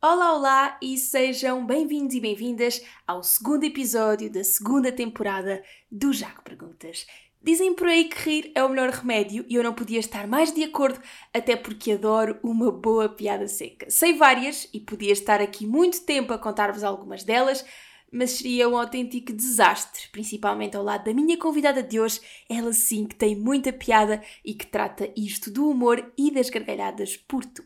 Olá, 0.00 0.32
olá 0.32 0.78
e 0.80 0.96
sejam 0.96 1.66
bem-vindos 1.66 2.14
e 2.14 2.20
bem-vindas 2.20 2.80
ao 3.04 3.20
segundo 3.20 3.64
episódio 3.64 4.30
da 4.30 4.44
segunda 4.44 4.92
temporada 4.92 5.60
do 5.90 6.12
Jaco 6.12 6.40
Perguntas. 6.44 7.04
Dizem 7.42 7.74
por 7.74 7.88
aí 7.88 8.04
que 8.04 8.16
rir 8.16 8.52
é 8.54 8.62
o 8.62 8.68
melhor 8.68 8.90
remédio 8.90 9.44
e 9.48 9.56
eu 9.56 9.62
não 9.64 9.74
podia 9.74 9.98
estar 9.98 10.28
mais 10.28 10.54
de 10.54 10.62
acordo, 10.62 11.00
até 11.34 11.56
porque 11.56 11.90
adoro 11.90 12.38
uma 12.44 12.70
boa 12.70 13.08
piada 13.08 13.48
seca. 13.48 13.90
Sei 13.90 14.16
várias 14.16 14.68
e 14.72 14.78
podia 14.78 15.10
estar 15.10 15.40
aqui 15.40 15.66
muito 15.66 16.00
tempo 16.02 16.32
a 16.32 16.38
contar-vos 16.38 16.84
algumas 16.84 17.24
delas, 17.24 17.66
mas 18.08 18.30
seria 18.30 18.68
um 18.68 18.78
autêntico 18.78 19.32
desastre, 19.32 20.04
principalmente 20.12 20.76
ao 20.76 20.84
lado 20.84 21.06
da 21.06 21.12
minha 21.12 21.36
convidada 21.36 21.82
de 21.82 21.98
hoje, 21.98 22.20
ela 22.48 22.72
sim 22.72 23.04
que 23.04 23.16
tem 23.16 23.34
muita 23.34 23.72
piada 23.72 24.22
e 24.44 24.54
que 24.54 24.64
trata 24.64 25.12
isto 25.16 25.50
do 25.50 25.68
humor 25.68 26.12
e 26.16 26.30
das 26.30 26.48
gargalhadas 26.48 27.16
por 27.16 27.44
tu. 27.44 27.64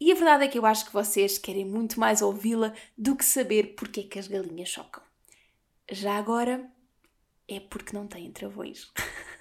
E 0.00 0.12
a 0.12 0.14
verdade 0.14 0.44
é 0.44 0.48
que 0.48 0.58
eu 0.58 0.64
acho 0.64 0.86
que 0.86 0.92
vocês 0.92 1.38
querem 1.38 1.64
muito 1.64 1.98
mais 1.98 2.22
ouvi-la 2.22 2.72
do 2.96 3.16
que 3.16 3.24
saber 3.24 3.74
porque 3.74 4.00
é 4.00 4.04
que 4.04 4.18
as 4.18 4.28
galinhas 4.28 4.68
chocam. 4.68 5.02
Já 5.90 6.16
agora, 6.16 6.70
é 7.48 7.58
porque 7.58 7.96
não 7.96 8.06
têm 8.06 8.30
travões. 8.30 8.90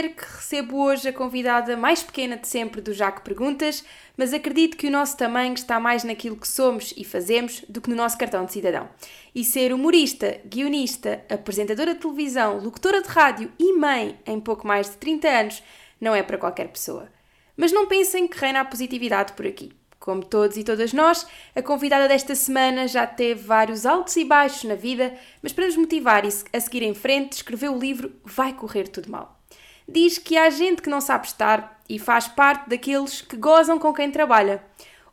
dizer 0.00 0.14
que 0.14 0.24
recebo 0.24 0.82
hoje 0.82 1.08
a 1.08 1.12
convidada 1.12 1.76
mais 1.76 2.02
pequena 2.02 2.36
de 2.36 2.48
sempre 2.48 2.80
do 2.80 2.92
Jaco 2.92 3.22
Perguntas, 3.22 3.84
mas 4.16 4.32
acredito 4.32 4.76
que 4.76 4.86
o 4.86 4.90
nosso 4.90 5.16
tamanho 5.16 5.52
está 5.54 5.78
mais 5.78 6.04
naquilo 6.04 6.36
que 6.36 6.48
somos 6.48 6.94
e 6.96 7.04
fazemos 7.04 7.62
do 7.68 7.80
que 7.80 7.90
no 7.90 7.96
nosso 7.96 8.16
cartão 8.16 8.44
de 8.44 8.52
cidadão. 8.52 8.88
E 9.34 9.44
ser 9.44 9.72
humorista, 9.72 10.40
guionista, 10.46 11.24
apresentadora 11.28 11.94
de 11.94 12.00
televisão, 12.00 12.58
locutora 12.58 13.02
de 13.02 13.08
rádio 13.08 13.52
e 13.58 13.72
mãe 13.74 14.18
em 14.26 14.40
pouco 14.40 14.66
mais 14.66 14.90
de 14.90 14.96
30 14.96 15.28
anos 15.28 15.62
não 16.00 16.14
é 16.14 16.22
para 16.22 16.38
qualquer 16.38 16.68
pessoa. 16.68 17.08
Mas 17.56 17.72
não 17.72 17.86
pensem 17.86 18.26
que 18.26 18.38
reina 18.38 18.60
a 18.60 18.64
positividade 18.64 19.34
por 19.34 19.46
aqui. 19.46 19.72
Como 19.98 20.24
todos 20.24 20.56
e 20.56 20.64
todas 20.64 20.94
nós, 20.94 21.26
a 21.54 21.60
convidada 21.60 22.08
desta 22.08 22.34
semana 22.34 22.88
já 22.88 23.06
teve 23.06 23.42
vários 23.42 23.84
altos 23.84 24.16
e 24.16 24.24
baixos 24.24 24.64
na 24.64 24.74
vida, 24.74 25.14
mas 25.42 25.52
para 25.52 25.66
nos 25.66 25.76
motivar 25.76 26.24
a 26.24 26.60
seguir 26.60 26.82
em 26.82 26.94
frente, 26.94 27.34
escreveu 27.34 27.74
o 27.74 27.78
livro 27.78 28.10
Vai 28.24 28.54
Correr 28.54 28.88
Tudo 28.88 29.10
Mal. 29.10 29.39
Diz 29.88 30.18
que 30.18 30.36
há 30.36 30.48
gente 30.50 30.82
que 30.82 30.90
não 30.90 31.00
sabe 31.00 31.26
estar 31.26 31.80
e 31.88 31.98
faz 31.98 32.28
parte 32.28 32.68
daqueles 32.68 33.20
que 33.20 33.36
gozam 33.36 33.78
com 33.78 33.92
quem 33.92 34.10
trabalha, 34.10 34.62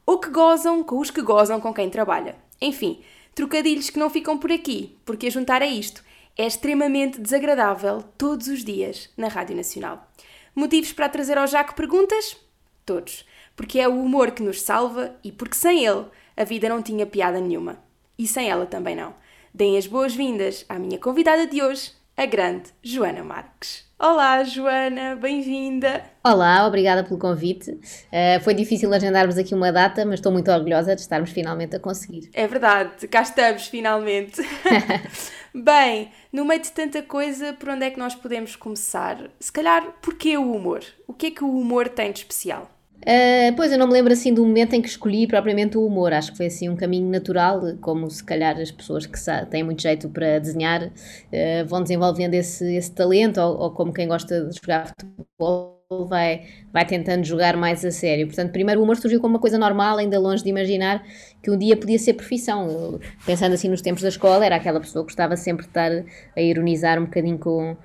ou 0.06 0.20
que 0.20 0.30
gozam 0.30 0.84
com 0.84 1.00
os 1.00 1.09
que 1.09 1.22
gozam 1.22 1.59
com 1.59 1.74
quem 1.74 1.90
trabalha. 1.90 2.36
Enfim, 2.62 3.02
trocadilhos 3.34 3.90
que 3.90 4.00
não 4.00 4.09
ficam 4.09 4.38
por 4.38 4.52
aqui, 4.52 4.98
porque 5.06 5.28
a 5.28 5.32
juntar 5.32 5.62
a 5.62 5.68
isto 5.68 6.04
é 6.38 6.46
extremamente 6.46 7.20
desagradável 7.20 8.04
todos 8.18 8.48
os 8.48 8.64
dias 8.64 9.09
na 9.18 9.28
Rádio 9.28 9.56
Nacional. 9.56 10.08
Motivos 10.56 10.94
para 10.94 11.09
trazer 11.09 11.38
ao 11.38 11.48
Jaco 11.48 11.76
perguntas? 11.76 12.38
Todos 12.86 13.26
porque 13.58 13.80
é 13.80 13.88
o 13.90 14.00
humor 14.00 14.31
que 14.31 14.44
nos 14.44 14.62
salva 14.62 15.16
e 15.24 15.31
porque 15.31 15.56
sem 15.56 15.84
ele 15.84 16.06
a 16.38 16.44
vida 16.44 16.70
não 16.70 16.81
tinha 16.81 17.08
piada 17.08 17.42
nenhuma. 17.42 17.80
E 18.18 18.28
sem 18.28 18.48
ela 18.50 18.68
também 18.68 18.96
não. 18.96 19.16
Deem 19.52 19.76
as 19.76 19.88
boas-vindas 19.88 20.64
à 20.70 20.78
minha 20.78 21.00
convidada 21.00 21.48
de 21.48 21.62
hoje, 21.64 21.92
a 22.18 22.26
grande 22.26 22.72
Joana 22.82 23.23
Marques. 23.23 23.86
Olá, 24.00 24.44
Joana, 24.44 25.16
bem-vinda. 25.16 26.04
Olá, 26.24 26.66
obrigada 26.66 27.04
pelo 27.04 27.20
convite. 27.20 27.72
Uh, 27.72 28.44
foi 28.44 28.56
difícil 28.56 28.92
agendarmos 28.92 29.38
aqui 29.38 29.54
uma 29.54 29.72
data, 29.72 30.04
mas 30.04 30.16
estou 30.16 30.32
muito 30.32 30.52
orgulhosa 30.52 30.96
de 30.96 31.02
estarmos 31.02 31.30
finalmente 31.30 31.76
a 31.76 31.80
conseguir. 31.80 32.32
É 32.34 32.48
verdade, 32.48 33.08
cá 33.08 33.22
estamos 33.22 33.68
finalmente. 33.68 34.41
Bem, 35.53 36.12
no 36.34 36.44
meio 36.44 36.62
de 36.62 36.72
tanta 36.72 37.03
coisa, 37.03 37.53
por 37.53 37.69
onde 37.69 37.86
é 37.86 37.91
que 37.91 38.00
nós 38.00 38.16
podemos 38.16 38.56
começar? 38.56 39.30
Se 39.40 39.52
calhar, 39.52 39.84
porquê 40.02 40.38
o 40.38 40.52
humor? 40.52 40.84
O 41.08 41.14
que 41.14 41.28
é 41.28 41.31
que 41.31 41.44
o 41.44 41.56
humor 41.56 41.88
tem 41.88 42.12
de 42.12 42.20
especial? 42.20 42.68
Uh, 43.02 43.56
pois 43.56 43.72
eu 43.72 43.78
não 43.78 43.88
me 43.88 43.94
lembro 43.94 44.12
assim 44.12 44.34
do 44.34 44.46
momento 44.46 44.74
em 44.74 44.81
que 44.81 44.90
escolhi 44.90 45.28
propriamente 45.28 45.78
o 45.78 45.85
humor, 45.85 46.12
acho 46.12 46.31
que 46.31 46.38
foi 46.38 46.47
assim 46.47 46.68
um 46.68 46.75
caminho 46.75 47.09
natural, 47.09 47.62
como 47.80 48.09
se 48.09 48.22
calhar 48.24 48.58
as 48.59 48.69
pessoas 48.69 49.06
que 49.06 49.18
têm 49.50 49.63
muito 49.63 49.81
jeito 49.81 50.09
para 50.09 50.40
desenhar 50.40 50.84
uh, 50.84 50.91
vão 51.68 51.81
desenvolvendo 51.81 52.34
esse, 52.34 52.75
esse 52.75 52.91
talento, 52.91 53.40
ou, 53.40 53.58
ou, 53.59 53.72
como 53.72 53.94
quem 53.94 54.08
gosta 54.08 54.46
de 54.46 54.58
jogar 54.59 54.88
futebol 54.88 55.78
vai, 56.09 56.47
vai 56.74 56.85
tentando 56.85 57.24
jogar 57.24 57.56
mais 57.56 57.85
a 57.85 57.91
sério. 57.91 58.28
Portanto, 58.28 58.52
primeiro 58.52 58.81
o 58.81 58.84
humor 58.84 58.97
surgiu 58.97 59.22
como 59.22 59.35
uma 59.35 59.40
coisa 59.40 59.58
normal, 59.58 59.97
ainda 59.97 60.19
longe 60.19 60.44
de 60.44 60.50
imaginar 60.50 61.02
que 61.41 61.50
um 61.50 61.58
dia 61.58 61.78
podia 61.78 61.97
ser 61.97 62.14
profissão. 62.14 62.68
Eu, 62.69 63.00
pensando 63.25 63.53
assim 63.53 63.69
nos 63.69 63.81
tempos 63.81 64.02
da 64.02 64.09
escola, 64.09 64.46
era 64.46 64.58
aquela 64.58 64.79
pessoa 64.81 65.03
que 65.03 65.12
gostava 65.12 65.38
sempre 65.38 65.64
de 65.64 65.69
estar 65.69 65.91
a 66.35 66.41
ironizar 66.41 67.00
um 67.00 67.06
bocadinho 67.06 67.38
com 67.38 67.78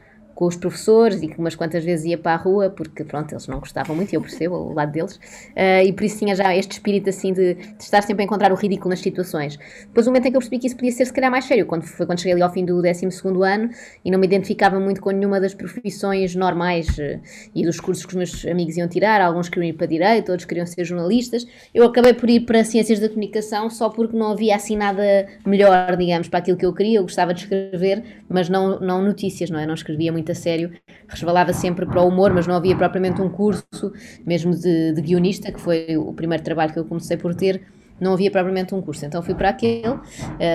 com 0.43 0.49
os 0.49 0.57
professores 0.57 1.23
e 1.23 1.29
que 1.29 1.39
umas 1.39 1.55
quantas 1.55 1.85
vezes 1.85 2.05
ia 2.05 2.19
para 2.19 2.33
a 2.33 2.37
rua, 2.37 2.69
porque 2.69 3.05
pronto, 3.05 3.33
eles 3.33 3.47
não 3.47 3.61
gostavam 3.61 3.95
muito, 3.95 4.13
eu 4.13 4.21
percebo 4.21 4.57
o 4.57 4.73
lado 4.73 4.91
deles, 4.91 5.15
uh, 5.15 5.87
e 5.87 5.93
por 5.93 6.03
isso 6.03 6.19
tinha 6.19 6.35
já 6.35 6.53
este 6.57 6.73
espírito 6.73 7.09
assim 7.11 7.33
de, 7.33 7.55
de, 7.55 7.75
estar 7.79 8.03
sempre 8.03 8.23
a 8.23 8.25
encontrar 8.25 8.51
o 8.51 8.57
ridículo 8.57 8.91
nas 8.91 8.99
situações. 8.99 9.57
Depois 9.87 10.05
o 10.05 10.11
momento 10.11 10.27
em 10.27 10.31
que 10.33 10.37
eu 10.37 10.41
percebi 10.41 10.59
que 10.59 10.67
isso 10.67 10.75
podia 10.75 10.91
ser 10.91 11.05
se 11.05 11.13
calhar 11.13 11.31
mais 11.31 11.45
sério, 11.45 11.65
quando, 11.65 11.85
foi 11.85 12.07
quando 12.07 12.19
cheguei 12.19 12.33
ali 12.33 12.43
ao 12.43 12.53
fim 12.53 12.65
do 12.65 12.83
12 12.83 13.07
ano 13.45 13.71
e 14.05 14.11
não 14.11 14.19
me 14.19 14.27
identificava 14.27 14.81
muito 14.81 15.01
com 15.01 15.13
nenhuma 15.13 15.41
das 15.41 15.55
profissões 15.55 16.35
normais 16.35 16.89
uh, 16.99 17.21
e 17.55 17.65
dos 17.65 17.79
cursos 17.79 18.05
que 18.05 18.11
os 18.11 18.17
meus 18.17 18.45
amigos 18.45 18.77
iam 18.77 18.89
tirar, 18.89 19.21
alguns 19.21 19.49
queriam 19.49 19.69
ir 19.69 19.75
para 19.75 19.87
Direito, 19.87 20.33
outros 20.33 20.45
queriam 20.45 20.67
ser 20.67 20.85
jornalistas, 20.85 21.47
eu 21.73 21.85
acabei 21.85 22.15
por 22.15 22.29
ir 22.29 22.41
para 22.41 22.65
Ciências 22.65 22.99
da 22.99 23.09
Comunicação 23.09 23.71
só 23.71 23.89
porque 23.89 24.17
não 24.17 24.33
havia 24.33 24.57
assim 24.57 24.75
nada 24.75 25.29
melhor, 25.47 25.97
digamos, 25.97 26.29
para 26.29 26.41
aquilo 26.41 26.57
que 26.57 26.67
eu 26.67 26.73
queria, 26.73 26.99
eu 26.99 27.03
gostava 27.03 27.33
de 27.33 27.43
escrever, 27.43 28.03
mas 28.29 28.49
não, 28.49 28.81
não 28.81 29.01
notícias, 29.01 29.49
não 29.49 29.61
é? 29.61 29.67
Não 29.67 29.75
escrevia 29.75 30.11
muito 30.11 30.32
a 30.33 30.35
sério, 30.35 30.73
resvalava 31.09 31.53
sempre 31.53 31.87
para 31.87 32.03
o 32.03 32.09
humor, 32.09 32.33
mas 32.33 32.47
não 32.47 32.55
havia 32.55 32.77
propriamente 32.77 33.23
um 33.23 33.29
curso, 33.29 33.93
mesmo 34.27 34.55
de, 34.55 34.93
de 34.93 35.01
guionista, 35.01 35.53
que 35.53 35.61
foi 35.61 35.97
o 35.97 36.13
primeiro 36.13 36.43
trabalho 36.43 36.73
que 36.73 36.79
eu 36.79 36.85
comecei 36.85 37.17
por 37.17 37.35
ter, 37.35 37.63
não 38.01 38.15
havia 38.15 38.31
propriamente 38.31 38.75
um 38.75 38.83
curso. 38.83 39.07
Então 39.07 39.23
fui 39.23 39.35
para 39.35 39.51
aquele, 39.51 39.89
uh, 39.89 40.01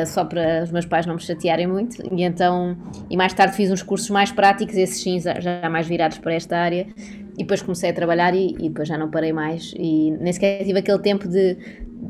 só 0.05 0.25
para 0.25 0.63
os 0.63 0.71
meus 0.71 0.85
pais 0.85 1.05
não 1.05 1.15
me 1.15 1.21
chatearem 1.21 1.65
muito, 1.65 1.95
e 2.13 2.23
então, 2.23 2.77
e 3.09 3.15
mais 3.15 3.33
tarde 3.33 3.55
fiz 3.55 3.71
uns 3.71 3.81
cursos 3.81 4.09
mais 4.09 4.31
práticos, 4.31 4.75
esses 4.75 5.01
sim 5.01 5.19
já 5.19 5.69
mais 5.69 5.87
virados 5.87 6.17
para 6.17 6.33
esta 6.33 6.57
área, 6.57 6.87
e 7.37 7.43
depois 7.43 7.61
comecei 7.61 7.89
a 7.89 7.93
trabalhar 7.93 8.33
e, 8.35 8.55
e 8.59 8.69
depois 8.69 8.87
já 8.87 8.97
não 8.97 9.09
parei 9.09 9.31
mais, 9.31 9.73
e 9.77 10.11
nem 10.19 10.33
sequer 10.33 10.63
tive 10.65 10.79
aquele 10.79 10.99
tempo 10.99 11.27
de, 11.27 11.57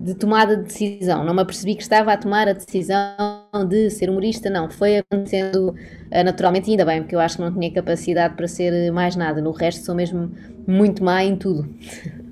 de 0.04 0.16
tomada 0.16 0.56
de 0.58 0.64
decisão. 0.64 1.24
Não 1.24 1.34
me 1.34 1.42
apercebi 1.42 1.76
que 1.76 1.84
estava 1.84 2.14
a 2.14 2.18
tomar 2.18 2.48
a 2.48 2.54
decisão 2.54 3.47
de 3.66 3.90
ser 3.90 4.10
humorista, 4.10 4.50
não. 4.50 4.70
Foi 4.70 4.98
acontecendo 4.98 5.70
uh, 5.70 6.24
naturalmente, 6.24 6.70
ainda 6.70 6.86
bem, 6.86 7.02
porque 7.02 7.16
eu 7.16 7.20
acho 7.20 7.38
que 7.38 7.42
não 7.42 7.54
tinha 7.54 7.72
capacidade 7.72 8.36
para 8.36 8.48
ser 8.48 8.92
mais 8.92 9.16
nada. 9.16 9.42
No 9.42 9.52
resto, 9.52 9.86
sou 9.86 9.96
mesmo 9.96 10.32
muito 10.68 11.04
má 11.04 11.24
em 11.24 11.36
tudo. 11.36 11.68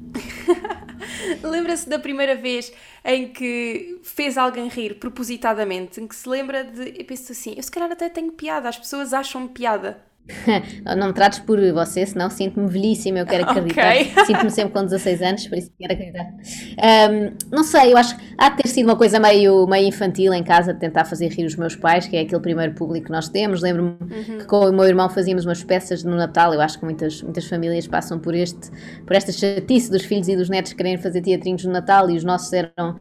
Lembra-se 1.43 1.87
da 1.87 1.99
primeira 1.99 2.35
vez 2.35 2.71
em 3.03 3.27
que 3.27 3.99
fez 4.03 4.37
alguém 4.37 4.67
rir 4.67 4.95
propositadamente, 4.95 6.01
em 6.01 6.07
que 6.07 6.15
se 6.15 6.27
lembra 6.27 6.63
de. 6.63 6.99
Eu 6.99 7.05
penso 7.05 7.31
assim, 7.31 7.53
eu 7.55 7.63
se 7.63 7.71
calhar 7.71 7.91
até 7.91 8.09
tenho 8.09 8.31
piada, 8.31 8.69
as 8.69 8.77
pessoas 8.77 9.13
acham 9.13 9.47
piada. 9.47 10.01
não 10.97 11.07
me 11.07 11.13
trates 11.13 11.39
por 11.39 11.59
você, 11.71 12.05
senão 12.05 12.29
sinto-me 12.29 12.67
velhíssima, 12.67 13.19
eu 13.19 13.25
quero 13.25 13.43
acreditar. 13.49 13.93
Okay. 13.93 14.25
Sinto-me 14.25 14.49
sempre 14.49 14.73
com 14.73 14.83
16 14.83 15.21
anos, 15.21 15.47
por 15.47 15.57
isso 15.57 15.71
quero 15.77 15.93
acreditar. 15.93 16.25
Um, 16.25 17.55
não 17.55 17.63
sei, 17.63 17.93
eu 17.93 17.97
acho 17.97 18.17
que 18.17 18.23
há 18.37 18.49
de 18.49 18.57
ter 18.57 18.67
sido 18.67 18.87
uma 18.87 18.95
coisa 18.95 19.19
meio, 19.19 19.67
meio 19.67 19.87
infantil 19.87 20.33
em 20.33 20.43
casa 20.43 20.73
de 20.73 20.79
tentar 20.79 21.05
fazer 21.05 21.27
rir 21.29 21.45
os 21.45 21.55
meus 21.55 21.75
pais, 21.75 22.07
que 22.07 22.17
é 22.17 22.21
aquele 22.21 22.41
primeiro 22.41 22.73
público 22.73 23.05
que 23.05 23.11
nós 23.11 23.29
temos. 23.29 23.61
Lembro-me 23.61 23.97
uhum. 24.01 24.37
que 24.39 24.45
com 24.45 24.67
o 24.67 24.73
meu 24.73 24.85
irmão 24.85 25.09
fazíamos 25.09 25.45
umas 25.45 25.63
peças 25.63 26.03
no 26.03 26.15
Natal. 26.15 26.53
Eu 26.53 26.61
acho 26.61 26.79
que 26.79 26.85
muitas, 26.85 27.21
muitas 27.21 27.45
famílias 27.45 27.87
passam 27.87 28.19
por, 28.19 28.33
este, 28.33 28.71
por 29.05 29.15
esta 29.15 29.31
chatice 29.31 29.91
dos 29.91 30.03
filhos 30.03 30.27
e 30.27 30.35
dos 30.35 30.49
netos 30.49 30.73
quererem 30.73 30.97
fazer 30.97 31.21
teatrinhos 31.21 31.63
no 31.65 31.71
Natal 31.71 32.09
e 32.09 32.17
os 32.17 32.23
nossos 32.23 32.51
eram 32.51 32.99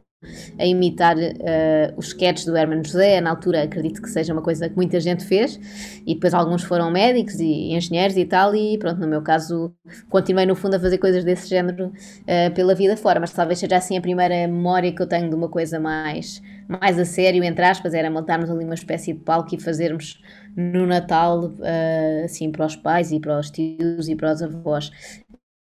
a 0.57 0.65
imitar 0.65 1.15
uh, 1.17 1.93
os 1.97 2.07
sketches 2.07 2.45
do 2.45 2.55
Hermano 2.55 2.83
José. 2.83 3.19
Na 3.21 3.31
altura, 3.31 3.63
acredito 3.63 4.01
que 4.01 4.09
seja 4.09 4.33
uma 4.33 4.41
coisa 4.41 4.69
que 4.69 4.75
muita 4.75 4.99
gente 4.99 5.25
fez, 5.25 5.59
e 6.05 6.15
depois 6.15 6.33
alguns 6.33 6.63
foram 6.63 6.91
médicos 6.91 7.39
e 7.39 7.73
engenheiros 7.73 8.17
e 8.17 8.25
tal. 8.25 8.55
E 8.55 8.77
pronto, 8.77 8.99
no 8.99 9.07
meu 9.07 9.21
caso, 9.21 9.73
continuei 10.09 10.45
no 10.45 10.55
fundo 10.55 10.75
a 10.75 10.79
fazer 10.79 10.97
coisas 10.97 11.23
desse 11.23 11.47
género 11.49 11.87
uh, 11.87 12.53
pela 12.53 12.75
vida 12.75 12.95
fora, 12.97 13.19
mas 13.19 13.33
talvez 13.33 13.59
seja 13.59 13.77
assim 13.77 13.97
a 13.97 14.01
primeira 14.01 14.35
memória 14.47 14.91
que 14.93 15.01
eu 15.01 15.07
tenho 15.07 15.29
de 15.29 15.35
uma 15.35 15.49
coisa 15.49 15.79
mais, 15.79 16.41
mais 16.67 16.97
a 16.99 17.05
sério, 17.05 17.43
entre 17.43 17.65
aspas, 17.65 17.93
era 17.93 18.09
montarmos 18.09 18.49
ali 18.49 18.63
uma 18.63 18.73
espécie 18.73 19.13
de 19.13 19.19
palco 19.19 19.53
e 19.55 19.59
fazermos 19.59 20.21
no 20.55 20.85
Natal, 20.85 21.45
uh, 21.45 22.25
assim, 22.25 22.51
para 22.51 22.65
os 22.65 22.75
pais 22.75 23.11
e 23.11 23.19
para 23.19 23.39
os 23.39 23.49
tios 23.49 24.07
e 24.07 24.15
para 24.15 24.33
os 24.33 24.41
avós. 24.41 24.91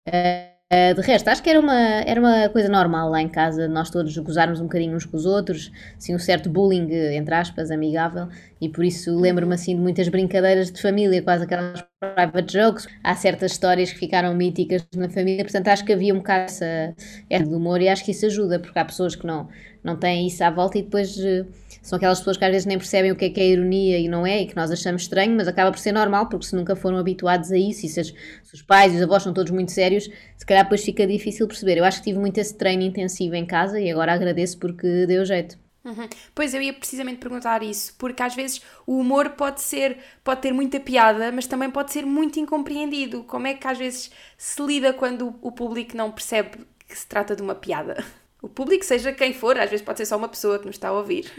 Uh, 0.08 0.55
Uh, 0.72 0.94
de 0.94 1.00
resto, 1.00 1.28
acho 1.28 1.40
que 1.44 1.48
era 1.48 1.60
uma, 1.60 1.78
era 1.78 2.20
uma 2.20 2.48
coisa 2.48 2.68
normal 2.68 3.08
lá 3.08 3.22
em 3.22 3.28
casa, 3.28 3.68
nós 3.68 3.88
todos 3.88 4.18
gozarmos 4.18 4.60
um 4.60 4.64
bocadinho 4.64 4.96
uns 4.96 5.04
com 5.04 5.16
os 5.16 5.24
outros, 5.24 5.70
assim, 5.96 6.12
um 6.12 6.18
certo 6.18 6.50
bullying, 6.50 6.90
entre 7.14 7.36
aspas, 7.36 7.70
amigável, 7.70 8.28
e 8.60 8.68
por 8.68 8.84
isso 8.84 9.16
lembro-me 9.16 9.54
assim 9.54 9.76
de 9.76 9.80
muitas 9.80 10.08
brincadeiras 10.08 10.72
de 10.72 10.82
família, 10.82 11.22
quase 11.22 11.44
aquelas 11.44 11.84
private 12.14 12.52
jokes, 12.52 12.88
há 13.02 13.14
certas 13.14 13.52
histórias 13.52 13.92
que 13.92 13.98
ficaram 13.98 14.34
míticas 14.34 14.86
na 14.94 15.08
família, 15.08 15.44
portanto 15.44 15.68
acho 15.68 15.84
que 15.84 15.92
havia 15.92 16.14
um 16.14 16.18
bocado 16.18 16.44
essa, 16.44 16.94
essa 17.28 17.44
de 17.44 17.54
humor 17.54 17.80
e 17.80 17.88
acho 17.88 18.04
que 18.04 18.10
isso 18.10 18.26
ajuda, 18.26 18.58
porque 18.58 18.78
há 18.78 18.84
pessoas 18.84 19.14
que 19.14 19.26
não, 19.26 19.48
não 19.82 19.96
têm 19.96 20.26
isso 20.26 20.42
à 20.42 20.50
volta 20.50 20.78
e 20.78 20.82
depois 20.82 21.16
uh, 21.16 21.46
são 21.82 21.96
aquelas 21.96 22.18
pessoas 22.18 22.36
que 22.36 22.44
às 22.44 22.50
vezes 22.50 22.66
nem 22.66 22.78
percebem 22.78 23.12
o 23.12 23.16
que 23.16 23.26
é 23.26 23.30
que 23.30 23.40
é 23.40 23.46
ironia 23.46 23.98
e 23.98 24.08
não 24.08 24.26
é, 24.26 24.42
e 24.42 24.46
que 24.46 24.56
nós 24.56 24.70
achamos 24.70 25.02
estranho, 25.02 25.36
mas 25.36 25.46
acaba 25.46 25.70
por 25.70 25.78
ser 25.78 25.92
normal, 25.92 26.28
porque 26.28 26.46
se 26.46 26.56
nunca 26.56 26.74
foram 26.74 26.98
habituados 26.98 27.52
a 27.52 27.56
isso, 27.56 27.86
e 27.86 27.88
se, 27.88 28.00
as, 28.00 28.08
se 28.08 28.54
os 28.54 28.62
pais 28.62 28.92
e 28.92 28.96
os 28.96 29.02
avós 29.02 29.22
são 29.22 29.32
todos 29.32 29.52
muito 29.52 29.72
sérios, 29.72 30.10
se 30.36 30.46
calhar 30.46 30.64
depois 30.64 30.84
fica 30.84 31.06
difícil 31.06 31.46
perceber. 31.46 31.78
Eu 31.78 31.84
acho 31.84 31.98
que 31.98 32.04
tive 32.04 32.18
muito 32.18 32.38
esse 32.38 32.56
treino 32.56 32.82
intensivo 32.82 33.34
em 33.34 33.46
casa 33.46 33.80
e 33.80 33.90
agora 33.90 34.12
agradeço 34.12 34.58
porque 34.58 35.06
deu 35.06 35.24
jeito. 35.24 35.65
Uhum. 35.86 36.08
Pois 36.34 36.52
eu 36.52 36.60
ia 36.60 36.72
precisamente 36.72 37.18
perguntar 37.18 37.62
isso, 37.62 37.94
porque 37.96 38.20
às 38.20 38.34
vezes 38.34 38.60
o 38.84 38.98
humor 38.98 39.30
pode 39.30 39.60
ser, 39.62 39.98
pode 40.24 40.42
ter 40.42 40.52
muita 40.52 40.80
piada, 40.80 41.30
mas 41.30 41.46
também 41.46 41.70
pode 41.70 41.92
ser 41.92 42.04
muito 42.04 42.40
incompreendido. 42.40 43.22
Como 43.22 43.46
é 43.46 43.54
que 43.54 43.68
às 43.68 43.78
vezes 43.78 44.10
se 44.36 44.60
lida 44.60 44.92
quando 44.92 45.36
o 45.40 45.52
público 45.52 45.96
não 45.96 46.10
percebe 46.10 46.66
que 46.88 46.98
se 46.98 47.06
trata 47.06 47.36
de 47.36 47.42
uma 47.42 47.54
piada? 47.54 48.04
O 48.42 48.48
público, 48.48 48.84
seja 48.84 49.12
quem 49.12 49.32
for, 49.32 49.56
às 49.58 49.70
vezes 49.70 49.84
pode 49.84 49.98
ser 49.98 50.06
só 50.06 50.16
uma 50.16 50.28
pessoa 50.28 50.58
que 50.58 50.66
nos 50.66 50.74
está 50.74 50.88
a 50.88 50.92
ouvir. 50.92 51.30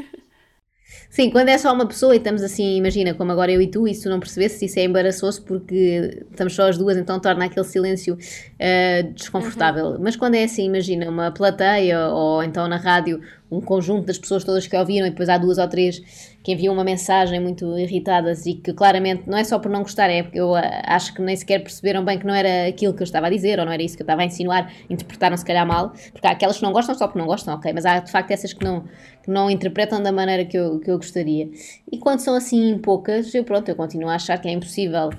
Sim, 1.09 1.29
quando 1.29 1.49
é 1.49 1.57
só 1.57 1.73
uma 1.73 1.85
pessoa 1.85 2.13
e 2.13 2.17
estamos 2.17 2.41
assim, 2.41 2.77
imagina, 2.77 3.13
como 3.13 3.31
agora 3.31 3.51
eu 3.51 3.61
e 3.61 3.67
tu, 3.67 3.87
e 3.87 3.93
se 3.93 4.03
tu 4.03 4.09
não 4.09 4.19
percebesse, 4.19 4.65
isso 4.65 4.79
é 4.79 4.83
embaraçoso 4.83 5.41
porque 5.43 6.25
estamos 6.29 6.53
só 6.53 6.67
as 6.67 6.77
duas, 6.77 6.97
então 6.97 7.19
torna 7.19 7.45
aquele 7.45 7.65
silêncio 7.65 8.15
uh, 8.15 9.13
desconfortável. 9.13 9.85
Uhum. 9.85 9.97
Mas 9.99 10.15
quando 10.15 10.35
é 10.35 10.43
assim, 10.43 10.65
imagina, 10.65 11.09
uma 11.09 11.31
plateia 11.31 12.07
ou 12.09 12.43
então 12.43 12.67
na 12.67 12.77
rádio, 12.77 13.21
um 13.51 13.61
conjunto 13.61 14.05
das 14.05 14.17
pessoas 14.17 14.43
todas 14.43 14.67
que 14.67 14.75
ouviram 14.75 15.07
e 15.07 15.09
depois 15.09 15.29
há 15.29 15.37
duas 15.37 15.57
ou 15.57 15.67
três 15.67 16.01
que 16.43 16.53
enviam 16.53 16.73
uma 16.73 16.83
mensagem 16.83 17.39
muito 17.41 17.77
irritadas 17.77 18.45
e 18.45 18.53
que 18.53 18.71
claramente 18.71 19.23
não 19.27 19.37
é 19.37 19.43
só 19.43 19.59
por 19.59 19.69
não 19.69 19.81
gostar, 19.81 20.09
é 20.09 20.23
porque 20.23 20.39
eu 20.39 20.55
ah, 20.55 20.81
acho 20.85 21.13
que 21.13 21.21
nem 21.21 21.35
sequer 21.35 21.59
perceberam 21.59 22.05
bem 22.05 22.17
que 22.17 22.25
não 22.25 22.33
era 22.33 22.69
aquilo 22.69 22.93
que 22.93 23.01
eu 23.01 23.05
estava 23.05 23.27
a 23.27 23.29
dizer 23.29 23.59
ou 23.59 23.65
não 23.65 23.71
era 23.73 23.83
isso 23.83 23.97
que 23.97 24.01
eu 24.01 24.05
estava 24.05 24.21
a 24.21 24.25
insinuar, 24.25 24.71
interpretaram 24.89 25.35
se 25.35 25.43
calhar 25.43 25.67
mal, 25.67 25.91
porque 26.11 26.25
há 26.25 26.31
aquelas 26.31 26.57
que 26.57 26.63
não 26.63 26.71
gostam 26.71 26.95
só 26.95 27.05
porque 27.07 27.19
não 27.19 27.25
gostam, 27.25 27.53
ok, 27.55 27.73
mas 27.73 27.85
há 27.85 27.99
de 27.99 28.09
facto 28.09 28.31
essas 28.31 28.53
que 28.53 28.63
não, 28.63 28.85
que 29.23 29.29
não 29.29 29.49
interpretam 29.49 30.01
da 30.01 30.11
maneira 30.11 30.45
que 30.45 30.57
eu, 30.57 30.79
que 30.79 30.89
eu 30.89 30.95
gostaria. 30.95 31.49
E 31.91 31.97
quando 31.97 32.19
são 32.19 32.33
assim 32.33 32.77
poucas, 32.77 33.35
eu 33.35 33.43
pronto, 33.43 33.67
eu 33.67 33.75
continuo 33.75 34.07
a 34.07 34.15
achar 34.15 34.37
que 34.37 34.47
é 34.47 34.51
impossível 34.51 35.09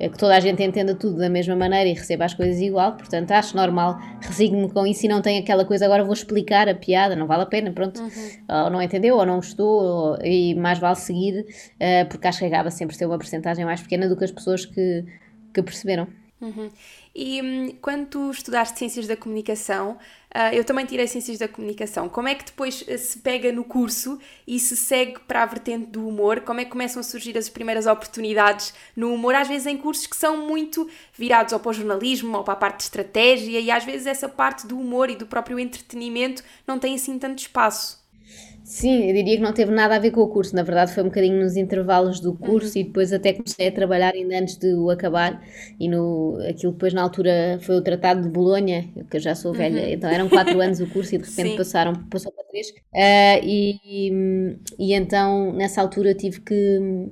é 0.00 0.08
que 0.08 0.16
toda 0.16 0.36
a 0.36 0.40
gente 0.40 0.62
entenda 0.62 0.94
tudo 0.94 1.18
da 1.18 1.28
mesma 1.28 1.56
maneira 1.56 1.88
e 1.88 1.92
receba 1.92 2.24
as 2.24 2.32
coisas 2.32 2.60
igual, 2.60 2.92
portanto 2.92 3.32
acho 3.32 3.56
normal, 3.56 3.98
resigno-me 4.20 4.70
com 4.70 4.86
isso 4.86 5.04
e 5.04 5.08
não 5.08 5.20
tenho 5.20 5.42
aquela 5.42 5.64
coisa, 5.64 5.84
agora 5.84 6.04
vou 6.04 6.12
explicar 6.12 6.68
a 6.68 6.74
piada, 6.74 7.16
não 7.16 7.26
vale 7.26 7.42
a 7.42 7.46
pena, 7.46 7.72
pronto, 7.78 8.00
uhum. 8.02 8.64
ou 8.64 8.70
não 8.70 8.82
entendeu, 8.82 9.16
ou 9.16 9.24
não 9.24 9.36
gostou, 9.36 9.82
ou, 9.82 10.18
e 10.22 10.54
mais 10.54 10.78
vale 10.78 10.96
seguir, 10.96 11.40
uh, 11.42 12.08
porque 12.08 12.26
acho 12.26 12.40
que 12.40 12.44
acaba 12.44 12.70
sempre 12.70 12.96
a 12.96 12.98
ter 12.98 13.06
uma 13.06 13.16
porcentagem 13.16 13.64
mais 13.64 13.80
pequena 13.80 14.08
do 14.08 14.16
que 14.16 14.24
as 14.24 14.32
pessoas 14.32 14.66
que, 14.66 15.04
que 15.54 15.62
perceberam. 15.62 16.08
Uhum. 16.40 16.70
E 17.14 17.42
hum, 17.42 17.76
quando 17.80 18.06
tu 18.06 18.30
estudaste 18.30 18.78
Ciências 18.78 19.06
da 19.06 19.16
Comunicação, 19.16 19.98
uh, 20.34 20.54
eu 20.54 20.64
também 20.64 20.86
tirei 20.86 21.06
Ciências 21.06 21.38
da 21.38 21.48
Comunicação. 21.48 22.08
Como 22.08 22.28
é 22.28 22.34
que 22.34 22.44
depois 22.44 22.82
uh, 22.82 22.98
se 22.98 23.18
pega 23.18 23.52
no 23.52 23.64
curso 23.64 24.18
e 24.46 24.58
se 24.58 24.76
segue 24.76 25.18
para 25.20 25.42
a 25.42 25.46
vertente 25.46 25.86
do 25.86 26.06
humor? 26.06 26.40
Como 26.40 26.60
é 26.60 26.64
que 26.64 26.70
começam 26.70 27.00
a 27.00 27.02
surgir 27.02 27.36
as 27.36 27.48
primeiras 27.48 27.86
oportunidades 27.86 28.72
no 28.96 29.12
humor? 29.12 29.34
Às 29.34 29.48
vezes 29.48 29.66
em 29.66 29.76
cursos 29.76 30.06
que 30.06 30.16
são 30.16 30.36
muito 30.46 30.88
virados 31.12 31.52
ou 31.52 31.60
para 31.60 31.70
o 31.70 31.74
jornalismo 31.74 32.38
ou 32.38 32.44
para 32.44 32.54
a 32.54 32.56
parte 32.56 32.78
de 32.78 32.82
estratégia 32.84 33.60
e 33.60 33.70
às 33.70 33.84
vezes 33.84 34.06
essa 34.06 34.28
parte 34.28 34.66
do 34.66 34.78
humor 34.78 35.10
e 35.10 35.16
do 35.16 35.26
próprio 35.26 35.58
entretenimento 35.58 36.42
não 36.66 36.78
tem 36.78 36.94
assim 36.94 37.18
tanto 37.18 37.38
espaço. 37.38 38.07
Sim, 38.68 39.08
eu 39.08 39.14
diria 39.14 39.36
que 39.36 39.42
não 39.42 39.54
teve 39.54 39.72
nada 39.72 39.96
a 39.96 39.98
ver 39.98 40.10
com 40.10 40.20
o 40.20 40.28
curso, 40.28 40.54
na 40.54 40.62
verdade 40.62 40.92
foi 40.92 41.02
um 41.02 41.06
bocadinho 41.06 41.40
nos 41.40 41.56
intervalos 41.56 42.20
do 42.20 42.34
curso 42.34 42.74
uhum. 42.74 42.82
e 42.82 42.84
depois 42.84 43.14
até 43.14 43.32
comecei 43.32 43.68
a 43.68 43.72
trabalhar 43.72 44.12
ainda 44.12 44.38
antes 44.38 44.58
de 44.58 44.74
o 44.74 44.90
acabar. 44.90 45.42
E 45.80 45.88
no, 45.88 46.38
aquilo 46.46 46.72
depois 46.72 46.92
na 46.92 47.00
altura 47.00 47.58
foi 47.62 47.76
o 47.76 47.80
Tratado 47.80 48.20
de 48.20 48.28
Bolonha, 48.28 48.86
que 49.10 49.16
eu 49.16 49.20
já 49.20 49.34
sou 49.34 49.54
velha, 49.54 49.80
uhum. 49.80 49.88
então 49.88 50.10
eram 50.10 50.28
quatro 50.28 50.60
anos 50.60 50.80
o 50.80 50.86
curso 50.86 51.14
e 51.14 51.18
de 51.18 51.24
repente 51.34 51.56
passaram, 51.56 51.94
passou 52.10 52.30
para 52.30 52.44
três. 52.44 52.68
Uh, 52.68 53.40
e, 53.42 54.20
e 54.78 54.92
então 54.92 55.50
nessa 55.54 55.80
altura 55.80 56.12
tive 56.12 56.42
que 56.42 57.08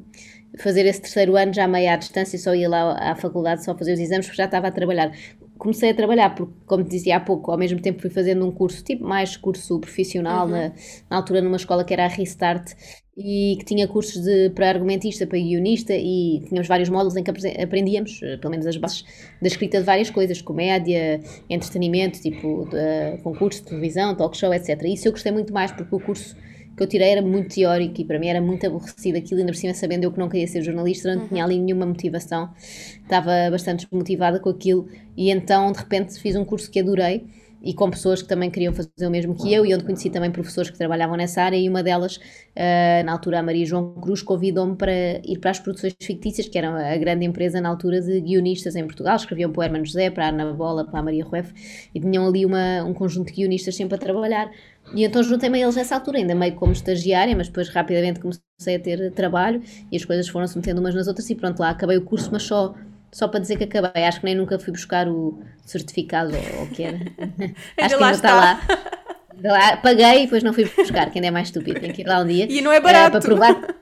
fazer 0.58 0.84
esse 0.84 1.00
terceiro 1.00 1.36
ano 1.36 1.54
já 1.54 1.66
meio 1.66 1.90
à 1.90 1.96
distância, 1.96 2.38
só 2.38 2.54
ia 2.54 2.68
lá 2.68 2.98
à 3.12 3.14
faculdade 3.14 3.64
só 3.64 3.74
fazer 3.74 3.94
os 3.94 4.00
exames 4.00 4.26
porque 4.26 4.36
já 4.36 4.44
estava 4.44 4.68
a 4.68 4.70
trabalhar 4.70 5.10
comecei 5.58 5.90
a 5.90 5.94
trabalhar, 5.94 6.34
porque, 6.34 6.52
como 6.66 6.84
te 6.84 6.90
dizia 6.90 7.16
há 7.16 7.20
pouco, 7.20 7.50
ao 7.50 7.58
mesmo 7.58 7.80
tempo 7.80 8.00
fui 8.00 8.10
fazendo 8.10 8.46
um 8.46 8.50
curso, 8.50 8.82
tipo 8.82 9.04
mais 9.04 9.36
curso 9.36 9.78
profissional, 9.80 10.46
uhum. 10.46 10.52
na, 10.52 10.72
na, 11.10 11.16
altura 11.16 11.40
numa 11.40 11.56
escola 11.56 11.84
que 11.84 11.92
era 11.92 12.04
a 12.04 12.08
Restart, 12.08 12.72
e 13.16 13.56
que 13.58 13.64
tinha 13.64 13.88
cursos 13.88 14.22
de, 14.22 14.50
para 14.50 14.68
argumentista, 14.68 15.26
para 15.26 15.38
guionista, 15.38 15.94
e 15.94 16.42
tínhamos 16.46 16.68
vários 16.68 16.88
módulos 16.90 17.16
em 17.16 17.22
que 17.22 17.30
aprendíamos, 17.30 18.20
eh, 18.22 18.36
pelo 18.36 18.50
menos 18.50 18.66
as 18.66 18.76
bases 18.76 19.04
da 19.40 19.48
escrita 19.48 19.78
de 19.78 19.84
várias 19.84 20.10
coisas, 20.10 20.42
comédia, 20.42 21.20
entretenimento, 21.48 22.20
tipo 22.20 22.68
de, 22.70 23.16
concurso 23.22 23.62
de 23.62 23.68
televisão, 23.68 24.14
talk 24.14 24.36
show, 24.36 24.52
etc. 24.52 24.82
Isso 24.84 25.08
eu 25.08 25.12
gostei 25.12 25.32
muito 25.32 25.50
mais, 25.50 25.72
porque 25.72 25.94
o 25.94 26.00
curso 26.00 26.36
que 26.76 26.82
eu 26.82 26.86
tirei 26.86 27.08
era 27.10 27.22
muito 27.22 27.54
teórico 27.54 28.00
e 28.00 28.04
para 28.04 28.18
mim 28.18 28.28
era 28.28 28.40
muito 28.40 28.66
aborrecido 28.66 29.16
aquilo, 29.16 29.40
ainda 29.40 29.52
por 29.52 29.58
cima 29.58 29.72
sabendo 29.74 30.04
eu 30.04 30.12
que 30.12 30.18
não 30.18 30.28
queria 30.28 30.46
ser 30.46 30.62
jornalista, 30.62 31.14
não 31.14 31.22
uhum. 31.22 31.28
tinha 31.28 31.44
ali 31.44 31.58
nenhuma 31.58 31.86
motivação, 31.86 32.50
estava 32.56 33.50
bastante 33.50 33.86
desmotivada 33.86 34.38
com 34.38 34.50
aquilo 34.50 34.86
e 35.16 35.30
então 35.30 35.72
de 35.72 35.78
repente 35.78 36.20
fiz 36.20 36.36
um 36.36 36.44
curso 36.44 36.70
que 36.70 36.80
adorei 36.80 37.24
e 37.66 37.74
com 37.74 37.90
pessoas 37.90 38.22
que 38.22 38.28
também 38.28 38.48
queriam 38.48 38.72
fazer 38.72 39.06
o 39.06 39.10
mesmo 39.10 39.34
que 39.34 39.52
eu 39.52 39.66
e 39.66 39.74
onde 39.74 39.84
conheci 39.84 40.08
também 40.08 40.30
professores 40.30 40.70
que 40.70 40.78
trabalhavam 40.78 41.16
nessa 41.16 41.42
área 41.42 41.56
e 41.56 41.68
uma 41.68 41.82
delas, 41.82 42.16
uh, 42.16 43.04
na 43.04 43.10
altura 43.10 43.40
a 43.40 43.42
Maria 43.42 43.66
João 43.66 43.94
Cruz, 43.94 44.22
convidou-me 44.22 44.76
para 44.76 44.92
ir 45.24 45.38
para 45.40 45.50
as 45.50 45.58
produções 45.58 45.96
fictícias, 46.00 46.48
que 46.48 46.56
era 46.56 46.92
a 46.92 46.96
grande 46.96 47.24
empresa 47.24 47.60
na 47.60 47.68
altura 47.68 48.00
de 48.00 48.20
guionistas 48.20 48.76
em 48.76 48.84
Portugal, 48.84 49.16
escreviam 49.16 49.50
para 49.50 49.60
o 49.60 49.64
Hermano 49.64 49.84
José, 49.84 50.10
para 50.10 50.26
a 50.26 50.28
Ana 50.28 50.52
Bola, 50.52 50.84
para 50.84 51.00
a 51.00 51.02
Maria 51.02 51.24
Rueff 51.24 51.52
e 51.92 52.00
tinham 52.00 52.28
ali 52.28 52.46
uma, 52.46 52.84
um 52.84 52.94
conjunto 52.94 53.28
de 53.28 53.40
guionistas 53.40 53.74
sempre 53.74 53.96
a 53.96 53.98
trabalhar 53.98 54.48
e 54.94 55.04
então 55.04 55.22
juntei-me 55.22 55.58
a 55.58 55.62
eles 55.64 55.76
nessa 55.76 55.94
altura, 55.94 56.18
ainda 56.18 56.34
meio 56.34 56.54
como 56.54 56.72
estagiária, 56.72 57.34
mas 57.36 57.48
depois 57.48 57.68
rapidamente 57.68 58.20
comecei 58.20 58.76
a 58.76 58.78
ter 58.78 59.10
trabalho 59.12 59.62
e 59.90 59.96
as 59.96 60.04
coisas 60.04 60.28
foram-se 60.28 60.56
metendo 60.56 60.80
umas 60.80 60.94
nas 60.94 61.08
outras 61.08 61.28
e 61.28 61.34
pronto, 61.34 61.60
lá 61.60 61.70
acabei 61.70 61.96
o 61.96 62.02
curso, 62.02 62.30
mas 62.32 62.42
só, 62.42 62.74
só 63.12 63.28
para 63.28 63.40
dizer 63.40 63.56
que 63.56 63.64
acabei. 63.64 64.04
Acho 64.04 64.20
que 64.20 64.26
nem 64.26 64.34
nunca 64.34 64.58
fui 64.58 64.72
buscar 64.72 65.08
o 65.08 65.40
certificado 65.64 66.32
ou 66.58 66.64
o 66.64 66.70
que 66.70 66.82
era. 66.82 66.98
Acho 67.80 67.96
que 67.96 68.04
ainda 68.04 68.16
está 68.16 68.34
lá. 68.34 68.60
lá. 69.42 69.76
Paguei 69.78 70.20
e 70.20 70.24
depois 70.24 70.42
não 70.42 70.52
fui 70.52 70.64
buscar, 70.64 71.10
que 71.10 71.18
ainda 71.18 71.28
é 71.28 71.30
mais 71.30 71.48
estúpido, 71.48 71.80
tem 71.80 71.92
que 71.92 72.02
ir 72.02 72.06
lá 72.06 72.20
um 72.20 72.26
dia. 72.26 72.46
E 72.48 72.60
não 72.60 72.72
é 72.72 72.80
barato. 72.80 73.18
Uh, 73.18 73.20
para 73.20 73.20
provar. 73.20 73.74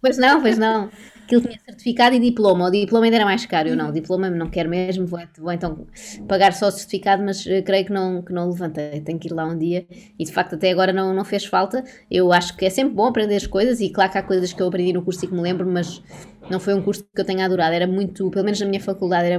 Pois 0.00 0.18
não, 0.18 0.40
pois 0.40 0.58
não 0.58 0.90
aquilo 1.30 1.42
tinha 1.42 1.60
certificado 1.64 2.16
e 2.16 2.18
diploma. 2.18 2.66
O 2.66 2.70
diploma 2.70 3.04
ainda 3.04 3.16
era 3.16 3.24
mais 3.24 3.46
caro. 3.46 3.68
Eu 3.68 3.76
não, 3.76 3.90
o 3.90 3.92
diploma 3.92 4.28
não 4.28 4.50
quero 4.50 4.68
mesmo, 4.68 5.06
vou, 5.06 5.20
vou 5.38 5.52
então 5.52 5.86
pagar 6.26 6.52
só 6.52 6.66
o 6.66 6.70
certificado, 6.70 7.22
mas 7.22 7.46
uh, 7.46 7.62
creio 7.64 7.86
que 7.86 7.92
não, 7.92 8.22
que 8.22 8.32
não 8.32 8.50
levantei. 8.50 9.00
Tenho 9.00 9.18
que 9.18 9.28
ir 9.28 9.32
lá 9.32 9.46
um 9.46 9.56
dia 9.56 9.86
e 10.18 10.24
de 10.24 10.32
facto 10.32 10.56
até 10.56 10.70
agora 10.70 10.92
não, 10.92 11.14
não 11.14 11.24
fez 11.24 11.44
falta. 11.44 11.84
Eu 12.10 12.32
acho 12.32 12.56
que 12.56 12.64
é 12.64 12.70
sempre 12.70 12.94
bom 12.94 13.06
aprender 13.06 13.36
as 13.36 13.46
coisas 13.46 13.80
e 13.80 13.90
claro 13.90 14.10
que 14.10 14.18
há 14.18 14.22
coisas 14.22 14.52
que 14.52 14.60
eu 14.60 14.66
aprendi 14.66 14.92
no 14.92 15.02
curso 15.02 15.24
e 15.24 15.28
que 15.28 15.34
me 15.34 15.40
lembro, 15.40 15.66
mas 15.66 16.02
não 16.50 16.58
foi 16.58 16.74
um 16.74 16.82
curso 16.82 17.04
que 17.14 17.20
eu 17.20 17.24
tenha 17.24 17.44
adorado. 17.44 17.74
Era 17.74 17.86
muito, 17.86 18.28
pelo 18.30 18.44
menos 18.44 18.60
na 18.60 18.66
minha 18.66 18.80
faculdade, 18.80 19.26
era 19.26 19.38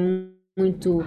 muito 0.58 1.06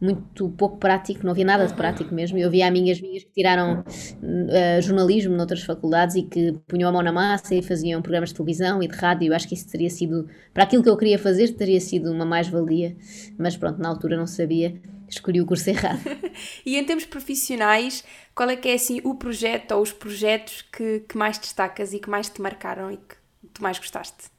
muito 0.00 0.50
pouco 0.50 0.76
prático, 0.76 1.24
não 1.24 1.32
havia 1.32 1.44
nada 1.44 1.66
de 1.66 1.74
prático 1.74 2.14
mesmo. 2.14 2.36
Eu 2.36 2.50
via 2.50 2.66
amigas 2.66 3.00
minhas 3.00 3.24
que 3.24 3.30
tiraram 3.30 3.80
uh, 3.80 4.82
jornalismo 4.82 5.34
noutras 5.34 5.62
faculdades 5.62 6.16
e 6.16 6.22
que 6.22 6.52
punham 6.68 6.88
a 6.88 6.92
mão 6.92 7.02
na 7.02 7.12
massa 7.12 7.54
e 7.54 7.62
faziam 7.62 8.02
programas 8.02 8.28
de 8.30 8.34
televisão 8.34 8.82
e 8.82 8.88
de 8.88 8.94
rádio. 8.94 9.28
Eu 9.28 9.34
acho 9.34 9.48
que 9.48 9.54
isso 9.54 9.68
teria 9.68 9.88
sido, 9.88 10.28
para 10.52 10.64
aquilo 10.64 10.82
que 10.82 10.88
eu 10.88 10.96
queria 10.96 11.18
fazer, 11.18 11.48
teria 11.54 11.80
sido 11.80 12.12
uma 12.12 12.26
mais-valia, 12.26 12.96
mas 13.38 13.56
pronto, 13.56 13.80
na 13.80 13.88
altura 13.88 14.16
não 14.16 14.26
sabia. 14.26 14.80
Escolhi 15.08 15.40
o 15.40 15.46
curso 15.46 15.70
errado. 15.70 16.00
e 16.66 16.76
em 16.76 16.84
termos 16.84 17.04
profissionais, 17.04 18.04
qual 18.34 18.50
é 18.50 18.56
que 18.56 18.68
é 18.68 18.74
assim 18.74 19.00
o 19.04 19.14
projeto 19.14 19.72
ou 19.72 19.82
os 19.82 19.92
projetos 19.92 20.62
que, 20.62 21.04
que 21.08 21.16
mais 21.16 21.38
destacas 21.38 21.92
e 21.92 22.00
que 22.00 22.10
mais 22.10 22.28
te 22.28 22.42
marcaram 22.42 22.90
e 22.90 22.96
que 22.96 23.14
tu 23.54 23.62
mais 23.62 23.78
gostaste? 23.78 24.36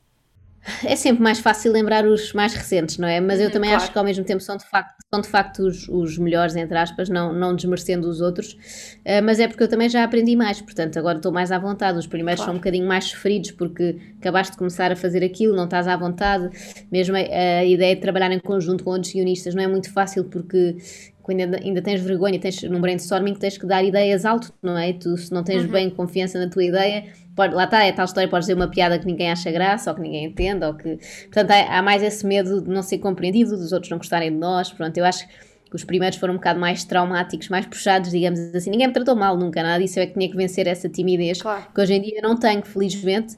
É 0.84 0.96
sempre 0.96 1.24
mais 1.24 1.40
fácil 1.40 1.72
lembrar 1.72 2.06
os 2.06 2.34
mais 2.34 2.54
recentes, 2.54 2.98
não 2.98 3.08
é? 3.08 3.22
Mas 3.22 3.40
eu 3.40 3.46
uhum, 3.46 3.52
também 3.52 3.70
claro. 3.70 3.84
acho 3.84 3.92
que 3.92 3.98
ao 3.98 4.04
mesmo 4.04 4.26
tempo 4.26 4.42
são 4.42 4.58
de 4.58 4.66
facto, 4.66 4.97
são 5.14 5.22
de 5.22 5.30
facto 5.30 5.60
os, 5.60 5.88
os 5.88 6.18
melhores, 6.18 6.56
entre 6.58 6.78
aspas, 6.78 7.08
não, 7.08 7.32
não 7.32 7.56
desmerecendo 7.56 8.10
os 8.10 8.20
outros, 8.20 8.54
uh, 8.54 9.24
mas 9.24 9.40
é 9.40 9.48
porque 9.48 9.64
eu 9.64 9.68
também 9.68 9.88
já 9.88 10.04
aprendi 10.04 10.36
mais, 10.36 10.62
portanto 10.62 11.00
agora 11.00 11.18
estou 11.18 11.32
mais 11.32 11.50
à 11.50 11.58
vontade. 11.58 11.98
Os 11.98 12.08
primeiros 12.08 12.40
claro. 12.40 12.52
são 12.52 12.56
um 12.56 12.58
bocadinho 12.58 12.86
mais 12.86 13.06
sofridos 13.06 13.52
porque 13.52 13.98
acabaste 14.20 14.52
de 14.52 14.58
começar 14.58 14.92
a 14.92 14.96
fazer 14.98 15.24
aquilo, 15.24 15.56
não 15.56 15.64
estás 15.64 15.88
à 15.88 15.96
vontade. 15.96 16.50
Mesmo 16.92 17.16
a, 17.16 17.20
a 17.20 17.66
ideia 17.66 17.96
de 17.96 18.02
trabalhar 18.02 18.32
em 18.32 18.40
conjunto 18.40 18.84
com 18.84 18.92
outros 18.92 19.14
guionistas 19.14 19.56
não 19.56 19.64
é 19.64 19.68
muito 19.68 19.92
fácil 19.94 20.26
porque 20.26 20.76
quando 21.24 21.40
ainda, 21.40 21.58
ainda 21.58 21.82
tens 21.82 22.02
vergonha, 22.02 22.40
tens 22.40 22.64
num 22.64 22.82
brainstorming, 22.82 23.34
tens 23.36 23.58
que 23.58 23.66
dar 23.66 23.84
ideias 23.84 24.26
alto, 24.26 24.54
não 24.62 24.78
é? 24.78 24.92
Tu, 24.94 25.16
se 25.18 25.32
não 25.32 25.44
tens 25.44 25.64
uhum. 25.64 25.72
bem 25.72 25.90
confiança 25.90 26.38
na 26.40 26.50
tua 26.50 26.64
ideia, 26.64 27.06
pode, 27.38 27.54
lá 27.54 27.66
está, 27.66 27.86
é 27.86 27.92
tal 27.92 28.06
história, 28.06 28.28
podes 28.28 28.48
dizer 28.48 28.56
uma 28.56 28.68
piada 28.68 28.98
que 28.98 29.06
ninguém 29.06 29.32
acha 29.32 29.52
graça 29.52 29.92
ou 29.92 29.96
que 29.96 30.02
ninguém 30.02 30.26
entende, 30.26 30.66
ou 30.66 30.74
que. 30.74 30.98
Portanto, 31.26 31.52
há, 31.52 31.78
há 31.78 31.82
mais 31.84 32.02
esse 32.02 32.26
medo 32.26 32.62
de 32.62 32.70
não 32.70 32.82
ser 32.82 32.98
compreendido, 32.98 33.52
dos 33.52 33.72
outros 33.72 33.92
não 33.92 34.00
gostarem 34.00 34.32
de 34.32 34.38
nós. 34.38 34.74
Pronto, 34.74 34.98
eu 34.98 35.06
acho 35.06 35.26
que 35.28 35.76
os 35.76 35.84
primeiros 35.84 36.18
foram 36.18 36.34
um 36.34 36.38
bocado 36.38 36.60
mais 36.60 36.84
traumáticos, 36.84 37.48
mais 37.48 37.66
puxados, 37.68 38.10
digamos 38.10 38.40
assim. 38.56 38.72
Ninguém 38.72 38.88
me 38.88 38.94
tratou 38.94 39.16
mal 39.16 39.38
nunca, 39.38 39.62
nada 39.62 39.80
disso. 39.82 40.00
Eu 40.00 40.04
é 40.04 40.08
que 40.08 40.14
tinha 40.14 40.30
que 40.30 40.36
vencer 40.36 40.66
essa 40.66 40.90
timidez, 40.90 41.42
claro. 41.42 41.64
que 41.74 41.80
hoje 41.80 41.94
em 41.94 42.02
dia 42.02 42.20
não 42.22 42.36
tenho, 42.36 42.66
felizmente. 42.66 43.38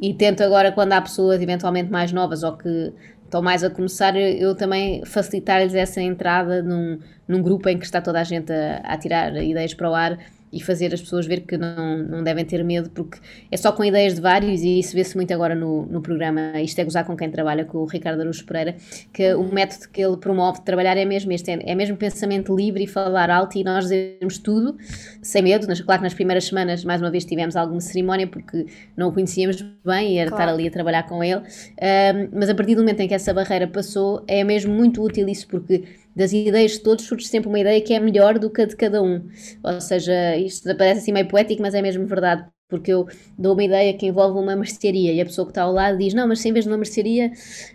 E 0.00 0.12
tento 0.12 0.42
agora, 0.42 0.72
quando 0.72 0.92
há 0.92 1.00
pessoas 1.00 1.40
eventualmente 1.40 1.90
mais 1.90 2.10
novas 2.12 2.42
ou 2.42 2.56
que 2.56 2.92
estão 3.24 3.40
mais 3.40 3.62
a 3.62 3.70
começar, 3.70 4.16
eu 4.16 4.54
também 4.56 5.04
facilitar-lhes 5.04 5.74
essa 5.74 6.00
entrada 6.00 6.62
num, 6.62 6.98
num 7.26 7.42
grupo 7.42 7.68
em 7.68 7.78
que 7.78 7.84
está 7.84 8.00
toda 8.00 8.20
a 8.20 8.24
gente 8.24 8.52
a, 8.52 8.78
a 8.78 8.96
tirar 8.96 9.36
ideias 9.42 9.74
para 9.74 9.90
o 9.90 9.94
ar 9.94 10.18
e 10.52 10.62
fazer 10.62 10.92
as 10.94 11.00
pessoas 11.00 11.26
ver 11.26 11.40
que 11.40 11.56
não, 11.56 11.98
não 11.98 12.22
devem 12.22 12.44
ter 12.44 12.62
medo, 12.64 12.90
porque 12.90 13.18
é 13.50 13.56
só 13.56 13.72
com 13.72 13.84
ideias 13.84 14.14
de 14.14 14.20
vários, 14.20 14.62
e 14.62 14.78
isso 14.78 14.94
vê-se 14.94 15.16
muito 15.16 15.32
agora 15.32 15.54
no, 15.54 15.86
no 15.86 16.00
programa 16.00 16.60
Isto 16.60 16.80
é 16.80 16.84
Gozar 16.84 17.04
com 17.04 17.16
quem 17.16 17.30
trabalha, 17.30 17.64
com 17.64 17.78
o 17.78 17.84
Ricardo 17.84 18.20
Araújo 18.20 18.44
Pereira, 18.44 18.76
que 19.12 19.34
o 19.34 19.44
método 19.52 19.88
que 19.90 20.02
ele 20.02 20.16
promove 20.16 20.58
de 20.58 20.64
trabalhar 20.64 20.96
é 20.96 21.04
mesmo 21.04 21.32
este, 21.32 21.50
é, 21.50 21.72
é 21.72 21.74
mesmo 21.74 21.96
pensamento 21.96 22.54
livre 22.54 22.84
e 22.84 22.86
falar 22.86 23.30
alto 23.30 23.58
e 23.58 23.64
nós 23.64 23.84
dizermos 23.84 24.38
tudo, 24.38 24.76
sem 25.22 25.42
medo. 25.42 25.66
Nas, 25.66 25.80
claro 25.80 26.00
que 26.00 26.04
nas 26.04 26.14
primeiras 26.14 26.44
semanas, 26.44 26.84
mais 26.84 27.00
uma 27.00 27.10
vez, 27.10 27.24
tivemos 27.24 27.56
alguma 27.56 27.80
cerimónia, 27.80 28.26
porque 28.26 28.66
não 28.96 29.08
o 29.08 29.12
conhecíamos 29.12 29.62
bem 29.84 30.14
e 30.14 30.18
era 30.18 30.30
claro. 30.30 30.44
estar 30.44 30.54
ali 30.54 30.68
a 30.68 30.70
trabalhar 30.70 31.02
com 31.04 31.22
ele, 31.22 31.40
um, 31.40 32.28
mas 32.32 32.48
a 32.48 32.54
partir 32.54 32.74
do 32.74 32.82
momento 32.82 33.00
em 33.00 33.08
que 33.08 33.14
essa 33.14 33.32
barreira 33.34 33.66
passou, 33.66 34.24
é 34.26 34.42
mesmo 34.44 34.72
muito 34.72 35.02
útil 35.02 35.28
isso, 35.28 35.46
porque 35.48 35.84
das 36.18 36.32
ideias 36.32 36.72
de 36.72 36.80
todos 36.80 37.04
surge 37.04 37.28
sempre 37.28 37.48
uma 37.48 37.60
ideia 37.60 37.80
que 37.80 37.94
é 37.94 38.00
melhor 38.00 38.40
do 38.40 38.50
que 38.50 38.62
a 38.62 38.66
de 38.66 38.74
cada 38.74 39.00
um. 39.00 39.28
Ou 39.62 39.80
seja, 39.80 40.36
isto 40.36 40.64
parece 40.76 41.00
assim 41.00 41.12
meio 41.12 41.28
poético, 41.28 41.62
mas 41.62 41.74
é 41.74 41.80
mesmo 41.80 42.04
verdade. 42.06 42.44
Porque 42.68 42.92
eu 42.92 43.06
dou 43.38 43.54
uma 43.54 43.62
ideia 43.62 43.94
que 43.94 44.04
envolve 44.04 44.38
uma 44.38 44.56
mercearia 44.56 45.12
e 45.12 45.20
a 45.20 45.24
pessoa 45.24 45.46
que 45.46 45.52
está 45.52 45.62
ao 45.62 45.72
lado 45.72 45.96
diz: 45.96 46.12
Não, 46.12 46.26
mas 46.26 46.40
se 46.40 46.48
em 46.48 46.52
vez 46.52 46.64
de 46.64 46.70
uma 46.70 46.76
mercearia 46.76 47.30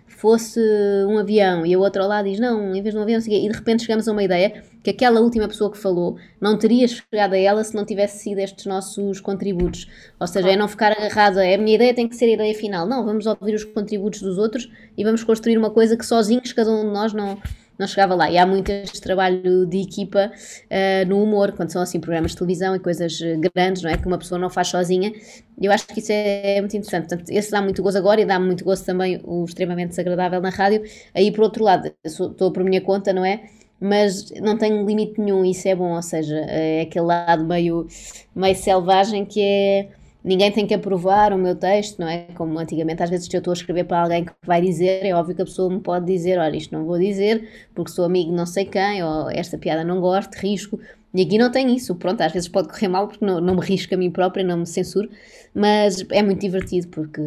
fosse 0.06 0.60
um 1.08 1.18
avião, 1.18 1.66
e 1.66 1.74
a 1.74 1.78
outra 1.78 2.02
ao 2.02 2.08
lado 2.08 2.28
diz: 2.28 2.38
Não, 2.38 2.74
em 2.74 2.82
vez 2.82 2.94
de 2.94 2.98
um 3.00 3.02
avião, 3.02 3.18
e 3.18 3.48
de 3.48 3.48
repente 3.48 3.82
chegamos 3.82 4.06
a 4.06 4.12
uma 4.12 4.22
ideia 4.22 4.62
que 4.84 4.90
aquela 4.90 5.20
última 5.20 5.48
pessoa 5.48 5.72
que 5.72 5.78
falou 5.78 6.18
não 6.38 6.58
teria 6.58 6.86
chegado 6.86 7.32
a 7.32 7.38
ela 7.38 7.64
se 7.64 7.74
não 7.74 7.84
tivesse 7.86 8.22
sido 8.22 8.38
estes 8.38 8.66
nossos 8.66 9.20
contributos. 9.20 9.88
Ou 10.20 10.26
seja, 10.26 10.50
é 10.50 10.56
não 10.56 10.68
ficar 10.68 10.92
agarrado 10.92 11.38
a 11.38 11.44
é, 11.44 11.54
a 11.54 11.58
minha 11.58 11.74
ideia 11.74 11.94
tem 11.94 12.06
que 12.06 12.14
ser 12.14 12.26
a 12.26 12.34
ideia 12.34 12.54
final. 12.54 12.86
Não, 12.86 13.04
vamos 13.06 13.24
ouvir 13.24 13.54
os 13.54 13.64
contributos 13.64 14.20
dos 14.20 14.36
outros 14.36 14.70
e 14.96 15.02
vamos 15.02 15.24
construir 15.24 15.56
uma 15.56 15.70
coisa 15.70 15.96
que 15.96 16.04
sozinhos 16.04 16.52
cada 16.52 16.70
um 16.70 16.84
de 16.84 16.92
nós 16.92 17.12
não 17.14 17.38
não 17.78 17.86
chegava 17.86 18.14
lá. 18.14 18.30
E 18.30 18.38
há 18.38 18.46
muito 18.46 18.70
este 18.70 19.00
trabalho 19.00 19.66
de 19.66 19.80
equipa 19.80 20.30
uh, 20.30 21.08
no 21.08 21.22
humor, 21.22 21.52
quando 21.52 21.70
são 21.70 21.82
assim 21.82 22.00
programas 22.00 22.32
de 22.32 22.36
televisão 22.38 22.74
e 22.74 22.78
coisas 22.78 23.20
eh, 23.20 23.36
grandes, 23.36 23.82
não 23.82 23.90
é? 23.90 23.96
Que 23.96 24.06
uma 24.06 24.18
pessoa 24.18 24.38
não 24.38 24.48
faz 24.50 24.68
sozinha. 24.68 25.12
Eu 25.60 25.72
acho 25.72 25.86
que 25.86 26.00
isso 26.00 26.12
é, 26.12 26.56
é 26.56 26.60
muito 26.60 26.76
interessante. 26.76 27.08
Portanto, 27.08 27.30
esse 27.30 27.50
dá 27.50 27.60
muito 27.60 27.82
gozo 27.82 27.98
agora 27.98 28.20
e 28.20 28.24
dá 28.24 28.38
muito 28.38 28.64
gozo 28.64 28.84
também 28.84 29.20
o 29.24 29.44
extremamente 29.44 29.90
desagradável 29.90 30.40
na 30.40 30.50
rádio. 30.50 30.82
Aí, 31.14 31.30
por 31.32 31.42
outro 31.44 31.64
lado, 31.64 31.92
estou 32.04 32.52
por 32.52 32.62
minha 32.64 32.80
conta, 32.80 33.12
não 33.12 33.24
é? 33.24 33.44
Mas 33.80 34.30
não 34.40 34.56
tenho 34.56 34.86
limite 34.86 35.20
nenhum, 35.20 35.44
isso 35.44 35.68
é 35.68 35.74
bom, 35.74 35.94
ou 35.94 36.02
seja, 36.02 36.36
é 36.48 36.82
aquele 36.82 37.06
lado 37.06 37.44
meio, 37.44 37.86
meio 38.34 38.54
selvagem 38.54 39.26
que 39.26 39.42
é 39.42 39.88
ninguém 40.24 40.50
tem 40.50 40.66
que 40.66 40.72
aprovar 40.72 41.32
o 41.34 41.38
meu 41.38 41.54
texto, 41.54 41.98
não 42.00 42.08
é? 42.08 42.26
Como 42.34 42.58
antigamente, 42.58 43.02
às 43.02 43.10
vezes, 43.10 43.26
se 43.26 43.36
eu 43.36 43.38
estou 43.38 43.52
a 43.52 43.54
escrever 43.54 43.84
para 43.84 44.00
alguém 44.02 44.24
que 44.24 44.32
vai 44.44 44.62
dizer, 44.62 45.04
é 45.04 45.14
óbvio 45.14 45.36
que 45.36 45.42
a 45.42 45.44
pessoa 45.44 45.72
me 45.72 45.80
pode 45.80 46.06
dizer: 46.06 46.38
olha, 46.38 46.56
isto 46.56 46.74
não 46.74 46.86
vou 46.86 46.98
dizer 46.98 47.48
porque 47.74 47.90
sou 47.90 48.06
amigo 48.06 48.30
de 48.30 48.36
não 48.36 48.46
sei 48.46 48.64
quem, 48.64 49.02
ou 49.04 49.30
esta 49.30 49.58
piada 49.58 49.84
não 49.84 50.00
gosto, 50.00 50.34
risco. 50.36 50.80
E 51.12 51.22
aqui 51.22 51.38
não 51.38 51.48
tem 51.48 51.76
isso. 51.76 51.94
Pronto, 51.94 52.20
às 52.22 52.32
vezes 52.32 52.48
pode 52.48 52.68
correr 52.68 52.88
mal 52.88 53.06
porque 53.06 53.24
não, 53.24 53.40
não 53.40 53.54
me 53.54 53.60
risco 53.60 53.94
a 53.94 53.96
mim 53.96 54.10
própria, 54.10 54.42
não 54.42 54.58
me 54.58 54.66
censuro, 54.66 55.08
mas 55.54 56.04
é 56.10 56.22
muito 56.24 56.40
divertido 56.40 56.88
porque, 56.88 57.22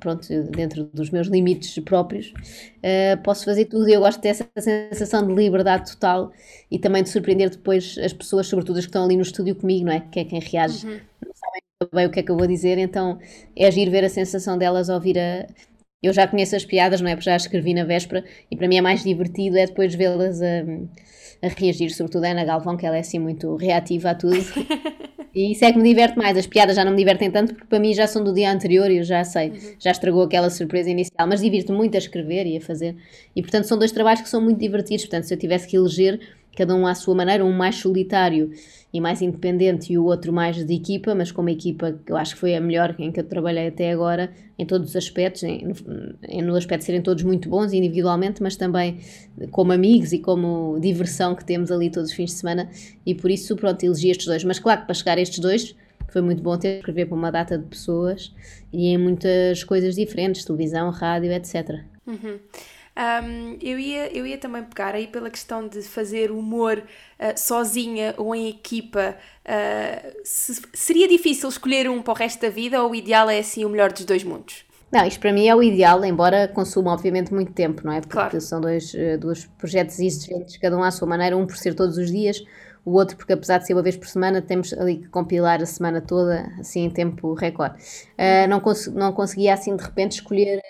pronto, 0.00 0.28
dentro 0.50 0.84
dos 0.92 1.08
meus 1.08 1.28
limites 1.28 1.78
próprios, 1.82 2.26
uh, 2.28 3.22
posso 3.22 3.46
fazer 3.46 3.64
tudo 3.64 3.88
e 3.88 3.94
eu 3.94 4.00
gosto 4.00 4.20
dessa 4.20 4.46
sensação 4.58 5.26
de 5.26 5.32
liberdade 5.32 5.92
total 5.92 6.30
e 6.70 6.78
também 6.78 7.02
de 7.02 7.08
surpreender 7.08 7.48
depois 7.48 7.96
as 8.04 8.12
pessoas, 8.12 8.48
sobretudo 8.48 8.78
as 8.78 8.84
que 8.84 8.90
estão 8.90 9.04
ali 9.04 9.16
no 9.16 9.22
estúdio 9.22 9.54
comigo, 9.54 9.86
não 9.86 9.92
é? 9.92 10.00
Que 10.00 10.20
é 10.20 10.24
quem 10.24 10.38
reage. 10.38 10.86
Uhum 10.86 11.11
bem 11.92 12.06
o 12.06 12.10
que 12.10 12.20
é 12.20 12.22
que 12.22 12.30
eu 12.30 12.36
vou 12.36 12.46
dizer, 12.46 12.78
então 12.78 13.18
é 13.56 13.66
agir 13.66 13.88
ver 13.90 14.04
a 14.04 14.08
sensação 14.08 14.58
delas 14.58 14.88
ouvir 14.88 15.18
a. 15.18 15.46
Eu 16.02 16.12
já 16.12 16.26
conheço 16.26 16.56
as 16.56 16.64
piadas, 16.64 17.00
não 17.00 17.08
é? 17.08 17.14
Porque 17.14 17.30
já 17.30 17.36
escrevi 17.36 17.74
na 17.74 17.84
véspera 17.84 18.24
e 18.50 18.56
para 18.56 18.66
mim 18.66 18.76
é 18.76 18.80
mais 18.80 19.04
divertido 19.04 19.56
é 19.56 19.66
depois 19.66 19.94
vê-las 19.94 20.42
a, 20.42 20.64
a, 21.42 21.48
reagir, 21.48 21.90
sobretudo 21.90 22.24
a 22.24 22.30
Ana 22.30 22.44
Galvão, 22.44 22.76
que 22.76 22.84
ela 22.84 22.96
é 22.96 23.00
assim 23.00 23.20
muito 23.20 23.54
reativa 23.56 24.10
a 24.10 24.14
tudo. 24.14 24.36
E 25.34 25.52
isso 25.52 25.64
é 25.64 25.72
que 25.72 25.78
me 25.78 25.88
diverte 25.88 26.18
mais. 26.18 26.36
As 26.36 26.46
piadas 26.46 26.76
já 26.76 26.84
não 26.84 26.92
me 26.92 26.98
divertem 26.98 27.30
tanto 27.30 27.54
porque 27.54 27.66
para 27.66 27.80
mim 27.80 27.94
já 27.94 28.06
são 28.06 28.22
do 28.22 28.34
dia 28.34 28.52
anterior 28.52 28.90
e 28.90 28.98
eu 28.98 29.02
já 29.02 29.24
sei, 29.24 29.48
uhum. 29.48 29.56
já 29.78 29.90
estragou 29.90 30.22
aquela 30.22 30.50
surpresa 30.50 30.90
inicial. 30.90 31.26
Mas 31.26 31.40
divirto 31.40 31.72
muito 31.72 31.94
a 31.94 31.98
escrever 31.98 32.46
e 32.46 32.56
a 32.58 32.60
fazer. 32.60 32.96
E 33.34 33.40
portanto 33.40 33.64
são 33.64 33.78
dois 33.78 33.92
trabalhos 33.92 34.20
que 34.20 34.28
são 34.28 34.42
muito 34.42 34.58
divertidos. 34.58 35.04
Portanto, 35.04 35.24
se 35.24 35.34
eu 35.34 35.38
tivesse 35.38 35.66
que 35.66 35.76
eleger 35.76 36.20
cada 36.56 36.74
um 36.74 36.86
à 36.86 36.94
sua 36.94 37.14
maneira, 37.14 37.44
um 37.44 37.52
mais 37.52 37.76
solitário 37.76 38.50
e 38.92 39.00
mais 39.00 39.22
independente 39.22 39.92
e 39.92 39.98
o 39.98 40.04
outro 40.04 40.32
mais 40.32 40.64
de 40.64 40.74
equipa, 40.74 41.14
mas 41.14 41.32
com 41.32 41.40
uma 41.40 41.50
equipa 41.50 41.98
que 42.04 42.12
eu 42.12 42.16
acho 42.16 42.34
que 42.34 42.40
foi 42.40 42.54
a 42.54 42.60
melhor 42.60 42.94
em 42.98 43.10
que 43.10 43.20
eu 43.20 43.24
trabalhei 43.24 43.68
até 43.68 43.90
agora, 43.90 44.30
em 44.58 44.66
todos 44.66 44.90
os 44.90 44.96
aspectos, 44.96 45.42
em, 45.42 45.72
no, 46.42 46.54
aspecto 46.54 46.80
de 46.80 46.84
serem 46.84 47.02
todos 47.02 47.22
muito 47.22 47.48
bons 47.48 47.72
individualmente, 47.72 48.42
mas 48.42 48.54
também 48.54 48.98
como 49.50 49.72
amigos 49.72 50.12
e 50.12 50.18
como 50.18 50.78
diversão 50.78 51.34
que 51.34 51.44
temos 51.44 51.70
ali 51.70 51.90
todos 51.90 52.10
os 52.10 52.16
fins 52.16 52.30
de 52.30 52.36
semana, 52.36 52.68
e 53.06 53.14
por 53.14 53.30
isso, 53.30 53.56
pronto, 53.56 53.82
elegi 53.82 54.10
estes 54.10 54.26
dois. 54.26 54.44
Mas 54.44 54.58
claro 54.58 54.80
que 54.80 54.86
para 54.86 54.94
chegar 54.94 55.16
a 55.16 55.20
estes 55.20 55.38
dois 55.38 55.74
foi 56.08 56.20
muito 56.20 56.42
bom 56.42 56.58
ter 56.58 56.76
escrever 56.76 57.06
para 57.06 57.16
uma 57.16 57.32
data 57.32 57.56
de 57.56 57.64
pessoas 57.64 58.34
e 58.70 58.88
em 58.88 58.98
muitas 58.98 59.64
coisas 59.64 59.94
diferentes, 59.94 60.44
televisão, 60.44 60.90
rádio, 60.90 61.32
etc. 61.32 61.80
Uhum. 62.06 62.38
Um, 62.94 63.56
eu, 63.62 63.78
ia, 63.78 64.14
eu 64.16 64.26
ia 64.26 64.36
também 64.36 64.62
pegar 64.62 64.94
aí 64.94 65.06
pela 65.06 65.30
questão 65.30 65.66
de 65.66 65.80
fazer 65.82 66.30
humor 66.30 66.78
uh, 66.78 67.38
sozinha 67.38 68.14
ou 68.18 68.34
em 68.34 68.48
equipa. 68.48 69.16
Uh, 69.46 70.20
se, 70.24 70.60
seria 70.74 71.08
difícil 71.08 71.48
escolher 71.48 71.88
um 71.88 72.02
para 72.02 72.12
o 72.12 72.16
resto 72.16 72.42
da 72.42 72.50
vida 72.50 72.82
ou 72.82 72.90
o 72.90 72.94
ideal 72.94 73.30
é 73.30 73.38
assim 73.38 73.64
o 73.64 73.68
melhor 73.68 73.92
dos 73.92 74.04
dois 74.04 74.22
mundos? 74.22 74.64
Não, 74.92 75.06
isto 75.06 75.20
para 75.20 75.32
mim 75.32 75.46
é 75.46 75.56
o 75.56 75.62
ideal, 75.62 76.04
embora 76.04 76.46
consuma 76.46 76.92
obviamente 76.92 77.32
muito 77.32 77.50
tempo, 77.54 77.80
não 77.82 77.92
é? 77.94 78.00
Porque 78.02 78.12
claro. 78.12 78.40
são 78.42 78.60
dois, 78.60 78.94
eh, 78.94 79.16
dois 79.16 79.46
projetos 79.56 79.98
exigentes, 79.98 80.58
cada 80.58 80.76
um 80.76 80.82
à 80.82 80.90
sua 80.90 81.08
maneira, 81.08 81.34
um 81.34 81.46
por 81.46 81.56
ser 81.56 81.72
todos 81.74 81.96
os 81.96 82.10
dias, 82.10 82.44
o 82.84 82.92
outro 82.92 83.16
porque 83.16 83.32
apesar 83.32 83.56
de 83.56 83.66
ser 83.66 83.72
uma 83.72 83.82
vez 83.82 83.96
por 83.96 84.06
semana, 84.06 84.42
temos 84.42 84.70
ali 84.74 84.98
que 84.98 85.08
compilar 85.08 85.62
a 85.62 85.66
semana 85.66 86.02
toda, 86.02 86.46
assim 86.60 86.84
em 86.84 86.90
tempo 86.90 87.32
recorde. 87.32 87.76
Uh, 88.18 88.46
não, 88.50 88.60
cons 88.60 88.86
não 88.88 89.14
conseguia 89.14 89.54
assim 89.54 89.74
de 89.74 89.82
repente 89.82 90.12
escolher 90.12 90.60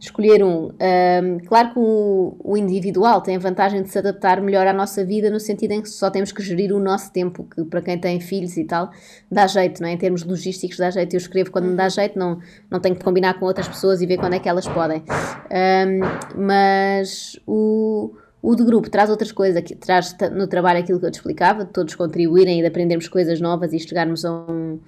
escolher 0.00 0.42
um. 0.42 0.70
um 0.70 1.38
claro 1.46 1.74
que 1.74 1.78
o, 1.78 2.34
o, 2.42 2.56
individual 2.56 3.20
tem 3.20 3.36
a 3.36 3.38
vantagem 3.38 3.82
de 3.82 3.90
se 3.90 3.98
adaptar 3.98 4.40
melhor 4.40 4.66
à 4.66 4.72
nossa 4.72 5.04
vida, 5.04 5.28
no 5.28 5.38
sentido 5.38 5.72
em 5.72 5.82
que 5.82 5.90
só 5.90 6.10
temos 6.10 6.32
que 6.32 6.42
gerir 6.42 6.72
o 6.72 6.80
nosso 6.80 7.12
tempo, 7.12 7.44
que 7.44 7.62
para 7.64 7.82
quem 7.82 7.98
tem 7.98 8.18
filhos 8.18 8.56
e 8.56 8.64
tal, 8.64 8.90
dá 9.30 9.46
jeito, 9.46 9.82
não 9.82 9.88
é? 9.88 9.92
Em 9.92 9.98
termos 9.98 10.24
logísticos, 10.24 10.78
dá 10.78 10.90
jeito. 10.90 11.14
Eu 11.14 11.18
escrevo 11.18 11.50
quando 11.50 11.66
me 11.66 11.76
dá 11.76 11.88
jeito, 11.88 12.18
não, 12.18 12.38
não 12.70 12.80
tenho 12.80 12.96
que 12.96 13.04
combinar 13.04 13.38
com 13.38 13.44
outras 13.44 13.68
pessoas 13.68 14.00
e 14.00 14.06
ver 14.06 14.16
quando 14.16 14.34
é 14.34 14.38
que 14.38 14.48
elas 14.48 14.66
podem. 14.66 15.02
Um, 15.50 16.46
mas 16.46 17.38
o. 17.46 18.14
O 18.42 18.56
de 18.56 18.64
grupo 18.64 18.88
traz 18.88 19.10
outras 19.10 19.30
coisas, 19.30 19.62
traz 19.78 20.16
no 20.32 20.46
trabalho 20.46 20.78
aquilo 20.78 20.98
que 20.98 21.04
eu 21.04 21.10
te 21.10 21.16
explicava, 21.16 21.62
de 21.62 21.72
todos 21.72 21.94
contribuírem 21.94 22.58
e 22.58 22.62
de 22.62 22.68
aprendermos 22.68 23.06
coisas 23.06 23.38
novas 23.38 23.74
e 23.74 23.78
chegarmos 23.78 24.24
a, 24.24 24.32
um, 24.32 24.80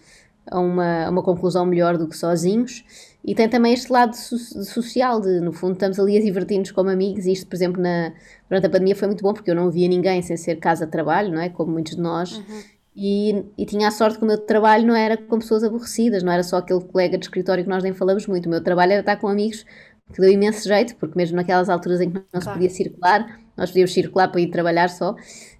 a, 0.50 0.59
uma, 0.59 1.04
a 1.04 1.11
uma 1.11 1.23
conclusão 1.23 1.66
melhor 1.66 1.99
do 1.99 2.09
que 2.09 2.16
sozinhos. 2.16 2.83
E 3.24 3.34
tem 3.34 3.48
também 3.48 3.72
este 3.72 3.92
lado 3.92 4.16
so 4.16 4.36
social, 4.36 5.20
de 5.20 5.40
no 5.40 5.52
fundo 5.52 5.74
estamos 5.74 5.98
ali 5.98 6.16
a 6.16 6.20
divertir-nos 6.20 6.72
como 6.72 6.90
amigos. 6.90 7.24
E 7.26 7.32
isto, 7.32 7.46
por 7.46 7.54
exemplo, 7.54 7.80
na, 7.80 8.12
durante 8.48 8.66
a 8.66 8.70
pandemia 8.70 8.96
foi 8.96 9.06
muito 9.06 9.22
bom 9.22 9.32
porque 9.32 9.50
eu 9.50 9.54
não 9.54 9.70
via 9.70 9.88
ninguém 9.88 10.20
sem 10.22 10.36
ser 10.36 10.56
casa-trabalho, 10.56 11.32
não 11.32 11.40
é? 11.40 11.48
Como 11.48 11.70
muitos 11.70 11.94
de 11.94 12.02
nós. 12.02 12.36
Uhum. 12.36 12.62
E, 12.94 13.44
e, 13.56 13.64
tinha 13.64 13.88
a 13.88 13.90
sorte 13.90 14.18
que 14.18 14.24
o 14.24 14.26
meu 14.26 14.36
trabalho 14.36 14.86
não 14.86 14.94
era 14.94 15.16
com 15.16 15.38
pessoas 15.38 15.64
aborrecidas, 15.64 16.22
não 16.22 16.30
era 16.30 16.42
só 16.42 16.58
aquele 16.58 16.80
colega 16.80 17.16
de 17.16 17.24
escritório 17.24 17.64
que 17.64 17.70
nós 17.70 17.82
nem 17.82 17.94
falamos 17.94 18.26
muito. 18.26 18.46
O 18.46 18.50
meu 18.50 18.62
trabalho 18.62 18.92
era 18.92 19.00
estar 19.00 19.16
com 19.16 19.28
amigos 19.28 19.64
que 20.12 20.20
deu 20.20 20.30
imenso 20.30 20.68
jeito, 20.68 20.94
porque 20.96 21.16
mesmo 21.16 21.36
naquelas 21.36 21.70
alturas 21.70 22.00
em 22.00 22.10
que 22.10 22.16
não 22.16 22.24
claro. 22.32 22.44
se 22.44 22.52
podia 22.52 22.70
circular, 22.70 23.40
nós 23.56 23.70
podíamos 23.70 23.92
circular 23.92 24.28
para 24.28 24.40
ir 24.40 24.48
trabalhar 24.48 24.88
só. 24.88 25.14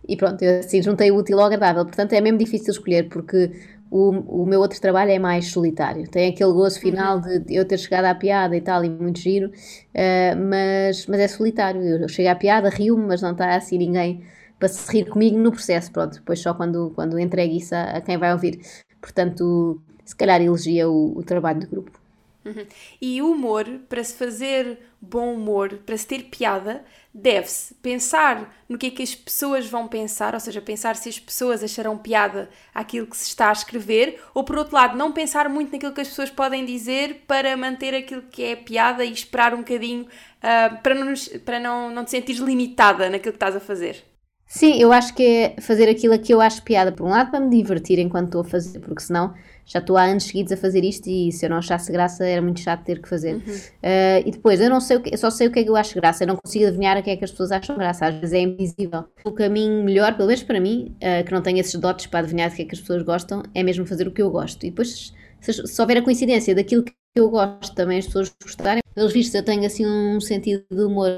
E 0.09 0.17
pronto, 0.17 0.43
eu 0.43 0.61
assim 0.61 0.83
juntei 0.83 1.11
o 1.11 1.17
útil 1.17 1.39
ao 1.39 1.47
agradável. 1.47 1.85
Portanto, 1.85 2.13
é 2.13 2.21
mesmo 2.21 2.39
difícil 2.39 2.73
escolher, 2.73 3.09
porque 3.09 3.53
o, 3.91 4.43
o 4.43 4.47
meu 4.47 4.61
outro 4.61 4.81
trabalho 4.81 5.11
é 5.11 5.19
mais 5.19 5.49
solitário. 5.49 6.09
Tem 6.09 6.31
aquele 6.31 6.53
gozo 6.53 6.81
final 6.81 7.19
uhum. 7.19 7.41
de 7.41 7.55
eu 7.55 7.65
ter 7.65 7.79
chegado 7.79 8.07
à 8.07 8.15
piada 8.15 8.57
e 8.57 8.61
tal, 8.61 8.85
e 8.85 8.89
muito 8.89 9.19
giro, 9.19 9.49
uh, 9.49 10.37
mas, 10.49 11.07
mas 11.07 11.21
é 11.21 11.29
solitário. 11.29 11.83
Eu 11.83 12.09
chego 12.09 12.31
à 12.31 12.35
piada, 12.35 12.69
rio-me, 12.69 13.07
mas 13.07 13.23
não 13.23 13.33
está 13.33 13.55
assim 13.55 13.79
ninguém 13.79 14.25
para 14.59 14.69
se 14.69 14.91
rir 14.91 15.05
comigo 15.05 15.39
no 15.39 15.53
processo. 15.53 15.93
Pronto, 15.93 16.15
depois 16.15 16.41
só 16.41 16.55
quando, 16.55 16.91
quando 16.95 17.19
entregue 17.19 17.59
isso 17.59 17.75
a, 17.75 17.99
a 17.99 18.01
quem 18.01 18.17
vai 18.17 18.33
ouvir. 18.33 18.61
Portanto, 19.01 19.81
se 20.05 20.17
calhar 20.17 20.41
elegia 20.41 20.89
o, 20.89 21.19
o 21.19 21.23
trabalho 21.23 21.61
do 21.61 21.67
grupo. 21.69 22.02
Uhum. 22.45 22.67
E 23.01 23.23
o 23.23 23.31
humor, 23.31 23.65
para 23.89 24.03
se 24.03 24.15
fazer 24.15 24.79
bom 25.01 25.35
humor, 25.35 25.79
para 25.87 25.97
se 25.97 26.07
ter 26.07 26.25
piada, 26.25 26.85
deve-se 27.15 27.75
pensar 27.75 28.53
no 28.69 28.77
que 28.77 28.87
é 28.87 28.91
que 28.91 29.03
as 29.03 29.15
pessoas 29.15 29.67
vão 29.67 29.87
pensar, 29.87 30.35
ou 30.35 30.41
seja, 30.41 30.61
pensar 30.61 30.97
se 30.97 31.09
as 31.09 31.19
pessoas 31.19 31.63
acharão 31.63 31.97
piada 31.97 32.51
aquilo 32.75 33.07
que 33.07 33.17
se 33.17 33.29
está 33.29 33.49
a 33.49 33.53
escrever, 33.53 34.21
ou 34.35 34.43
por 34.43 34.59
outro 34.59 34.75
lado, 34.75 34.97
não 34.97 35.13
pensar 35.13 35.49
muito 35.49 35.73
naquilo 35.73 35.93
que 35.93 36.01
as 36.01 36.09
pessoas 36.09 36.31
podem 36.31 36.65
dizer 36.65 37.25
para 37.27 37.57
manter 37.57 37.95
aquilo 37.95 38.23
que 38.23 38.43
é 38.43 38.57
piada 38.57 39.05
e 39.05 39.13
esperar 39.13 39.55
um 39.55 39.59
bocadinho 39.59 40.03
uh, 40.03 40.83
para, 40.83 40.95
não, 40.95 41.15
para 41.45 41.61
não, 41.61 41.91
não 41.91 42.05
te 42.05 42.11
sentires 42.11 42.41
limitada 42.41 43.09
naquilo 43.09 43.33
que 43.33 43.37
estás 43.37 43.55
a 43.55 43.61
fazer. 43.61 44.12
Sim, 44.55 44.75
eu 44.79 44.93
acho 44.93 45.15
que 45.15 45.23
é 45.23 45.57
fazer 45.63 45.89
aquilo 45.89 46.13
a 46.13 46.19
que 46.19 46.33
eu 46.33 46.39
acho 46.39 46.63
piada. 46.63 46.93
Por 46.93 47.07
um 47.07 47.09
lado, 47.09 47.31
para 47.31 47.41
me 47.41 47.49
divertir 47.49 47.99
enquanto 47.99 48.27
estou 48.27 48.43
a 48.43 48.45
fazer, 48.45 48.81
porque 48.81 49.01
senão 49.01 49.33
já 49.65 49.79
estou 49.79 49.97
há 49.97 50.03
anos 50.03 50.25
seguidos 50.25 50.53
a 50.53 50.59
fazer 50.59 50.85
isto 50.85 51.09
e 51.09 51.33
se 51.33 51.47
eu 51.47 51.49
não 51.49 51.57
achasse 51.57 51.91
graça 51.91 52.27
era 52.27 52.43
muito 52.43 52.61
chato 52.61 52.85
ter 52.85 53.01
que 53.01 53.09
fazer. 53.09 53.37
Uhum. 53.37 53.41
Uh, 53.41 54.27
e 54.27 54.31
depois, 54.31 54.61
eu 54.61 54.69
não 54.69 54.79
sei 54.79 54.99
o 54.99 55.01
que, 55.01 55.17
só 55.17 55.31
sei 55.31 55.49
o 55.49 55.51
que 55.51 55.61
é 55.61 55.63
que 55.65 55.71
eu 55.71 55.75
acho 55.75 55.95
graça, 55.95 56.25
eu 56.25 56.29
não 56.29 56.37
consigo 56.37 56.67
adivinhar 56.67 56.99
o 56.99 57.03
que 57.03 57.09
é 57.09 57.17
que 57.17 57.25
as 57.25 57.31
pessoas 57.31 57.51
acham 57.51 57.79
graça, 57.79 58.05
às 58.05 58.15
vezes 58.17 58.35
é 58.35 58.41
invisível. 58.41 59.07
O 59.25 59.33
caminho 59.33 59.83
melhor, 59.83 60.15
pelo 60.17 60.29
menos 60.29 60.43
para 60.43 60.61
mim, 60.61 60.95
uh, 60.97 61.25
que 61.25 61.33
não 61.33 61.41
tenho 61.41 61.59
esses 61.59 61.75
dotes 61.81 62.05
para 62.05 62.19
adivinhar 62.19 62.51
o 62.51 62.55
que 62.55 62.61
é 62.61 62.65
que 62.67 62.75
as 62.75 62.81
pessoas 62.83 63.03
gostam, 63.03 63.43
é 63.55 63.63
mesmo 63.63 63.87
fazer 63.87 64.07
o 64.07 64.11
que 64.11 64.21
eu 64.21 64.31
gosto. 64.31 64.67
E 64.67 64.69
depois, 64.69 65.15
se, 65.41 65.67
se 65.67 65.81
houver 65.81 65.97
a 65.97 66.03
coincidência 66.03 66.55
daquilo 66.55 66.83
que 66.83 66.93
eu 67.15 67.31
gosto 67.31 67.75
também 67.75 67.97
as 67.97 68.05
pessoas 68.05 68.31
gostarem, 68.43 68.83
pelos 68.95 69.15
vistos 69.15 69.35
eu 69.35 69.43
tenho 69.43 69.65
assim 69.65 69.87
um 69.87 70.21
sentido 70.21 70.63
de 70.71 70.83
humor 70.83 71.09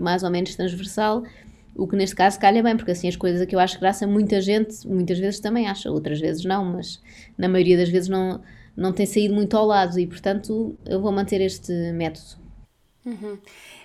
mais 0.00 0.22
ou 0.22 0.30
menos 0.30 0.54
transversal 0.54 1.22
o 1.76 1.86
que 1.86 1.96
neste 1.96 2.14
caso 2.14 2.38
calha 2.38 2.62
bem, 2.62 2.76
porque 2.76 2.92
assim 2.92 3.08
as 3.08 3.16
coisas 3.16 3.46
que 3.46 3.54
eu 3.54 3.60
acho 3.60 3.80
graça, 3.80 4.06
muita 4.06 4.40
gente, 4.40 4.86
muitas 4.86 5.18
vezes 5.18 5.40
também 5.40 5.68
acha, 5.68 5.90
outras 5.90 6.20
vezes 6.20 6.44
não, 6.44 6.64
mas 6.64 7.00
na 7.36 7.48
maioria 7.48 7.76
das 7.76 7.88
vezes 7.88 8.08
não, 8.08 8.40
não 8.76 8.92
tem 8.92 9.06
saído 9.06 9.34
muito 9.34 9.56
ao 9.56 9.66
lado 9.66 9.98
e, 9.98 10.06
portanto, 10.06 10.76
eu 10.86 11.00
vou 11.00 11.12
manter 11.12 11.40
este 11.40 11.72
método. 11.92 12.42
Uhum. 13.04 13.38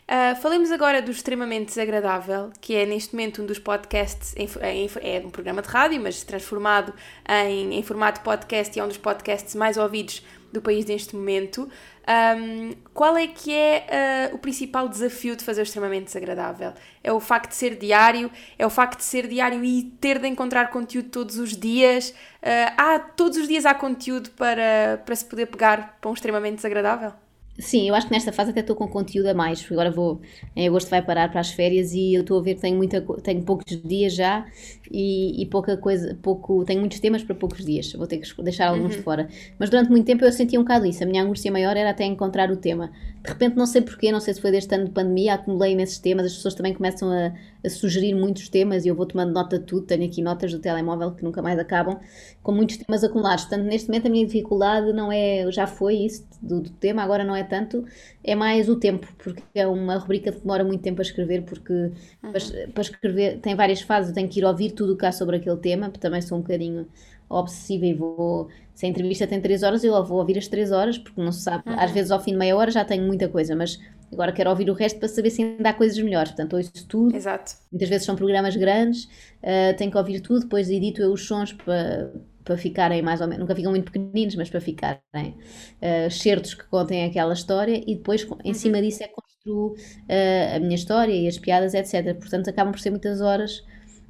Uh, 0.09 0.35
falemos 0.41 0.71
agora 0.71 1.03
do 1.03 1.11
extremamente 1.11 1.67
desagradável, 1.67 2.51
que 2.59 2.73
é 2.73 2.83
neste 2.83 3.13
momento 3.13 3.43
um 3.43 3.45
dos 3.45 3.59
podcasts, 3.59 4.35
em, 4.35 4.49
em, 4.63 4.89
é 5.03 5.23
um 5.23 5.29
programa 5.29 5.61
de 5.61 5.67
rádio, 5.67 6.01
mas 6.01 6.23
transformado 6.23 6.91
em, 7.29 7.75
em 7.75 7.83
formato 7.83 8.21
podcast 8.21 8.75
e 8.75 8.79
é 8.81 8.83
um 8.83 8.87
dos 8.87 8.97
podcasts 8.97 9.53
mais 9.53 9.77
ouvidos 9.77 10.25
do 10.51 10.63
país 10.63 10.83
neste 10.85 11.15
momento. 11.15 11.69
Um, 12.09 12.73
qual 12.91 13.15
é 13.15 13.27
que 13.27 13.53
é 13.53 14.31
uh, 14.31 14.35
o 14.35 14.39
principal 14.39 14.89
desafio 14.89 15.35
de 15.35 15.43
fazer 15.43 15.61
o 15.61 15.63
extremamente 15.63 16.05
desagradável? 16.05 16.73
É 17.03 17.13
o 17.13 17.19
facto 17.19 17.51
de 17.51 17.57
ser 17.57 17.75
diário? 17.75 18.31
É 18.57 18.65
o 18.65 18.69
facto 18.71 18.97
de 18.97 19.03
ser 19.03 19.27
diário 19.27 19.63
e 19.63 19.83
ter 20.01 20.17
de 20.17 20.27
encontrar 20.27 20.71
conteúdo 20.71 21.09
todos 21.09 21.37
os 21.37 21.55
dias? 21.55 22.09
Uh, 22.41 22.73
há, 22.75 22.97
todos 22.97 23.37
os 23.37 23.47
dias 23.47 23.63
há 23.63 23.75
conteúdo 23.75 24.31
para, 24.31 25.03
para 25.05 25.15
se 25.15 25.25
poder 25.25 25.45
pegar 25.45 25.99
para 26.01 26.09
um 26.09 26.15
extremamente 26.15 26.55
desagradável? 26.55 27.13
Sim, 27.59 27.89
eu 27.89 27.93
acho 27.93 28.07
que 28.07 28.13
nesta 28.13 28.31
fase 28.31 28.51
até 28.51 28.61
estou 28.61 28.73
com 28.73 28.87
conteúdo 28.87 29.27
a 29.27 29.33
mais, 29.33 29.59
porque 29.59 29.73
agora 29.73 29.91
vou, 29.91 30.21
em 30.55 30.65
agosto 30.65 30.89
vai 30.89 31.01
parar 31.01 31.29
para 31.29 31.41
as 31.41 31.51
férias 31.51 31.91
e 31.93 32.13
eu 32.13 32.21
estou 32.21 32.39
a 32.39 32.41
ver 32.41 32.55
que 32.55 32.61
tenho, 32.61 32.77
muita, 32.77 33.01
tenho 33.21 33.43
poucos 33.43 33.65
dias 33.83 34.13
já 34.13 34.45
e, 34.89 35.41
e 35.41 35.45
pouca 35.45 35.75
coisa, 35.75 36.17
pouco, 36.21 36.63
tenho 36.63 36.79
muitos 36.79 37.01
temas 37.01 37.21
para 37.21 37.35
poucos 37.35 37.65
dias, 37.65 37.91
vou 37.91 38.07
ter 38.07 38.19
que 38.19 38.43
deixar 38.43 38.69
alguns 38.69 38.91
uhum. 38.91 38.97
de 38.97 39.03
fora. 39.03 39.27
Mas 39.59 39.69
durante 39.69 39.91
muito 39.91 40.05
tempo 40.05 40.23
eu 40.23 40.31
sentia 40.31 40.57
um 40.57 40.63
bocado 40.63 40.85
isso, 40.85 41.03
a 41.03 41.05
minha 41.05 41.21
angústia 41.21 41.51
maior 41.51 41.75
era 41.75 41.89
até 41.89 42.05
encontrar 42.05 42.49
o 42.49 42.55
tema. 42.55 42.91
De 43.21 43.29
repente, 43.29 43.57
não 43.57 43.65
sei 43.65 43.81
porquê, 43.81 44.09
não 44.09 44.21
sei 44.21 44.33
se 44.33 44.39
foi 44.39 44.51
deste 44.51 44.73
ano 44.73 44.85
de 44.85 44.91
pandemia, 44.91 45.33
acumulei 45.33 45.73
imensos 45.73 45.97
temas, 45.99 46.27
as 46.27 46.35
pessoas 46.35 46.55
também 46.55 46.73
começam 46.73 47.11
a, 47.11 47.33
a 47.63 47.69
sugerir 47.69 48.13
muitos 48.13 48.47
temas 48.47 48.85
e 48.85 48.87
eu 48.87 48.95
vou 48.95 49.05
tomando 49.05 49.33
nota 49.33 49.59
de 49.59 49.65
tudo, 49.65 49.85
tenho 49.85 50.05
aqui 50.05 50.21
notas 50.21 50.51
do 50.51 50.59
telemóvel 50.59 51.11
que 51.11 51.23
nunca 51.23 51.41
mais 51.41 51.59
acabam, 51.59 51.99
com 52.41 52.51
muitos 52.51 52.77
temas 52.77 53.03
acumulados. 53.03 53.45
Portanto, 53.45 53.65
neste 53.65 53.87
momento 53.89 54.07
a 54.07 54.09
minha 54.09 54.25
dificuldade 54.25 54.93
não 54.93 55.11
é, 55.11 55.51
já 55.51 55.67
foi 55.67 55.95
isso 55.95 56.25
do, 56.41 56.61
do 56.61 56.69
tema, 56.69 57.03
agora 57.03 57.23
não 57.23 57.35
é 57.35 57.43
tanto, 57.43 57.85
é 58.23 58.33
mais 58.33 58.69
o 58.69 58.75
tempo, 58.75 59.07
porque 59.17 59.43
é 59.55 59.67
uma 59.67 59.97
rubrica 59.97 60.31
que 60.31 60.39
demora 60.39 60.63
muito 60.63 60.81
tempo 60.81 61.01
a 61.01 61.03
escrever, 61.03 61.43
porque 61.43 61.73
uhum. 61.73 62.31
para, 62.31 62.39
para, 62.73 62.81
escrever 62.81 63.39
tem 63.39 63.55
várias 63.55 63.81
fases, 63.81 64.09
eu 64.09 64.15
tenho 64.15 64.29
que 64.29 64.39
ir 64.39 64.45
ouvir 64.45 64.71
tudo 64.71 64.93
o 64.93 64.97
que 64.97 65.05
há 65.05 65.11
sobre 65.11 65.35
aquele 65.35 65.57
tema, 65.57 65.89
porque 65.89 65.99
também 65.99 66.21
sou 66.21 66.37
um 66.37 66.41
bocadinho 66.41 66.87
obsessiva 67.29 67.85
e 67.85 67.93
vou. 67.93 68.49
Se 68.73 68.85
a 68.85 68.89
entrevista 68.89 69.27
tem 69.27 69.39
3 69.39 69.61
horas, 69.61 69.83
eu 69.83 70.03
vou 70.03 70.17
ouvir 70.19 70.37
as 70.37 70.47
3 70.47 70.71
horas, 70.71 70.97
porque 70.97 71.21
não 71.21 71.31
se 71.31 71.41
sabe. 71.41 71.63
Uhum. 71.67 71.75
Às 71.77 71.91
vezes 71.91 72.11
ao 72.11 72.19
fim 72.21 72.31
de 72.31 72.37
meia 72.37 72.55
hora 72.55 72.71
já 72.71 72.83
tenho 72.83 73.05
muita 73.05 73.27
coisa, 73.27 73.55
mas 73.55 73.77
agora 74.11 74.31
quero 74.31 74.49
ouvir 74.49 74.69
o 74.69 74.73
resto 74.73 74.99
para 74.99 75.07
saber 75.07 75.29
se 75.29 75.43
ainda 75.43 75.69
há 75.69 75.73
coisas 75.73 75.97
melhores. 75.99 76.31
Portanto, 76.31 76.55
ouço 76.55 76.87
tudo. 76.87 77.15
Exato. 77.15 77.53
Muitas 77.71 77.89
vezes 77.89 78.05
são 78.05 78.15
programas 78.15 78.55
grandes, 78.55 79.05
uh, 79.05 79.75
tenho 79.77 79.91
que 79.91 79.97
ouvir 79.97 80.21
tudo, 80.21 80.41
depois 80.41 80.69
edito 80.69 81.01
eu 81.01 81.11
os 81.11 81.25
sons 81.25 81.53
para 81.53 82.11
para 82.49 82.57
ficarem 82.57 83.03
mais 83.03 83.21
ou 83.21 83.27
menos, 83.27 83.41
nunca 83.41 83.55
ficam 83.55 83.71
muito 83.71 83.91
pequeninos, 83.91 84.35
mas 84.35 84.49
para 84.49 84.59
ficarem 84.59 84.99
uh, 85.05 86.09
certos 86.09 86.55
que 86.55 86.65
contem 86.65 87.05
aquela 87.05 87.33
história 87.33 87.83
e 87.85 87.95
depois 87.95 88.27
em 88.43 88.55
cima 88.55 88.77
uhum. 88.77 88.83
disso 88.83 89.03
é 89.03 89.07
que 89.07 89.13
construo 89.13 89.73
uh, 89.75 90.55
a 90.55 90.59
minha 90.59 90.73
história 90.73 91.13
e 91.13 91.27
as 91.27 91.37
piadas, 91.37 91.75
etc. 91.75 92.17
Portanto, 92.17 92.49
acabam 92.49 92.71
por 92.71 92.79
ser 92.79 92.89
muitas 92.89 93.21
horas. 93.21 93.63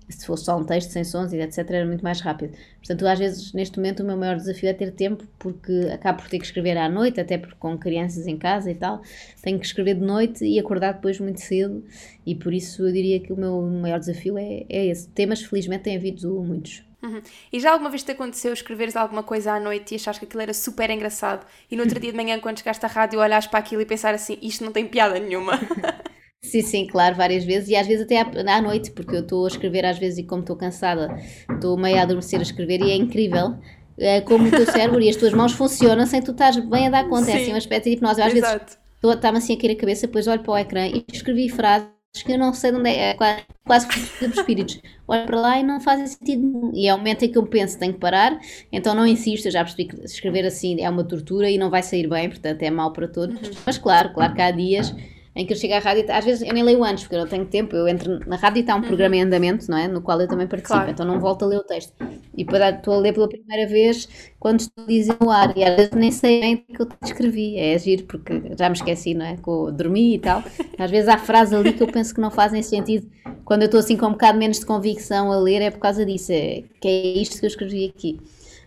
Se 0.10 0.26
fosse 0.26 0.46
só 0.46 0.58
um 0.58 0.64
texto 0.64 0.90
sem 0.90 1.04
sons 1.04 1.32
e 1.34 1.38
etc., 1.38 1.70
era 1.70 1.86
muito 1.86 2.04
mais 2.04 2.20
rápido. 2.20 2.58
Portanto, 2.78 3.08
às 3.08 3.20
vezes, 3.20 3.54
neste 3.54 3.78
momento, 3.78 4.02
o 4.02 4.06
meu 4.06 4.18
maior 4.18 4.36
desafio 4.36 4.70
é 4.70 4.74
ter 4.74 4.92
tempo, 4.92 5.24
porque 5.38 5.90
acabo 5.94 6.24
por 6.24 6.30
ter 6.30 6.40
que 6.40 6.46
escrever 6.46 6.78
à 6.78 6.90
noite, 6.90 7.22
até 7.22 7.38
porque 7.38 7.56
com 7.60 7.78
crianças 7.78 8.26
em 8.26 8.38
casa 8.38 8.72
e 8.72 8.76
tal, 8.76 9.02
tenho 9.42 9.60
que 9.60 9.66
escrever 9.66 9.96
de 9.96 10.02
noite 10.02 10.44
e 10.44 10.60
acordar 10.60 10.94
depois 10.94 11.20
muito 11.20 11.40
cedo, 11.40 11.84
e 12.26 12.34
por 12.34 12.54
isso 12.54 12.88
eu 12.88 12.92
diria 12.92 13.20
que 13.20 13.32
o 13.32 13.38
meu 13.38 13.62
maior 13.62 14.00
desafio 14.00 14.38
é, 14.38 14.66
é 14.68 14.88
esse. 14.88 15.08
Temas, 15.10 15.42
felizmente, 15.42 15.84
têm 15.84 15.96
havido 15.96 16.42
muitos. 16.42 16.84
Uhum. 17.02 17.22
E 17.52 17.60
já 17.60 17.72
alguma 17.72 17.90
vez 17.90 18.04
te 18.04 18.12
aconteceu 18.12 18.52
escreveres 18.52 18.96
alguma 18.96 19.24
coisa 19.24 19.54
à 19.54 19.60
noite 19.60 19.94
e 19.94 19.96
achares 19.96 20.20
que 20.20 20.26
aquilo 20.26 20.42
era 20.42 20.54
super 20.54 20.90
engraçado 20.90 21.46
e 21.72 21.76
no 21.76 21.84
outro 21.84 22.00
dia 22.00 22.12
de 22.12 22.18
manhã, 22.18 22.40
quando 22.40 22.60
chegaste 22.60 22.86
à 22.86 22.90
rádio, 22.90 23.20
olhares 23.20 23.48
para 23.48 23.60
aquilo 23.60 23.82
e 23.82 23.86
pensar 23.86 24.14
assim: 24.14 24.38
isto 24.42 24.66
não 24.66 24.72
tem 24.72 24.86
piada 24.86 25.18
nenhuma? 25.18 25.54
Sim, 26.42 26.62
sim, 26.62 26.88
claro, 26.88 27.16
várias 27.16 27.44
vezes 27.44 27.70
e 27.70 27.76
às 27.76 27.86
vezes 27.86 28.06
até 28.06 28.20
à, 28.20 28.62
noite, 28.62 28.92
porque 28.92 29.16
eu 29.16 29.20
estou 29.20 29.46
a 29.46 29.48
escrever 29.50 29.86
às 29.86 30.00
vezes 30.00 30.20
e 30.20 30.24
como 30.24 30.42
estou 30.42 30.56
cansada, 30.56 31.18
estou 31.52 31.78
meio 31.78 31.98
a 31.98 32.04
adormecer 32.04 32.40
a 32.40 32.44
escrever 32.44 32.82
e 32.82 32.92
é 32.92 32.96
incrível 32.96 33.58
é, 34.00 34.22
como 34.22 34.48
o 34.48 34.52
teu 34.52 34.66
cérebro 34.66 35.02
e 35.02 35.10
as 35.10 35.16
tuas 35.16 35.34
mãos 35.34 35.52
funcionam 35.52 36.06
sem 36.06 36.22
tu 36.22 36.32
estás 36.32 36.58
bem 36.58 36.88
a 36.88 36.90
dar 36.90 37.10
conta. 37.10 37.26
Sim. 37.26 37.32
É 37.32 37.42
assim 37.42 37.52
uma 37.52 37.58
espécie 37.58 37.90
de 37.90 37.96
hipnose. 37.96 38.22
Eu, 38.22 38.28
às 38.28 38.34
Exato. 38.34 38.78
vezes 39.02 39.16
está-me 39.16 39.38
assim 39.38 39.54
a 39.54 39.58
cair 39.58 39.72
a 39.72 39.76
cabeça, 39.76 40.08
depois 40.08 40.28
olho 40.28 40.42
para 40.42 40.52
o 40.54 40.58
ecrã 40.58 40.88
e 40.88 41.06
escrevi 41.12 41.50
frases 41.50 41.88
que 42.26 42.32
eu 42.32 42.40
não 42.40 42.54
sei 42.54 42.72
de 42.72 42.78
onde 42.78 42.90
é, 42.90 43.12
é 43.12 43.14
quase, 43.14 43.44
quase 43.66 43.88
que 43.88 44.28
dos 44.28 44.38
espíritos. 44.38 44.82
Olho 45.08 45.26
para 45.26 45.40
lá 45.40 45.60
e 45.60 45.64
não 45.64 45.80
fazem 45.80 46.08
sentido 46.08 46.42
nenhum. 46.42 46.72
E 46.74 46.88
é 46.88 46.94
o 46.94 46.98
momento 46.98 47.24
em 47.24 47.32
que 47.32 47.38
eu 47.38 47.46
penso, 47.46 47.78
tenho 47.78 47.94
que 47.94 48.00
parar, 48.00 48.40
então 48.72 48.96
não 48.96 49.06
insisto, 49.06 49.46
eu 49.46 49.52
já 49.52 49.64
percebi 49.64 49.86
que 49.86 50.04
escrever 50.06 50.46
assim 50.46 50.82
é 50.82 50.90
uma 50.90 51.04
tortura 51.04 51.50
e 51.50 51.58
não 51.58 51.70
vai 51.70 51.84
sair 51.84 52.08
bem, 52.08 52.30
portanto 52.30 52.64
é 52.64 52.72
mau 52.72 52.92
para 52.92 53.08
todos. 53.08 53.36
Uhum. 53.36 53.56
Mas 53.66 53.78
claro, 53.78 54.14
claro 54.14 54.34
que 54.34 54.42
há 54.42 54.52
dias 54.52 54.94
em 55.40 55.46
que 55.46 55.54
eu 55.54 55.58
chego 55.58 55.74
à 55.74 55.80
rádio, 55.80 56.06
às 56.10 56.26
vezes 56.26 56.42
eu 56.46 56.54
nem 56.54 56.62
leio 56.62 56.84
antes, 56.84 57.06
porque 57.06 57.16
eu 57.16 57.22
não 57.22 57.28
tenho 57.28 57.46
tempo, 57.46 57.74
eu 57.74 57.88
entro 57.88 58.20
na 58.28 58.36
rádio 58.36 58.60
e 58.60 58.62
está 58.62 58.76
um 58.76 58.80
uhum. 58.80 58.88
programa 58.88 59.16
em 59.16 59.22
andamento, 59.22 59.72
não 59.72 59.78
é? 59.78 59.88
No 59.88 60.02
qual 60.02 60.20
eu 60.20 60.28
também 60.28 60.46
participo, 60.46 60.80
claro. 60.80 60.92
então 60.92 61.06
não 61.06 61.18
volto 61.18 61.46
a 61.46 61.48
ler 61.48 61.60
o 61.60 61.64
texto. 61.64 61.94
E 62.36 62.44
para, 62.44 62.72
estou 62.72 62.96
a 62.96 62.98
ler 62.98 63.14
pela 63.14 63.30
primeira 63.30 63.66
vez 63.70 64.10
quando 64.38 64.60
estou 64.60 64.84
a 64.84 64.88
dizer 64.88 65.16
no 65.22 65.32
ar, 65.32 65.58
e 65.58 65.64
às 65.64 65.76
vezes 65.78 65.92
nem 65.92 66.12
sei 66.12 66.42
bem 66.42 66.66
o 66.70 66.74
que 66.74 66.82
eu 66.82 66.90
escrevi, 67.06 67.58
é 67.58 67.74
agir, 67.74 68.04
porque 68.04 68.52
já 68.58 68.68
me 68.68 68.76
esqueci, 68.76 69.14
não 69.14 69.26
é? 69.26 69.38
Com 69.38 69.72
dormir 69.72 70.16
e 70.16 70.20
tal. 70.20 70.44
Às 70.78 70.92
vezes 70.92 71.08
há 71.08 71.18
frases 71.18 71.54
ali 71.54 71.72
que 71.72 71.82
eu 71.82 71.88
penso 71.88 72.14
que 72.14 72.20
não 72.20 72.30
fazem 72.30 72.62
sentido. 72.62 73.10
Quando 73.46 73.62
eu 73.62 73.68
estou 73.68 73.80
assim 73.80 73.96
com 73.96 74.08
um 74.08 74.12
bocado 74.12 74.38
menos 74.38 74.60
de 74.60 74.66
convicção 74.66 75.32
a 75.32 75.40
ler, 75.40 75.62
é 75.62 75.72
por 75.72 75.80
causa 75.80 76.06
disso, 76.06 76.34
é, 76.34 76.64
que 76.82 76.88
é 76.88 77.18
isto 77.18 77.40
que 77.40 77.46
eu 77.46 77.50
escrevi 77.50 77.86
aqui. 77.86 78.20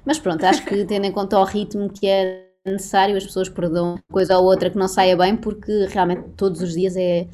Mas 0.06 0.18
pronto, 0.18 0.42
acho 0.44 0.64
que 0.64 0.84
tendo 0.86 1.04
em 1.04 1.12
conta 1.12 1.38
o 1.38 1.44
ritmo 1.44 1.90
que 1.90 2.06
é 2.06 2.51
necessário, 2.64 3.16
as 3.16 3.24
pessoas 3.24 3.48
perdoam 3.48 3.98
coisa 4.10 4.38
ou 4.38 4.44
outra 4.44 4.70
que 4.70 4.78
não 4.78 4.88
saia 4.88 5.16
bem, 5.16 5.36
porque 5.36 5.86
realmente 5.86 6.30
todos 6.36 6.60
os 6.62 6.72
dias 6.72 6.96
é, 6.96 7.26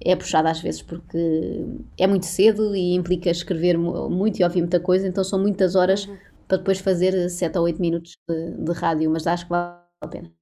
é 0.00 0.14
puxado 0.14 0.48
às 0.48 0.60
vezes, 0.60 0.82
porque 0.82 1.64
é 1.98 2.06
muito 2.06 2.26
cedo 2.26 2.74
e 2.74 2.94
implica 2.94 3.30
escrever 3.30 3.76
muito 3.76 4.38
e 4.38 4.44
ouvir 4.44 4.60
muita 4.60 4.78
coisa, 4.78 5.06
então 5.06 5.24
são 5.24 5.40
muitas 5.40 5.74
horas 5.74 6.06
uhum. 6.06 6.16
para 6.46 6.58
depois 6.58 6.78
fazer 6.78 7.28
7 7.28 7.58
ou 7.58 7.64
8 7.64 7.80
minutos 7.80 8.16
de, 8.28 8.50
de 8.52 8.72
rádio, 8.72 9.10
mas 9.10 9.26
acho 9.26 9.44
que 9.44 9.50
vale 9.50 9.76
a 10.00 10.08
pena. 10.08 10.32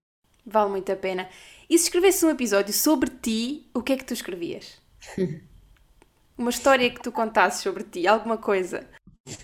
Vale 0.47 0.71
muito 0.71 0.93
a 0.93 0.97
pena. 0.97 1.27
E 1.69 1.79
se 1.79 1.85
escrevesse 1.85 2.27
um 2.27 2.31
episódio 2.31 2.75
sobre 2.75 3.11
ti, 3.11 3.71
o 3.73 3.83
que 3.83 3.95
é 3.95 3.97
que 3.97 4.05
tu 4.05 4.13
escrevias? 4.13 4.79
Uma 6.37 6.51
história 6.51 6.91
que 6.91 7.01
tu 7.01 7.13
contasses 7.13 7.63
sobre 7.63 7.85
ti, 7.85 8.07
alguma 8.07 8.37
coisa? 8.37 8.85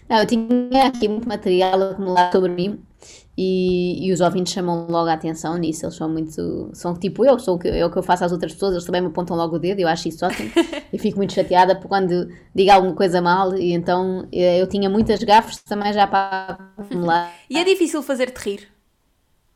Não, 0.09 0.19
eu 0.19 0.27
tinha 0.27 0.87
aqui 0.87 1.09
muito 1.09 1.27
material 1.27 1.81
acumulado 1.83 2.33
sobre 2.33 2.51
mim 2.51 2.85
e, 3.43 4.07
e 4.07 4.13
os 4.13 4.21
ouvintes 4.21 4.53
chamam 4.53 4.87
logo 4.87 5.09
a 5.09 5.15
atenção 5.15 5.57
nisso. 5.57 5.87
Eles 5.87 5.95
são 5.95 6.11
muito. 6.11 6.71
São 6.75 6.95
tipo 6.95 7.25
eu, 7.25 7.39
sou 7.39 7.57
o 7.57 7.59
que, 7.59 7.69
é 7.69 7.87
o 7.87 7.91
que 7.91 7.97
eu 7.97 8.03
faço 8.03 8.23
às 8.23 8.33
outras 8.33 8.53
pessoas, 8.53 8.73
eles 8.73 8.85
também 8.85 9.01
me 9.01 9.07
apontam 9.07 9.35
logo 9.35 9.57
o 9.57 9.59
dedo. 9.59 9.81
Eu 9.81 9.89
acho 9.89 10.09
isso 10.09 10.27
ótimo. 10.27 10.51
e 10.93 10.99
fico 10.99 11.17
muito 11.17 11.33
chateada 11.33 11.75
por 11.75 11.89
quando 11.89 12.29
digo 12.55 12.71
alguma 12.71 12.95
coisa 12.95 13.23
mal. 13.23 13.57
E 13.57 13.73
então 13.73 14.29
eu 14.31 14.67
tinha 14.67 14.91
muitas 14.91 15.23
gafes 15.23 15.57
também 15.63 15.91
já 15.91 16.07
para 16.07 16.59
acumular. 16.77 17.33
e 17.49 17.57
é 17.57 17.65
difícil 17.65 18.03
fazer-te 18.03 18.37
rir? 18.37 18.69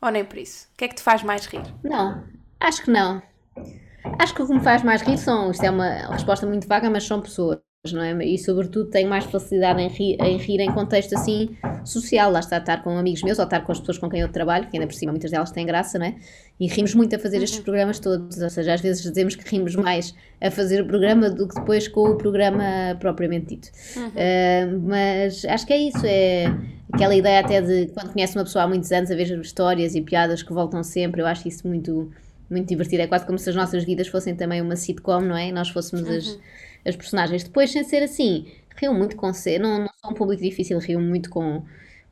Ou 0.01 0.09
nem 0.09 0.25
por 0.25 0.39
isso? 0.39 0.67
O 0.73 0.77
que 0.77 0.85
é 0.85 0.87
que 0.87 0.95
te 0.95 1.03
faz 1.03 1.21
mais 1.21 1.45
rir? 1.45 1.61
Não, 1.83 2.23
acho 2.59 2.81
que 2.81 2.89
não. 2.89 3.21
Acho 4.17 4.33
que 4.33 4.41
o 4.41 4.47
que 4.47 4.53
me 4.53 4.61
faz 4.61 4.81
mais 4.81 5.03
rir 5.03 5.19
são. 5.19 5.51
Isto 5.51 5.63
é 5.63 5.69
uma 5.69 5.89
resposta 6.09 6.47
muito 6.47 6.67
vaga, 6.67 6.89
mas 6.89 7.03
são 7.03 7.21
pessoas 7.21 7.59
não 7.91 8.01
é? 8.01 8.25
E 8.25 8.37
sobretudo 8.37 8.89
tenho 8.89 9.09
mais 9.09 9.25
facilidade 9.25 9.81
em 9.81 9.87
rir, 9.87 10.17
em 10.21 10.37
rir 10.37 10.59
em 10.59 10.71
contexto 10.71 11.13
assim 11.15 11.55
social, 11.83 12.31
lá 12.31 12.39
está, 12.39 12.57
estar 12.57 12.83
com 12.83 12.97
amigos 12.97 13.23
meus 13.23 13.39
ou 13.39 13.45
estar 13.45 13.61
com 13.61 13.71
as 13.71 13.79
pessoas 13.79 13.97
com 13.97 14.09
quem 14.09 14.21
eu 14.21 14.29
trabalho, 14.29 14.67
que 14.67 14.75
ainda 14.75 14.87
por 14.87 14.93
cima 14.93 15.11
muitas 15.11 15.31
delas 15.31 15.51
têm 15.51 15.65
graça, 15.65 15.99
não 15.99 16.05
é? 16.05 16.15
E 16.59 16.67
rimos 16.67 16.95
muito 16.95 17.15
a 17.15 17.19
fazer 17.19 17.37
estes 17.37 17.59
uhum. 17.59 17.65
programas 17.65 17.99
todos, 17.99 18.37
ou 18.39 18.49
seja, 18.49 18.73
às 18.73 18.81
vezes 18.81 19.03
dizemos 19.03 19.35
que 19.35 19.49
rimos 19.49 19.75
mais 19.75 20.15
a 20.41 20.49
fazer 20.49 20.81
o 20.81 20.87
programa 20.87 21.29
do 21.29 21.47
que 21.47 21.55
depois 21.55 21.87
com 21.87 22.09
o 22.09 22.15
programa 22.15 22.95
propriamente 22.99 23.55
dito. 23.55 23.69
Uhum. 23.95 24.07
Uh, 24.07 24.79
mas 24.87 25.45
acho 25.45 25.65
que 25.65 25.73
é 25.73 25.77
isso, 25.77 26.05
é 26.05 26.45
aquela 26.93 27.15
ideia 27.15 27.39
até 27.39 27.61
de 27.61 27.87
quando 27.87 28.13
conhece 28.13 28.37
uma 28.37 28.43
pessoa 28.43 28.63
há 28.63 28.67
muitos 28.67 28.91
anos 28.91 29.11
a 29.11 29.15
ver 29.15 29.39
histórias 29.39 29.95
e 29.95 30.01
piadas 30.01 30.41
que 30.41 30.53
voltam 30.53 30.83
sempre, 30.83 31.21
eu 31.21 31.27
acho 31.27 31.47
isso 31.47 31.67
muito 31.67 32.11
muito 32.49 32.67
divertido, 32.67 33.01
é 33.01 33.07
quase 33.07 33.25
como 33.25 33.39
se 33.39 33.49
as 33.49 33.55
nossas 33.55 33.83
vidas 33.83 34.07
fossem 34.07 34.35
também 34.35 34.61
uma 34.61 34.75
sitcom, 34.75 35.21
não 35.21 35.35
é? 35.35 35.49
E 35.49 35.51
nós 35.51 35.69
fôssemos 35.69 36.07
uhum. 36.07 36.15
as 36.15 36.39
as 36.85 36.95
personagens. 36.95 37.43
Depois, 37.43 37.71
sem 37.71 37.83
ser 37.83 38.03
assim, 38.03 38.45
rio 38.75 38.93
muito 38.93 39.15
com 39.15 39.33
séries, 39.33 39.61
não, 39.61 39.79
não 39.79 39.89
sou 40.01 40.11
um 40.11 40.13
público 40.13 40.43
difícil, 40.43 40.77
rio 40.79 40.99
muito 40.99 41.29
com, 41.29 41.63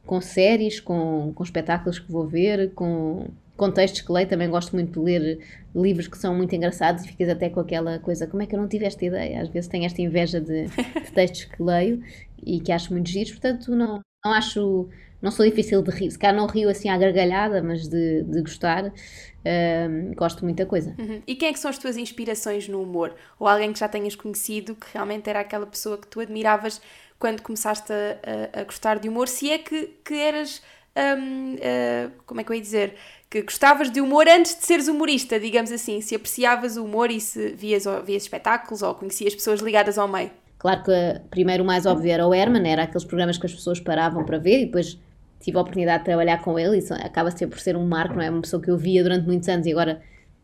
com 0.06 0.22
séries, 0.22 0.80
com, 0.80 1.32
com 1.34 1.44
espetáculos 1.44 2.00
que 2.00 2.12
vou 2.12 2.28
ver, 2.28 2.72
com 2.74 3.28
contextos 3.56 4.02
que 4.02 4.12
leio, 4.12 4.28
também 4.28 4.50
gosto 4.50 4.74
muito 4.74 5.00
de 5.00 5.06
ler 5.06 5.40
livros 5.76 6.08
que 6.08 6.18
são 6.18 6.36
muito 6.36 6.56
engraçados 6.56 7.04
e 7.04 7.08
ficas 7.08 7.30
até 7.30 7.50
com 7.50 7.60
aquela 7.60 8.00
coisa, 8.00 8.28
como 8.28 8.42
é 8.42 8.46
que 8.46 8.56
eu 8.56 8.60
não 8.60 8.68
tive 8.68 8.86
esta 8.86 9.06
ideia? 9.06 9.42
Às 9.42 9.50
vezes 9.50 9.70
tenho 9.70 9.86
esta 9.86 10.02
inveja 10.02 10.42
de, 10.42 10.66
de 10.68 11.12
textos 11.14 11.46
que 11.46 11.62
leio 11.62 12.04
e 12.46 12.60
que 12.60 12.72
acho 12.72 12.92
muito 12.92 13.10
giros, 13.10 13.32
portanto 13.32 13.76
não, 13.76 14.02
não 14.26 14.32
acho, 14.32 14.88
não 15.22 15.32
sou 15.32 15.46
difícil 15.46 15.82
de 15.82 15.92
rir, 15.92 16.10
se 16.10 16.18
calhar 16.18 16.36
não 16.36 16.48
rio 16.48 16.70
assim 16.70 16.90
à 16.90 16.98
gargalhada, 16.98 17.62
mas 17.62 17.88
de, 17.88 18.24
de 18.24 18.42
gostar, 18.42 18.86
uh, 18.86 20.16
gosto 20.16 20.40
de 20.40 20.46
muita 20.46 20.66
coisa. 20.66 20.96
Uhum. 20.98 21.22
E 21.28 21.36
quem 21.36 21.50
é 21.50 21.54
que 21.54 21.60
são 21.60 21.70
as 21.70 21.78
tuas 21.78 21.98
inspirações 21.98 22.68
no 22.70 22.82
humor? 22.82 23.14
Ou 23.38 23.48
alguém 23.48 23.74
que 23.74 23.80
já 23.80 23.88
tenhas 23.90 24.16
conhecido 24.16 24.76
que 24.76 24.88
realmente 24.94 25.30
era 25.30 25.42
aquela 25.42 25.66
pessoa 25.66 25.98
que 25.98 26.08
tu 26.08 26.22
admiravas 26.22 26.82
quando 27.20 27.42
começaste 27.42 27.92
a, 27.92 28.58
a, 28.58 28.62
a 28.62 28.64
gostar 28.64 29.00
de 29.00 29.10
humor, 29.10 29.28
se 29.28 29.52
é 29.52 29.58
que, 29.58 29.94
que 30.04 30.14
eras, 30.14 30.62
um, 30.96 31.56
uh, 31.56 31.58
ah, 31.62 32.12
como 32.26 32.42
é 32.42 32.44
que 32.44 32.52
eu 32.52 32.56
ia 32.56 32.62
dizer, 32.62 32.96
que 33.30 33.42
gostavas 33.42 33.90
de 33.90 34.00
humor 34.00 34.28
antes 34.28 34.56
de 34.56 34.66
seres 34.66 34.88
humorista, 34.88 35.40
digamos 35.40 35.72
assim, 35.72 36.02
se 36.02 36.16
apreciavas 36.16 36.78
o 36.78 36.84
humor 36.84 37.12
e 37.12 37.20
se 37.20 37.50
vias, 37.50 37.86
vias 38.06 38.24
espetáculos 38.24 38.82
ou 38.82 38.94
conhecias 38.96 39.34
pessoas 39.34 39.60
ligadas 39.60 39.98
ao 39.98 40.08
meio. 40.08 40.32
Claro 40.64 40.82
que 40.82 41.22
primeiro 41.30 41.62
o 41.62 41.66
mais 41.68 41.86
óbvio 41.86 42.10
era 42.10 42.26
o 42.26 42.34
Herman, 42.34 42.66
era 42.66 42.84
aqueles 42.84 43.04
programas 43.04 43.38
que 43.38 43.46
as 43.46 43.54
pessoas 43.54 43.82
paravam 43.82 44.24
para 44.24 44.38
ver 44.38 44.62
e 44.62 44.66
depois 44.68 44.98
tive 45.42 45.58
a 45.58 45.60
oportunidade 45.60 46.00
de 46.00 46.06
trabalhar 46.06 46.42
com 46.42 46.58
ele 46.58 46.80
e 46.80 46.94
acaba 47.06 47.30
sempre 47.32 47.58
por 47.58 47.60
ser 47.60 47.76
um 47.76 47.86
marco, 47.86 48.16
não 48.16 48.22
é? 48.22 48.30
Uma 48.30 48.40
pessoa 48.40 48.64
que 48.64 48.72
eu 48.72 48.78
via 48.78 49.04
durante 49.04 49.28
muitos 49.28 49.50
anos 49.50 49.68
e 49.68 49.72
agora 49.74 50.02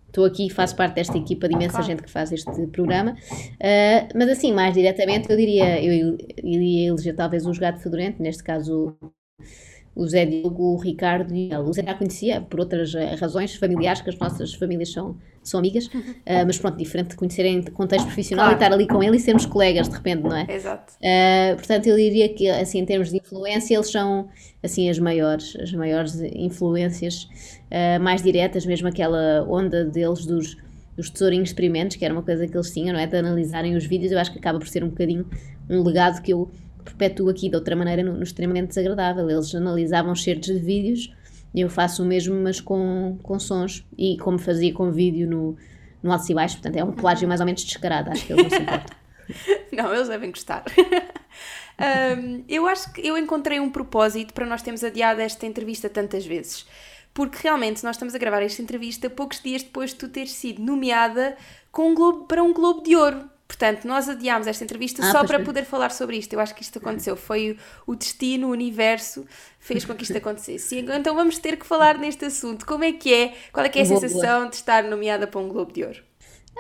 estou 0.08 0.26
aqui 0.26 0.48
e 0.48 0.50
faço 0.50 0.76
parte 0.76 0.96
desta 0.96 1.18
equipa 1.18 1.48
de 1.48 1.56
imensa 1.56 1.82
gente 1.84 2.04
que 2.04 2.12
faz 2.12 2.34
este 2.34 2.68
programa. 2.68 3.12
Uh, 3.14 4.12
mas 4.14 4.28
assim, 4.28 4.52
mais 4.52 4.74
diretamente, 4.74 5.32
eu 5.32 5.38
diria, 5.38 5.82
eu 5.82 6.18
iria 6.44 6.90
eleger 6.90 7.16
talvez 7.16 7.46
um 7.46 7.54
jogado 7.54 7.80
fedorento, 7.80 8.22
neste 8.22 8.44
caso 8.44 8.98
o 10.00 10.08
Zé 10.08 10.26
Diogo, 10.26 10.76
o 10.76 10.78
Ricardo 10.78 11.36
e 11.36 11.54
o 11.54 11.74
Zé 11.74 11.84
já 11.84 11.94
conhecia 11.94 12.40
por 12.40 12.62
outras 12.62 12.96
eh, 12.96 13.16
razões 13.16 13.56
familiares, 13.56 14.02
que 14.02 14.10
as 14.10 14.18
nossas 14.18 14.54
famílias 14.54 14.94
são, 14.94 15.18
são 15.44 15.60
amigas, 15.60 15.88
uh, 15.88 15.92
mas 16.48 16.58
pronto, 16.58 16.78
diferente 16.78 17.10
de 17.10 17.16
conhecerem 17.18 17.58
em 17.58 17.62
contexto 17.64 18.06
profissional 18.06 18.46
claro. 18.46 18.56
e 18.56 18.64
estar 18.64 18.74
ali 18.74 18.88
com 18.88 19.04
ele 19.04 19.18
e 19.18 19.20
sermos 19.20 19.46
colegas 19.46 19.90
de 19.90 19.96
repente, 19.96 20.24
não 20.24 20.38
é? 20.38 20.46
Exato. 20.50 20.94
Uh, 20.94 21.56
portanto, 21.58 21.88
eu 21.88 21.98
diria 21.98 22.30
que, 22.30 22.48
assim, 22.48 22.80
em 22.80 22.86
termos 22.86 23.10
de 23.10 23.18
influência, 23.18 23.76
eles 23.76 23.92
são, 23.92 24.30
assim, 24.64 24.90
as 24.90 24.98
maiores, 24.98 25.58
as 25.58 25.74
maiores 25.74 26.16
influências 26.34 27.24
uh, 27.24 28.02
mais 28.02 28.22
diretas, 28.22 28.66
mesmo 28.66 28.88
aquela 28.88 29.46
onda 29.50 29.84
deles 29.84 30.26
dos 30.26 30.56
dos 30.96 31.10
tesourinhos 31.10 31.48
experimentos, 31.48 31.96
que 31.96 32.04
era 32.04 32.14
uma 32.14 32.22
coisa 32.22 32.46
que 32.46 32.58
eles 32.58 32.74
tinham, 32.74 32.92
não 32.92 33.00
é? 33.00 33.08
De 33.08 33.16
analisarem 33.16 33.74
os 33.74 33.86
vídeos, 33.86 34.12
eu 34.12 34.20
acho 34.20 34.34
que 34.34 34.38
acaba 34.38 34.60
por 34.60 34.68
ser 34.68 34.84
um 34.84 34.90
bocadinho 34.90 35.26
um 35.70 35.82
legado 35.82 36.22
que 36.22 36.34
eu 36.34 36.52
perpetuo 36.84 37.30
aqui 37.30 37.50
de 37.50 37.56
outra 37.56 37.76
maneira 37.76 38.04
no, 38.04 38.14
no 38.14 38.24
extremamente 38.24 38.70
desagradável. 38.70 39.30
Eles 39.30 39.54
analisavam 39.54 40.16
certos 40.16 40.48
de 40.48 40.60
vídeos 40.60 41.14
eu 41.54 41.70
faço 41.70 42.04
o 42.04 42.06
mesmo, 42.06 42.36
mas 42.36 42.62
com, 42.62 43.18
com 43.24 43.40
sons 43.40 43.86
e 43.98 44.18
como 44.18 44.38
fazia 44.38 44.74
com 44.74 44.92
vídeo 44.92 45.28
no, 45.28 45.58
no 46.02 46.12
alto 46.12 46.32
e 46.32 46.36
baixo, 46.36 46.56
portanto 46.56 46.76
é 46.76 46.84
um 46.84 46.92
plágio 46.92 47.28
mais 47.28 47.40
ou 47.40 47.46
menos 47.46 47.64
descarado, 47.64 48.12
acho 48.12 48.26
que 48.26 48.34
eles 48.34 48.44
não 48.44 48.50
se 48.50 48.62
importam. 48.62 48.98
não, 49.74 49.94
eles 49.94 50.08
devem 50.08 50.32
gostar. 50.32 50.64
um, 52.18 52.44
eu 52.48 52.68
acho 52.68 52.92
que 52.94 53.06
eu 53.06 53.18
encontrei 53.18 53.60
um 53.60 53.70
propósito 53.70 54.34
para 54.34 54.46
nós 54.46 54.62
termos 54.62 54.84
adiado 54.84 55.22
esta 55.22 55.46
entrevista 55.46 55.90
tantas 55.90 56.26
vezes. 56.26 56.68
Porque 57.12 57.40
realmente 57.42 57.84
nós 57.84 57.96
estamos 57.96 58.14
a 58.14 58.20
gravar 58.20 58.44
esta 58.44 58.62
entrevista 58.62 59.10
poucos 59.10 59.42
dias 59.42 59.64
depois 59.64 59.90
de 59.90 59.98
tu 59.98 60.08
teres 60.08 60.32
sido 60.32 60.62
nomeada 60.62 61.36
um 61.76 61.96
globo, 61.96 62.26
para 62.26 62.44
um 62.44 62.54
Globo 62.54 62.84
de 62.84 62.96
Ouro. 62.96 63.28
Portanto, 63.50 63.86
nós 63.86 64.08
adiámos 64.08 64.46
esta 64.46 64.64
entrevista 64.64 65.02
ah, 65.04 65.12
só 65.12 65.24
para 65.26 65.40
poder 65.40 65.66
falar 65.66 65.90
sobre 65.90 66.16
isto. 66.18 66.32
Eu 66.32 66.40
acho 66.40 66.54
que 66.54 66.62
isto 66.62 66.78
aconteceu. 66.78 67.16
Foi 67.16 67.58
o 67.88 67.96
destino, 67.96 68.48
o 68.48 68.52
universo 68.52 69.26
fez 69.60 69.84
com 69.84 69.96
que 69.96 70.04
isto 70.04 70.16
acontecesse. 70.16 70.78
Então 70.78 71.16
vamos 71.16 71.40
ter 71.40 71.58
que 71.58 71.66
falar 71.66 71.98
neste 71.98 72.26
assunto. 72.26 72.64
Como 72.64 72.84
é 72.84 72.92
que 72.92 73.12
é? 73.12 73.34
Qual 73.52 73.66
é 73.66 73.70
que 73.70 73.80
é 73.80 73.82
a 73.82 73.86
sensação 73.86 74.48
de 74.48 74.56
estar 74.56 74.84
nomeada 74.84 75.26
para 75.26 75.42
um 75.42 75.50
Globo 75.50 75.74
de 75.74 75.84
Ouro? 75.84 75.98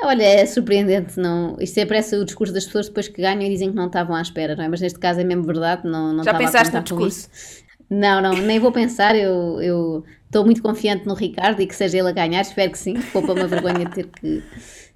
Olha, 0.01 0.23
é 0.23 0.43
surpreendente, 0.47 1.19
não. 1.19 1.57
Isto 1.59 1.77
é 1.77 1.83
o 2.17 2.25
discurso 2.25 2.51
das 2.51 2.65
pessoas 2.65 2.87
depois 2.87 3.07
que 3.07 3.21
ganham 3.21 3.43
e 3.43 3.49
dizem 3.49 3.69
que 3.69 3.75
não 3.75 3.85
estavam 3.85 4.15
à 4.15 4.21
espera, 4.21 4.55
não 4.55 4.63
é? 4.63 4.67
Mas 4.67 4.81
neste 4.81 4.97
caso 4.97 5.19
é 5.19 5.23
mesmo 5.23 5.43
verdade, 5.43 5.87
não, 5.87 6.11
não 6.11 6.23
Já 6.23 6.33
pensaste 6.33 6.73
no 6.73 6.81
discurso? 6.81 7.29
Não, 7.87 8.19
não, 8.19 8.33
nem 8.33 8.59
vou 8.59 8.71
pensar, 8.71 9.15
eu, 9.15 9.61
eu 9.61 10.03
estou 10.25 10.43
muito 10.43 10.61
confiante 10.61 11.05
no 11.05 11.13
Ricardo 11.13 11.61
e 11.61 11.67
que 11.67 11.75
seja 11.75 11.99
ele 11.99 12.09
a 12.09 12.11
ganhar, 12.11 12.41
espero 12.41 12.71
que 12.71 12.77
sim, 12.77 12.95
poupa 13.11 13.33
uma 13.33 13.47
vergonha 13.47 13.85
de 13.85 13.91
ter 13.91 14.07
que 14.07 14.43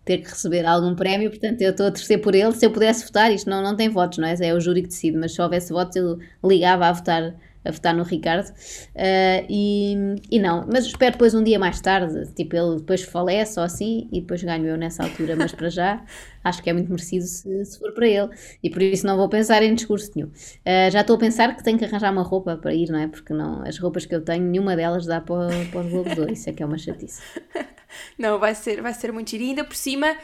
ter 0.05 0.17
que 0.19 0.29
receber 0.29 0.65
algum 0.65 0.95
prémio, 0.95 1.29
portanto 1.29 1.61
eu 1.61 1.71
estou 1.71 1.87
a 1.87 1.91
torcer 1.91 2.19
por 2.21 2.35
ele. 2.35 2.51
Se 2.53 2.65
eu 2.65 2.71
pudesse 2.71 3.05
votar, 3.05 3.31
isto 3.31 3.49
não, 3.49 3.61
não 3.61 3.75
tem 3.75 3.89
votos, 3.89 4.17
não 4.17 4.27
é? 4.27 4.35
É 4.41 4.53
o 4.53 4.59
júri 4.59 4.81
que 4.81 4.89
decide, 4.89 5.17
mas 5.17 5.33
se 5.33 5.41
houvesse 5.41 5.71
votos 5.71 5.95
eu 5.95 6.19
ligava 6.43 6.87
a 6.87 6.91
votar 6.91 7.35
a 7.65 7.71
votar 7.71 7.93
no 7.95 8.03
Ricardo. 8.03 8.49
Uh, 8.49 9.45
e, 9.49 9.95
e 10.31 10.39
não, 10.39 10.67
mas 10.71 10.85
espero 10.85 11.13
depois 11.13 11.33
um 11.33 11.43
dia 11.43 11.57
mais 11.57 11.79
tarde, 11.79 12.27
tipo, 12.33 12.55
ele 12.55 12.77
depois 12.77 13.03
falece 13.03 13.59
ou 13.59 13.65
assim, 13.65 14.07
e 14.11 14.21
depois 14.21 14.43
ganho 14.43 14.65
eu 14.65 14.77
nessa 14.77 15.03
altura, 15.03 15.35
mas 15.35 15.53
para 15.53 15.69
já 15.69 16.03
acho 16.43 16.62
que 16.62 16.69
é 16.69 16.73
muito 16.73 16.89
merecido 16.89 17.25
se, 17.25 17.65
se 17.65 17.79
for 17.79 17.91
para 17.93 18.08
ele. 18.08 18.29
E 18.62 18.69
por 18.69 18.82
isso 18.82 19.06
não 19.06 19.17
vou 19.17 19.29
pensar 19.29 19.63
em 19.63 19.73
discurso 19.73 20.12
nenhum. 20.15 20.27
Uh, 20.27 20.91
já 20.91 21.01
estou 21.01 21.15
a 21.15 21.19
pensar 21.19 21.56
que 21.56 21.63
tenho 21.63 21.77
que 21.77 21.86
arranjar 21.86 22.12
uma 22.12 22.23
roupa 22.23 22.58
para 22.58 22.73
ir, 22.73 22.89
não 22.89 22.99
é? 22.99 23.08
Porque 23.08 23.34
não, 23.34 23.63
as 23.65 23.77
roupas 23.77 24.06
que 24.06 24.13
eu 24.13 24.21
tenho, 24.21 24.43
nenhuma 24.43 24.75
delas 24.75 25.06
dá 25.06 25.21
para, 25.21 25.49
para 25.71 25.82
os 25.82 25.89
de 25.89 25.95
Ouro, 25.95 26.32
isso 26.32 26.49
é 26.49 26.53
que 26.53 26.62
é 26.62 26.65
uma 26.65 26.77
chatice. 26.77 27.21
não, 28.17 28.39
vai 28.39 28.56
ser, 28.56 28.82
vai 28.82 28.93
ser 28.93 29.12
muito 29.12 29.29
giro. 29.29 29.43
E 29.43 29.49
ainda 29.49 29.63
por 29.63 29.75
cima 29.75 30.15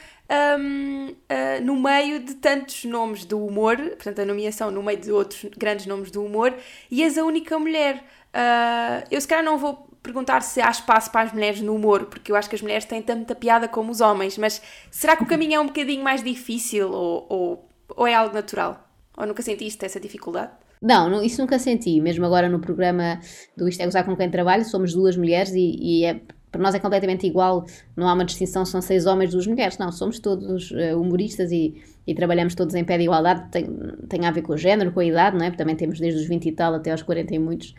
um, 0.59 1.07
uh, 1.09 1.15
ah, 1.29 1.59
no 1.61 1.75
meio 1.75 2.19
de 2.19 2.35
tantos 2.35 2.85
nomes 2.85 3.25
do 3.25 3.43
humor, 3.43 3.77
portanto, 3.77 4.19
a 4.19 4.25
nomeação 4.25 4.69
no 4.69 4.83
meio 4.83 4.99
de 4.99 5.11
outros 5.11 5.49
grandes 5.57 5.85
nomes 5.85 6.11
do 6.11 6.23
humor, 6.23 6.55
e 6.91 7.03
és 7.03 7.17
a 7.17 7.23
única 7.23 7.57
mulher. 7.57 8.03
Uh, 8.29 9.07
eu 9.09 9.19
se 9.19 9.27
calhar 9.27 9.43
não 9.43 9.57
vou 9.57 9.88
perguntar 10.01 10.41
se 10.41 10.61
há 10.61 10.69
espaço 10.69 11.11
para 11.11 11.21
as 11.21 11.33
mulheres 11.33 11.61
no 11.61 11.75
humor, 11.75 12.05
porque 12.05 12.31
eu 12.31 12.35
acho 12.35 12.49
que 12.49 12.55
as 12.55 12.61
mulheres 12.61 12.85
têm 12.85 13.01
tanta 13.01 13.35
piada 13.35 13.67
como 13.67 13.91
os 13.91 14.01
homens, 14.01 14.37
mas 14.37 14.61
será 14.89 15.15
que 15.15 15.23
o 15.23 15.27
caminho 15.27 15.55
é 15.55 15.59
um 15.59 15.67
bocadinho 15.67 16.03
mais 16.03 16.23
difícil 16.23 16.91
ou, 16.91 17.25
ou, 17.29 17.69
ou 17.95 18.07
é 18.07 18.13
algo 18.13 18.33
natural? 18.33 18.87
Ou 19.17 19.25
nunca 19.25 19.41
sentiste 19.41 19.83
essa 19.85 19.99
dificuldade? 19.99 20.51
Não, 20.81 21.21
isso 21.21 21.41
nunca 21.41 21.59
senti. 21.59 21.99
Mesmo 21.99 22.25
agora 22.25 22.47
no 22.47 22.59
programa 22.59 23.19
do 23.55 23.67
Isto 23.67 23.81
é 23.81 23.85
Gozar 23.85 24.05
com 24.05 24.15
quem 24.15 24.29
trabalho, 24.29 24.63
somos 24.63 24.93
duas 24.93 25.17
mulheres 25.17 25.51
e, 25.51 25.75
e 25.77 26.05
é 26.05 26.21
para 26.51 26.61
nós 26.61 26.73
é 26.73 26.79
completamente 26.79 27.27
igual, 27.27 27.65
não 27.95 28.07
há 28.07 28.13
uma 28.13 28.25
distinção, 28.25 28.65
são 28.65 28.81
seis 28.81 29.05
homens, 29.05 29.31
duas 29.31 29.45
mulheres, 29.45 29.77
não, 29.77 29.91
somos 29.91 30.19
todos 30.19 30.71
uh, 30.71 30.99
humoristas 30.99 31.51
e, 31.51 31.75
e, 32.07 32.15
trabalhamos 32.15 32.55
todos 32.55 32.73
em 32.73 32.83
pé 32.83 32.97
de 32.97 33.03
igualdade, 33.03 33.49
tem, 33.51 33.67
tem 34.07 34.25
a 34.25 34.31
ver 34.31 34.41
com 34.41 34.53
o 34.53 34.57
género, 34.57 34.91
com 34.91 34.99
a 34.99 35.05
idade, 35.05 35.37
não 35.37 35.45
é? 35.45 35.51
Também 35.51 35.75
temos 35.75 35.99
desde 35.99 36.19
os 36.19 36.27
20 36.27 36.45
e 36.47 36.51
tal 36.51 36.73
até 36.73 36.91
aos 36.91 37.03
40 37.03 37.35
e 37.35 37.39
muitos, 37.39 37.75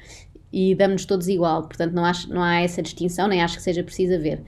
e 0.52 0.74
damos-nos 0.74 1.04
todos 1.04 1.28
igual, 1.28 1.62
portanto 1.62 1.92
não, 1.92 2.04
acho, 2.04 2.28
não 2.32 2.42
há 2.42 2.60
essa 2.60 2.82
distinção, 2.82 3.28
nem 3.28 3.42
acho 3.42 3.56
que 3.56 3.62
seja 3.62 3.82
preciso 3.82 4.14
haver. 4.14 4.40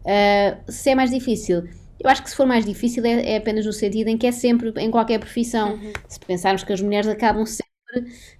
Uh, 0.00 0.72
se 0.72 0.90
é 0.90 0.94
mais 0.94 1.10
difícil, 1.10 1.64
eu 2.02 2.08
acho 2.08 2.22
que 2.22 2.30
se 2.30 2.36
for 2.36 2.46
mais 2.46 2.64
difícil 2.64 3.04
é, 3.04 3.32
é, 3.32 3.36
apenas 3.36 3.66
no 3.66 3.72
sentido 3.72 4.08
em 4.08 4.16
que 4.16 4.26
é 4.26 4.32
sempre, 4.32 4.72
em 4.78 4.90
qualquer 4.90 5.18
profissão, 5.18 5.74
uhum. 5.74 5.92
se 6.08 6.18
pensarmos 6.20 6.64
que 6.64 6.72
as 6.72 6.80
mulheres 6.80 7.08
acabam 7.08 7.44
sempre 7.44 7.70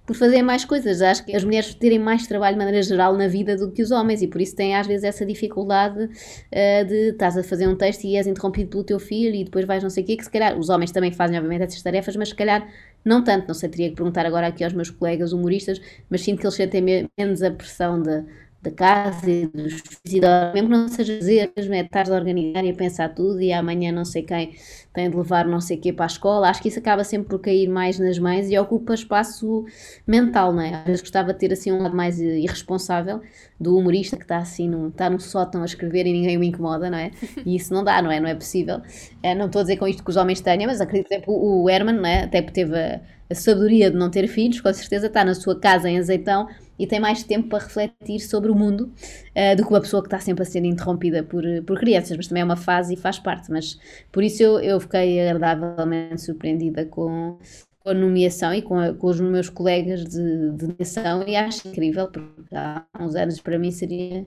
por 0.05 0.15
fazer 0.15 0.41
mais 0.41 0.65
coisas. 0.65 1.01
Acho 1.01 1.25
que 1.25 1.35
as 1.35 1.43
mulheres 1.43 1.73
terem 1.75 1.99
mais 1.99 2.25
trabalho 2.25 2.55
de 2.55 2.63
maneira 2.63 2.81
geral 2.81 3.15
na 3.15 3.27
vida 3.27 3.55
do 3.55 3.71
que 3.71 3.81
os 3.81 3.91
homens 3.91 4.21
e 4.21 4.27
por 4.27 4.41
isso 4.41 4.55
têm 4.55 4.75
às 4.75 4.87
vezes 4.87 5.03
essa 5.03 5.25
dificuldade 5.25 6.05
uh, 6.05 6.85
de 6.87 7.09
estás 7.09 7.37
a 7.37 7.43
fazer 7.43 7.67
um 7.67 7.75
texto 7.75 8.03
e 8.05 8.15
és 8.15 8.27
interrompido 8.27 8.69
pelo 8.69 8.83
teu 8.83 8.99
filho 8.99 9.35
e 9.35 9.43
depois 9.43 9.65
vais 9.65 9.83
não 9.83 9.89
sei 9.89 10.03
o 10.03 10.05
quê, 10.07 10.17
que 10.17 10.23
se 10.23 10.31
calhar 10.31 10.57
os 10.57 10.69
homens 10.69 10.91
também 10.91 11.11
fazem 11.11 11.37
obviamente 11.37 11.63
essas 11.63 11.81
tarefas, 11.81 12.15
mas 12.15 12.29
se 12.29 12.35
calhar 12.35 12.67
não 13.05 13.23
tanto, 13.23 13.47
não 13.47 13.55
sei, 13.55 13.69
teria 13.69 13.89
que 13.89 13.95
perguntar 13.95 14.25
agora 14.25 14.47
aqui 14.47 14.63
aos 14.63 14.73
meus 14.73 14.89
colegas 14.89 15.33
humoristas, 15.33 15.81
mas 16.09 16.21
sinto 16.21 16.39
que 16.39 16.45
eles 16.45 16.55
sentem 16.55 17.09
menos 17.17 17.41
a 17.43 17.51
pressão 17.51 18.01
de 18.01 18.23
da 18.61 18.69
casa 18.69 19.29
e 19.29 19.47
dos 19.47 19.81
filhos, 20.05 20.29
mesmo 20.53 20.69
não 20.69 20.87
seja 20.87 21.17
dizer, 21.17 21.51
mesmo 21.57 21.73
é 21.73 21.81
estar 21.81 22.07
a 22.11 22.13
organizar 22.13 22.63
e 22.63 22.69
a 22.69 22.73
pensar 22.75 23.09
tudo 23.09 23.41
e 23.41 23.51
amanhã 23.51 23.91
não 23.91 24.05
sei 24.05 24.21
quem 24.21 24.55
tem 24.93 25.09
de 25.09 25.17
levar 25.17 25.47
não 25.47 25.59
sei 25.59 25.77
quê 25.77 25.91
para 25.91 26.05
a 26.05 26.07
escola, 26.07 26.47
acho 26.49 26.61
que 26.61 26.67
isso 26.67 26.77
acaba 26.77 27.03
sempre 27.03 27.29
por 27.29 27.39
cair 27.39 27.67
mais 27.67 27.97
nas 27.97 28.19
mães 28.19 28.49
e 28.51 28.57
ocupa 28.59 28.93
espaço 28.93 29.65
mental, 30.05 30.53
não 30.53 30.61
é? 30.61 30.75
Às 30.75 30.85
vezes 30.85 31.01
gostava 31.01 31.33
de 31.33 31.39
ter 31.39 31.51
assim 31.51 31.71
um 31.71 31.81
lado 31.81 31.95
mais 31.95 32.19
irresponsável 32.19 33.21
do 33.61 33.77
humorista 33.77 34.17
que 34.17 34.23
está 34.23 34.39
assim, 34.39 34.67
num, 34.67 34.87
está 34.87 35.09
num 35.09 35.19
sótão 35.19 35.61
a 35.61 35.65
escrever 35.65 36.07
e 36.07 36.11
ninguém 36.11 36.37
o 36.37 36.43
incomoda, 36.43 36.89
não 36.89 36.97
é? 36.97 37.11
E 37.45 37.55
isso 37.55 37.73
não 37.73 37.83
dá, 37.83 38.01
não 38.01 38.11
é? 38.11 38.19
Não 38.19 38.27
é 38.27 38.33
possível. 38.33 38.81
É, 39.21 39.35
não 39.35 39.45
estou 39.45 39.59
a 39.59 39.63
dizer 39.63 39.77
com 39.77 39.87
isto 39.87 40.03
que 40.03 40.09
os 40.09 40.17
homens 40.17 40.41
tenham, 40.41 40.65
mas 40.65 40.81
acredito, 40.81 41.07
por 41.07 41.13
exemplo, 41.13 41.33
o 41.33 41.69
Herman, 41.69 41.95
não 41.95 42.05
é? 42.05 42.23
Até 42.23 42.41
teve 42.41 42.75
a, 42.77 42.99
a 43.29 43.35
sabedoria 43.35 43.91
de 43.91 43.97
não 43.97 44.09
ter 44.09 44.27
filhos, 44.27 44.59
com 44.59 44.73
certeza 44.73 45.07
está 45.07 45.23
na 45.23 45.35
sua 45.35 45.59
casa 45.59 45.89
em 45.89 45.99
azeitão 45.99 46.47
e 46.77 46.87
tem 46.87 46.99
mais 46.99 47.23
tempo 47.23 47.47
para 47.47 47.63
refletir 47.63 48.19
sobre 48.19 48.49
o 48.51 48.55
mundo 48.55 48.91
uh, 49.35 49.55
do 49.55 49.63
que 49.63 49.69
uma 49.69 49.79
pessoa 49.79 50.01
que 50.01 50.07
está 50.07 50.19
sempre 50.19 50.41
a 50.41 50.45
ser 50.45 50.65
interrompida 50.65 51.23
por, 51.23 51.43
por 51.65 51.79
crianças, 51.79 52.17
mas 52.17 52.27
também 52.27 52.41
é 52.41 52.43
uma 52.43 52.57
fase 52.57 52.95
e 52.95 52.97
faz 52.97 53.19
parte. 53.19 53.51
Mas 53.51 53.79
por 54.11 54.23
isso 54.23 54.41
eu, 54.41 54.59
eu 54.59 54.79
fiquei 54.79 55.29
agradavelmente 55.29 56.19
surpreendida 56.21 56.85
com, 56.85 57.37
com 57.83 57.89
a 57.89 57.93
nomeação 57.93 58.53
e 58.53 58.61
com, 58.61 58.79
a, 58.79 58.93
com 58.93 59.07
os 59.07 59.19
meus 59.19 59.49
colegas 59.49 60.03
de, 60.03 60.51
de 60.51 60.67
nomeação 60.67 61.23
e 61.27 61.35
acho 61.35 61.67
incrível, 61.67 62.07
porque 62.07 62.55
há 62.55 62.83
uns 62.99 63.15
anos 63.15 63.39
para 63.39 63.57
mim 63.57 63.71
seria 63.71 64.25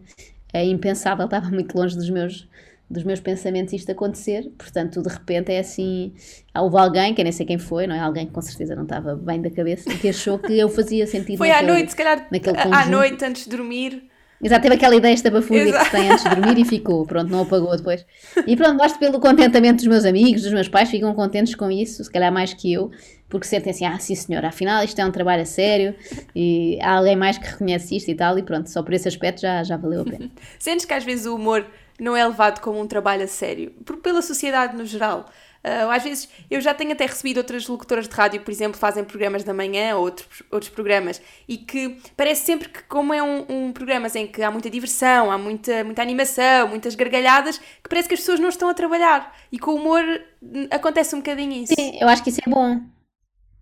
é, 0.52 0.64
impensável, 0.64 1.24
estava 1.24 1.48
muito 1.50 1.76
longe 1.76 1.96
dos 1.96 2.10
meus 2.10 2.48
dos 2.88 3.02
meus 3.02 3.18
pensamentos 3.18 3.72
isto 3.72 3.90
acontecer, 3.90 4.50
portanto, 4.58 5.02
de 5.02 5.08
repente 5.08 5.50
é 5.50 5.58
assim, 5.58 6.12
houve 6.54 6.76
alguém, 6.76 7.14
que 7.14 7.22
nem 7.22 7.32
sei 7.32 7.46
quem 7.46 7.58
foi, 7.58 7.86
não 7.86 7.94
é? 7.94 7.98
Alguém 7.98 8.26
que 8.26 8.32
com 8.32 8.42
certeza 8.42 8.76
não 8.76 8.82
estava 8.82 9.16
bem 9.16 9.40
da 9.40 9.50
cabeça, 9.50 9.90
que 9.96 10.08
achou 10.08 10.38
que 10.38 10.56
eu 10.56 10.68
fazia 10.68 11.06
sentido 11.06 11.38
Foi 11.38 11.48
naquele, 11.48 11.70
à 11.70 11.72
noite, 11.72 11.90
se 11.90 11.96
calhar, 11.96 12.28
à 12.72 12.86
noite, 12.86 13.24
antes 13.24 13.44
de 13.44 13.50
dormir. 13.50 14.04
Exato, 14.42 14.62
teve 14.62 14.74
aquela 14.74 14.94
ideia 14.94 15.14
estapafúrdia 15.14 15.72
que 15.72 15.84
se 15.84 15.90
tem 15.90 16.10
antes 16.10 16.24
de 16.24 16.36
dormir 16.36 16.58
e 16.58 16.64
ficou, 16.66 17.06
pronto, 17.06 17.30
não 17.30 17.42
apagou 17.42 17.74
depois. 17.74 18.04
E 18.46 18.54
pronto, 18.54 18.76
gosto 18.76 18.98
pelo 18.98 19.18
contentamento 19.18 19.76
dos 19.76 19.86
meus 19.86 20.04
amigos, 20.04 20.42
dos 20.42 20.52
meus 20.52 20.68
pais, 20.68 20.90
ficam 20.90 21.14
contentes 21.14 21.54
com 21.54 21.70
isso, 21.70 22.04
se 22.04 22.10
calhar 22.10 22.30
mais 22.30 22.52
que 22.52 22.70
eu, 22.70 22.90
porque 23.34 23.48
sentem 23.48 23.72
assim, 23.72 23.84
ah, 23.84 23.98
sim 23.98 24.14
senhora, 24.14 24.46
afinal 24.46 24.84
isto 24.84 24.96
é 25.00 25.04
um 25.04 25.10
trabalho 25.10 25.42
a 25.42 25.44
sério 25.44 25.92
e 26.36 26.78
há 26.80 26.98
alguém 26.98 27.16
mais 27.16 27.36
que 27.36 27.44
reconhece 27.44 27.96
isto 27.96 28.08
e 28.08 28.14
tal, 28.14 28.38
e 28.38 28.44
pronto, 28.44 28.70
só 28.70 28.80
por 28.80 28.94
esse 28.94 29.08
aspecto 29.08 29.40
já, 29.40 29.64
já 29.64 29.76
valeu 29.76 30.02
a 30.02 30.04
pena. 30.04 30.30
Sentes 30.56 30.84
que 30.84 30.94
às 30.94 31.02
vezes 31.02 31.26
o 31.26 31.34
humor 31.34 31.66
não 31.98 32.16
é 32.16 32.24
levado 32.24 32.60
como 32.60 32.80
um 32.80 32.86
trabalho 32.86 33.24
a 33.24 33.26
sério, 33.26 33.72
por, 33.84 33.96
pela 33.96 34.22
sociedade 34.22 34.76
no 34.76 34.86
geral. 34.86 35.26
Uh, 35.64 35.90
às 35.90 36.04
vezes 36.04 36.28
eu 36.48 36.60
já 36.60 36.72
tenho 36.74 36.92
até 36.92 37.06
recebido 37.06 37.38
outras 37.38 37.66
locutoras 37.66 38.06
de 38.06 38.14
rádio, 38.14 38.40
por 38.42 38.52
exemplo, 38.52 38.78
fazem 38.78 39.02
programas 39.02 39.42
da 39.42 39.52
manhã 39.52 39.96
ou 39.96 40.02
outros, 40.02 40.42
outros 40.48 40.70
programas 40.70 41.20
e 41.48 41.56
que 41.56 41.96
parece 42.16 42.44
sempre 42.44 42.68
que, 42.68 42.84
como 42.84 43.12
é 43.12 43.20
um, 43.20 43.46
um 43.48 43.72
programa 43.72 44.06
em 44.14 44.28
que 44.28 44.42
há 44.42 44.50
muita 44.50 44.70
diversão, 44.70 45.28
há 45.28 45.38
muita, 45.38 45.82
muita 45.82 46.02
animação, 46.02 46.68
muitas 46.68 46.94
gargalhadas, 46.94 47.58
que 47.58 47.88
parece 47.88 48.06
que 48.06 48.14
as 48.14 48.20
pessoas 48.20 48.38
não 48.38 48.50
estão 48.50 48.68
a 48.68 48.74
trabalhar 48.74 49.34
e 49.50 49.58
com 49.58 49.72
o 49.72 49.74
humor 49.74 50.04
hum, 50.40 50.68
acontece 50.70 51.16
um 51.16 51.18
bocadinho 51.18 51.64
isso. 51.64 51.74
Sim, 51.74 51.98
eu 52.00 52.08
acho 52.08 52.22
que 52.22 52.30
isso 52.30 52.40
é 52.46 52.48
bom. 52.48 52.93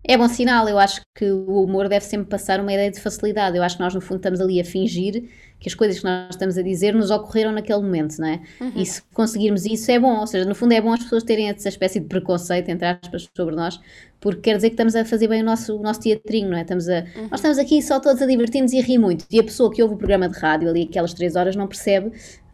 É 0.05 0.17
bom 0.17 0.27
sinal, 0.27 0.67
eu 0.67 0.77
acho 0.77 1.01
que 1.15 1.31
o 1.31 1.63
humor 1.63 1.87
deve 1.87 2.03
sempre 2.03 2.27
passar 2.27 2.59
uma 2.59 2.73
ideia 2.73 2.91
de 2.91 2.99
facilidade. 2.99 3.55
Eu 3.55 3.63
acho 3.63 3.77
que 3.77 3.83
nós, 3.83 3.93
no 3.93 4.01
fundo, 4.01 4.17
estamos 4.17 4.41
ali 4.41 4.59
a 4.59 4.65
fingir 4.65 5.29
que 5.59 5.69
as 5.69 5.73
coisas 5.73 5.99
que 5.99 6.03
nós 6.03 6.31
estamos 6.31 6.57
a 6.57 6.61
dizer 6.61 6.93
nos 6.93 7.09
ocorreram 7.09 7.53
naquele 7.53 7.81
momento, 7.81 8.19
não 8.19 8.27
é? 8.27 8.41
Uhum. 8.59 8.73
E 8.75 8.85
se 8.85 9.01
conseguirmos 9.13 9.65
isso 9.65 9.89
é 9.89 9.97
bom, 9.97 10.19
ou 10.19 10.27
seja, 10.27 10.43
no 10.43 10.53
fundo 10.53 10.73
é 10.73 10.81
bom 10.81 10.91
as 10.91 11.03
pessoas 11.03 11.23
terem 11.23 11.49
essa 11.49 11.69
espécie 11.69 12.01
de 12.01 12.07
preconceito, 12.07 12.67
entre 12.67 12.85
aspas, 12.85 13.29
sobre 13.35 13.55
nós, 13.55 13.79
porque 14.19 14.41
quer 14.41 14.57
dizer 14.57 14.71
que 14.71 14.73
estamos 14.73 14.93
a 14.93 15.05
fazer 15.05 15.29
bem 15.29 15.41
o 15.41 15.45
nosso, 15.45 15.77
o 15.77 15.81
nosso 15.81 16.01
teatrinho, 16.01 16.49
não 16.49 16.57
é? 16.57 16.63
Estamos 16.63 16.89
a, 16.89 16.99
uhum. 16.99 17.27
Nós 17.31 17.39
estamos 17.39 17.57
aqui 17.57 17.81
só 17.81 17.97
todos 18.01 18.21
a 18.21 18.25
divertir-nos 18.25 18.73
e 18.73 18.79
a 18.79 18.83
rir 18.83 18.97
muito. 18.97 19.25
E 19.31 19.39
a 19.39 19.43
pessoa 19.43 19.71
que 19.71 19.81
ouve 19.81 19.95
o 19.95 19.97
programa 19.97 20.27
de 20.27 20.37
rádio 20.37 20.69
ali 20.69 20.83
aquelas 20.83 21.13
três 21.13 21.37
horas 21.37 21.55
não 21.55 21.67
percebe 21.67 22.11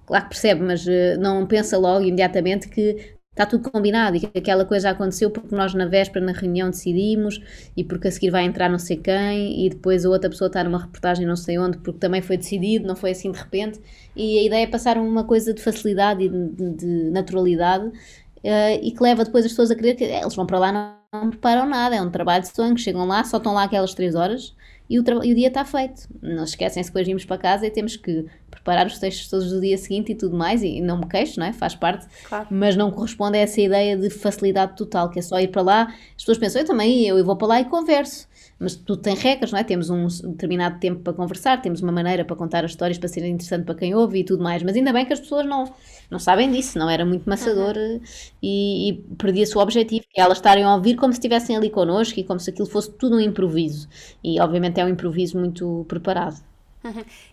claro 0.09 0.23
que 0.23 0.29
percebe, 0.29 0.61
mas 0.63 0.87
uh, 0.87 1.19
não 1.19 1.45
pensa 1.45 1.77
logo 1.77 2.03
imediatamente 2.03 2.67
que 2.67 3.18
está 3.39 3.45
tudo 3.45 3.71
combinado 3.71 4.17
e 4.17 4.19
que 4.19 4.37
aquela 4.37 4.65
coisa 4.65 4.89
aconteceu 4.89 5.31
porque 5.31 5.55
nós 5.55 5.73
na 5.73 5.85
véspera 5.85 6.25
na 6.25 6.33
reunião 6.33 6.69
decidimos 6.69 7.39
e 7.75 7.85
porque 7.85 8.09
a 8.09 8.11
seguir 8.11 8.29
vai 8.31 8.43
entrar 8.43 8.69
não 8.69 8.77
sei 8.77 8.97
quem 8.97 9.65
e 9.65 9.69
depois 9.69 10.05
a 10.05 10.09
outra 10.09 10.29
pessoa 10.29 10.47
está 10.47 10.61
numa 10.61 10.79
reportagem 10.79 11.25
não 11.25 11.37
sei 11.37 11.57
onde 11.57 11.77
porque 11.77 11.99
também 11.99 12.21
foi 12.21 12.35
decidido, 12.35 12.85
não 12.85 12.97
foi 12.97 13.11
assim 13.11 13.31
de 13.31 13.39
repente. 13.39 13.79
E 14.15 14.39
a 14.39 14.43
ideia 14.43 14.63
é 14.63 14.67
passar 14.67 14.97
uma 14.97 15.23
coisa 15.23 15.53
de 15.53 15.61
facilidade 15.61 16.23
e 16.23 16.29
de, 16.29 16.71
de 16.75 17.11
naturalidade 17.11 17.87
uh, 17.87 18.79
e 18.81 18.91
que 18.91 19.01
leva 19.01 19.23
depois 19.23 19.45
as 19.45 19.51
pessoas 19.51 19.71
a 19.71 19.75
crer 19.75 19.95
que 19.95 20.03
é, 20.03 20.21
eles 20.21 20.35
vão 20.35 20.45
para 20.45 20.59
lá 20.59 20.71
não, 20.73 21.21
não 21.21 21.29
preparam 21.29 21.65
nada, 21.65 21.95
é 21.95 22.01
um 22.01 22.11
trabalho 22.11 22.43
de 22.43 22.49
sonho, 22.49 22.77
chegam 22.77 23.05
lá, 23.05 23.23
só 23.23 23.37
estão 23.37 23.53
lá 23.53 23.63
aquelas 23.63 23.93
três 23.93 24.15
horas 24.15 24.53
e 24.89 24.99
o, 24.99 25.03
e 25.23 25.31
o 25.31 25.35
dia 25.35 25.49
está 25.49 25.63
feito. 25.63 26.07
Não 26.21 26.43
esquecem-se 26.43 26.89
que 26.89 26.93
depois 26.93 27.07
vimos 27.07 27.25
para 27.25 27.37
casa 27.37 27.67
e 27.67 27.69
temos 27.69 27.95
que 27.95 28.25
preparar 28.49 28.87
os 28.87 28.97
textos 28.97 29.29
todos 29.29 29.51
do 29.51 29.61
dia 29.61 29.77
seguinte 29.77 30.11
e 30.11 30.15
tudo 30.15 30.35
mais, 30.35 30.63
e 30.63 30.81
não 30.81 30.97
me 30.97 31.07
queixo, 31.07 31.39
não 31.39 31.45
é? 31.45 31.53
Faz 31.53 31.75
parte, 31.75 32.07
claro. 32.27 32.47
mas 32.49 32.75
não 32.75 32.91
corresponde 32.91 33.37
a 33.37 33.41
essa 33.41 33.61
ideia 33.61 33.95
de 33.95 34.09
facilidade 34.09 34.75
total, 34.75 35.09
que 35.09 35.19
é 35.19 35.21
só 35.21 35.39
ir 35.39 35.49
para 35.49 35.61
lá. 35.61 35.83
As 35.83 36.23
pessoas 36.23 36.37
pensam, 36.37 36.61
eu 36.61 36.67
também, 36.67 37.05
eu 37.05 37.23
vou 37.23 37.35
para 37.35 37.47
lá 37.47 37.61
e 37.61 37.65
converso. 37.65 38.27
Mas 38.59 38.75
tudo 38.75 39.01
tem 39.01 39.15
regras, 39.15 39.51
não 39.51 39.59
é? 39.59 39.63
Temos 39.63 39.89
um 39.89 40.07
determinado 40.07 40.79
tempo 40.79 40.99
para 40.99 41.13
conversar, 41.13 41.61
temos 41.61 41.81
uma 41.81 41.91
maneira 41.91 42.25
para 42.25 42.35
contar 42.35 42.65
as 42.65 42.71
histórias 42.71 42.97
para 42.97 43.07
ser 43.07 43.25
interessante 43.25 43.63
para 43.63 43.75
quem 43.75 43.95
ouve 43.95 44.19
e 44.19 44.23
tudo 44.23 44.43
mais, 44.43 44.61
mas 44.63 44.75
ainda 44.75 44.91
bem 44.91 45.05
que 45.05 45.13
as 45.13 45.19
pessoas 45.19 45.45
não, 45.45 45.73
não 46.11 46.19
sabem 46.19 46.51
disso, 46.51 46.77
não 46.77 46.89
era 46.89 47.05
muito 47.05 47.29
maçador 47.29 47.75
uhum. 47.77 48.01
e, 48.43 48.89
e 48.89 48.93
perdia-se 49.17 49.57
o 49.57 49.61
objetivo, 49.61 50.05
que 50.11 50.19
é 50.19 50.23
elas 50.23 50.39
estarem 50.39 50.63
a 50.65 50.75
ouvir 50.75 50.95
como 50.95 51.13
se 51.13 51.19
estivessem 51.19 51.55
ali 51.55 51.69
connosco 51.69 52.19
e 52.19 52.23
como 52.23 52.39
se 52.39 52.49
aquilo 52.49 52.67
fosse 52.67 52.91
tudo 52.91 53.15
um 53.15 53.19
improviso. 53.21 53.87
E 54.23 54.39
obviamente 54.41 54.79
é 54.79 54.85
um 54.85 54.89
improviso 54.89 55.39
muito 55.39 55.85
preparado. 55.87 56.48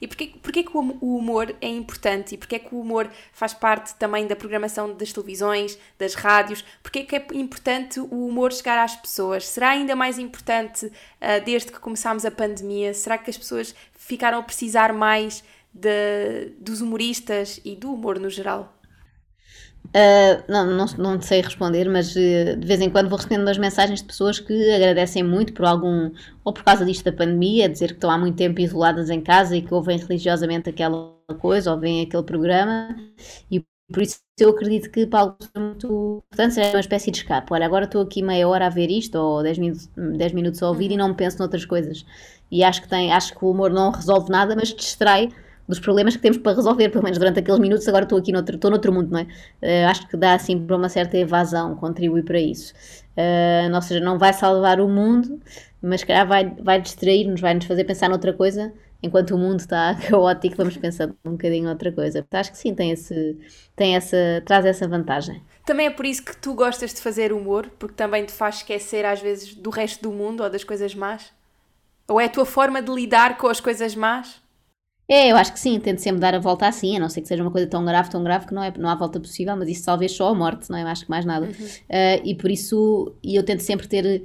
E 0.00 0.08
porquê, 0.08 0.32
porquê 0.42 0.62
que 0.62 0.76
o 0.76 1.16
humor 1.16 1.54
é 1.60 1.68
importante 1.68 2.34
e 2.34 2.38
porquê 2.38 2.58
que 2.58 2.74
o 2.74 2.80
humor 2.80 3.08
faz 3.32 3.54
parte 3.54 3.94
também 3.94 4.26
da 4.26 4.34
programação 4.34 4.92
das 4.92 5.12
televisões, 5.12 5.78
das 5.98 6.14
rádios? 6.14 6.64
Porquê 6.82 7.04
que 7.04 7.16
é 7.16 7.26
importante 7.32 8.00
o 8.00 8.26
humor 8.26 8.52
chegar 8.52 8.82
às 8.82 8.96
pessoas? 8.96 9.46
Será 9.46 9.70
ainda 9.70 9.94
mais 9.94 10.18
importante 10.18 10.86
uh, 10.86 11.44
desde 11.44 11.70
que 11.70 11.78
começámos 11.78 12.24
a 12.24 12.30
pandemia? 12.30 12.92
Será 12.92 13.16
que 13.18 13.30
as 13.30 13.38
pessoas 13.38 13.74
ficaram 13.94 14.38
a 14.38 14.42
precisar 14.42 14.92
mais 14.92 15.44
de, 15.72 16.52
dos 16.58 16.80
humoristas 16.80 17.60
e 17.64 17.76
do 17.76 17.92
humor 17.92 18.18
no 18.18 18.30
geral? 18.30 18.75
Uh, 19.94 20.42
não, 20.48 20.66
não, 20.66 20.86
não 20.98 21.20
sei 21.20 21.40
responder, 21.40 21.88
mas 21.88 22.10
uh, 22.16 22.56
de 22.56 22.66
vez 22.66 22.80
em 22.80 22.90
quando 22.90 23.08
vou 23.08 23.16
recebendo 23.16 23.42
umas 23.42 23.58
mensagens 23.58 24.00
de 24.00 24.06
pessoas 24.06 24.38
que 24.38 24.70
agradecem 24.72 25.22
muito 25.22 25.52
por 25.52 25.64
algum, 25.64 26.10
ou 26.44 26.52
por 26.52 26.64
causa 26.64 26.84
disto 26.84 27.04
da 27.04 27.12
pandemia, 27.12 27.68
dizer 27.68 27.88
que 27.88 27.94
estão 27.94 28.10
há 28.10 28.18
muito 28.18 28.36
tempo 28.36 28.60
isoladas 28.60 29.10
em 29.10 29.20
casa 29.20 29.56
e 29.56 29.62
que 29.62 29.72
ouvem 29.72 29.98
religiosamente 29.98 30.68
aquela 30.68 31.14
coisa, 31.38 31.72
ou 31.72 31.78
veem 31.78 32.02
aquele 32.02 32.22
programa, 32.22 32.94
e 33.50 33.64
por 33.92 34.02
isso 34.02 34.18
eu 34.38 34.50
acredito 34.50 34.90
que 34.90 35.06
para 35.06 35.20
alguns 35.20 35.50
é 35.54 35.58
muito 35.60 36.22
importante 36.26 36.54
seja 36.54 36.70
uma 36.70 36.80
espécie 36.80 37.10
de 37.10 37.18
escape. 37.18 37.52
Olha, 37.52 37.64
agora 37.64 37.84
estou 37.84 38.02
aqui 38.02 38.22
meia 38.22 38.48
hora 38.48 38.66
a 38.66 38.70
ver 38.70 38.90
isto, 38.90 39.16
ou 39.16 39.42
10 39.42 39.58
minutos, 39.58 39.90
10 39.96 40.32
minutos 40.32 40.62
a 40.62 40.68
ouvir 40.68 40.90
e 40.90 40.96
não 40.96 41.08
me 41.08 41.14
penso 41.14 41.38
noutras 41.38 41.64
coisas. 41.64 42.04
E 42.50 42.62
acho 42.64 42.82
que, 42.82 42.88
tem, 42.88 43.12
acho 43.12 43.36
que 43.36 43.44
o 43.44 43.50
humor 43.50 43.70
não 43.70 43.90
resolve 43.90 44.30
nada, 44.30 44.54
mas 44.56 44.74
distrai 44.74 45.30
dos 45.68 45.80
problemas 45.80 46.16
que 46.16 46.22
temos 46.22 46.38
para 46.38 46.54
resolver, 46.54 46.88
pelo 46.90 47.02
menos 47.02 47.18
durante 47.18 47.40
aqueles 47.40 47.58
minutos, 47.58 47.86
agora 47.88 48.04
estou 48.04 48.18
aqui 48.18 48.32
noutro, 48.32 48.54
estou 48.54 48.70
noutro 48.70 48.92
mundo, 48.92 49.10
não 49.10 49.18
é? 49.18 49.24
Uh, 49.24 49.88
acho 49.88 50.06
que 50.08 50.16
dá 50.16 50.34
assim 50.34 50.58
para 50.64 50.76
uma 50.76 50.88
certa 50.88 51.16
evasão, 51.16 51.74
contribui 51.76 52.22
para 52.22 52.38
isso. 52.38 52.72
Uh, 53.16 53.74
ou 53.74 53.82
seja, 53.82 54.00
não 54.00 54.18
vai 54.18 54.32
salvar 54.32 54.80
o 54.80 54.88
mundo, 54.88 55.40
mas 55.82 56.04
calhar 56.04 56.26
vai, 56.26 56.54
vai 56.60 56.80
distrair-nos, 56.80 57.40
vai 57.40 57.54
nos 57.54 57.64
fazer 57.64 57.84
pensar 57.84 58.08
noutra 58.08 58.32
coisa, 58.32 58.72
enquanto 59.02 59.34
o 59.34 59.38
mundo 59.38 59.60
está 59.60 59.94
caótico, 60.08 60.56
vamos 60.56 60.76
pensar 60.76 61.08
um 61.24 61.32
bocadinho 61.32 61.68
outra 61.68 61.90
coisa. 61.90 62.26
Acho 62.30 62.52
que 62.52 62.58
sim, 62.58 62.74
tem 62.74 62.92
esse, 62.92 63.36
tem 63.74 63.96
essa, 63.96 64.42
traz 64.44 64.64
essa 64.64 64.86
vantagem. 64.86 65.42
Também 65.64 65.86
é 65.86 65.90
por 65.90 66.06
isso 66.06 66.24
que 66.24 66.36
tu 66.36 66.54
gostas 66.54 66.94
de 66.94 67.00
fazer 67.00 67.32
humor, 67.32 67.70
porque 67.78 67.94
também 67.94 68.24
te 68.24 68.32
faz 68.32 68.56
esquecer 68.56 69.04
às 69.04 69.20
vezes 69.20 69.54
do 69.54 69.70
resto 69.70 70.02
do 70.02 70.12
mundo 70.12 70.42
ou 70.42 70.50
das 70.50 70.62
coisas 70.62 70.94
más? 70.94 71.34
Ou 72.08 72.20
é 72.20 72.26
a 72.26 72.28
tua 72.28 72.46
forma 72.46 72.80
de 72.80 72.92
lidar 72.92 73.36
com 73.36 73.48
as 73.48 73.60
coisas 73.60 73.96
más? 73.96 74.40
É, 75.08 75.30
eu 75.30 75.36
acho 75.36 75.52
que 75.52 75.60
sim, 75.60 75.78
tento 75.78 76.00
sempre 76.00 76.20
dar 76.20 76.34
a 76.34 76.38
volta 76.38 76.66
assim, 76.66 76.96
a 76.96 77.00
não 77.00 77.08
ser 77.08 77.20
que 77.20 77.28
seja 77.28 77.42
uma 77.42 77.50
coisa 77.50 77.66
tão 77.66 77.84
grave, 77.84 78.10
tão 78.10 78.24
grave 78.24 78.46
que 78.46 78.52
não, 78.52 78.62
é, 78.62 78.72
não 78.76 78.88
há 78.88 78.94
volta 78.96 79.20
possível, 79.20 79.56
mas 79.56 79.68
isso 79.68 79.84
talvez 79.84 80.12
só 80.12 80.28
a 80.28 80.34
morte, 80.34 80.68
não 80.68 80.76
é? 80.76 80.82
Eu 80.82 80.88
acho 80.88 81.04
que 81.04 81.10
mais 81.10 81.24
nada. 81.24 81.46
Uhum. 81.46 81.52
Uh, 81.52 82.22
e 82.24 82.34
por 82.34 82.50
isso, 82.50 83.14
e 83.22 83.36
eu 83.36 83.44
tento 83.44 83.60
sempre 83.60 83.86
ter 83.86 84.24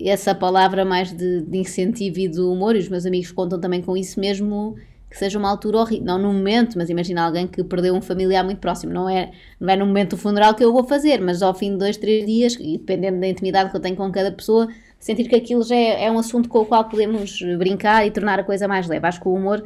essa 0.00 0.34
palavra 0.34 0.84
mais 0.84 1.12
de, 1.12 1.42
de, 1.42 1.58
incentivo 1.58 2.18
e 2.18 2.28
do 2.28 2.50
humor, 2.50 2.76
e 2.76 2.78
os 2.78 2.88
meus 2.88 3.04
amigos 3.04 3.30
contam 3.30 3.60
também 3.60 3.82
com 3.82 3.94
isso 3.96 4.18
mesmo 4.18 4.76
que 5.08 5.16
seja 5.16 5.38
uma 5.38 5.48
altura 5.48 5.78
horrível, 5.78 6.04
não 6.04 6.18
no 6.18 6.32
momento, 6.32 6.76
mas 6.76 6.90
imagina 6.90 7.24
alguém 7.24 7.46
que 7.46 7.62
perdeu 7.62 7.94
um 7.94 8.02
familiar 8.02 8.42
muito 8.42 8.58
próximo, 8.58 8.92
não 8.92 9.08
é, 9.08 9.30
não 9.60 9.72
é 9.72 9.76
no 9.76 9.86
momento 9.86 10.10
do 10.10 10.16
funeral 10.16 10.54
que 10.54 10.64
eu 10.64 10.72
vou 10.72 10.82
fazer, 10.82 11.20
mas 11.20 11.42
ao 11.42 11.54
fim 11.54 11.72
de 11.72 11.78
dois, 11.78 11.96
três 11.96 12.26
dias, 12.26 12.54
e 12.58 12.76
dependendo 12.76 13.20
da 13.20 13.28
intimidade 13.28 13.70
que 13.70 13.76
eu 13.76 13.80
tenho 13.80 13.96
com 13.96 14.10
cada 14.10 14.32
pessoa, 14.32 14.68
sentir 14.98 15.28
que 15.28 15.36
aquilo 15.36 15.62
já 15.62 15.76
é, 15.76 16.06
é 16.06 16.10
um 16.10 16.18
assunto 16.18 16.48
com 16.48 16.58
o 16.58 16.66
qual 16.66 16.84
podemos 16.88 17.40
brincar 17.56 18.06
e 18.06 18.10
tornar 18.10 18.40
a 18.40 18.44
coisa 18.44 18.66
mais 18.66 18.88
leve. 18.88 19.06
Acho 19.06 19.20
que 19.20 19.28
o 19.28 19.34
humor 19.34 19.62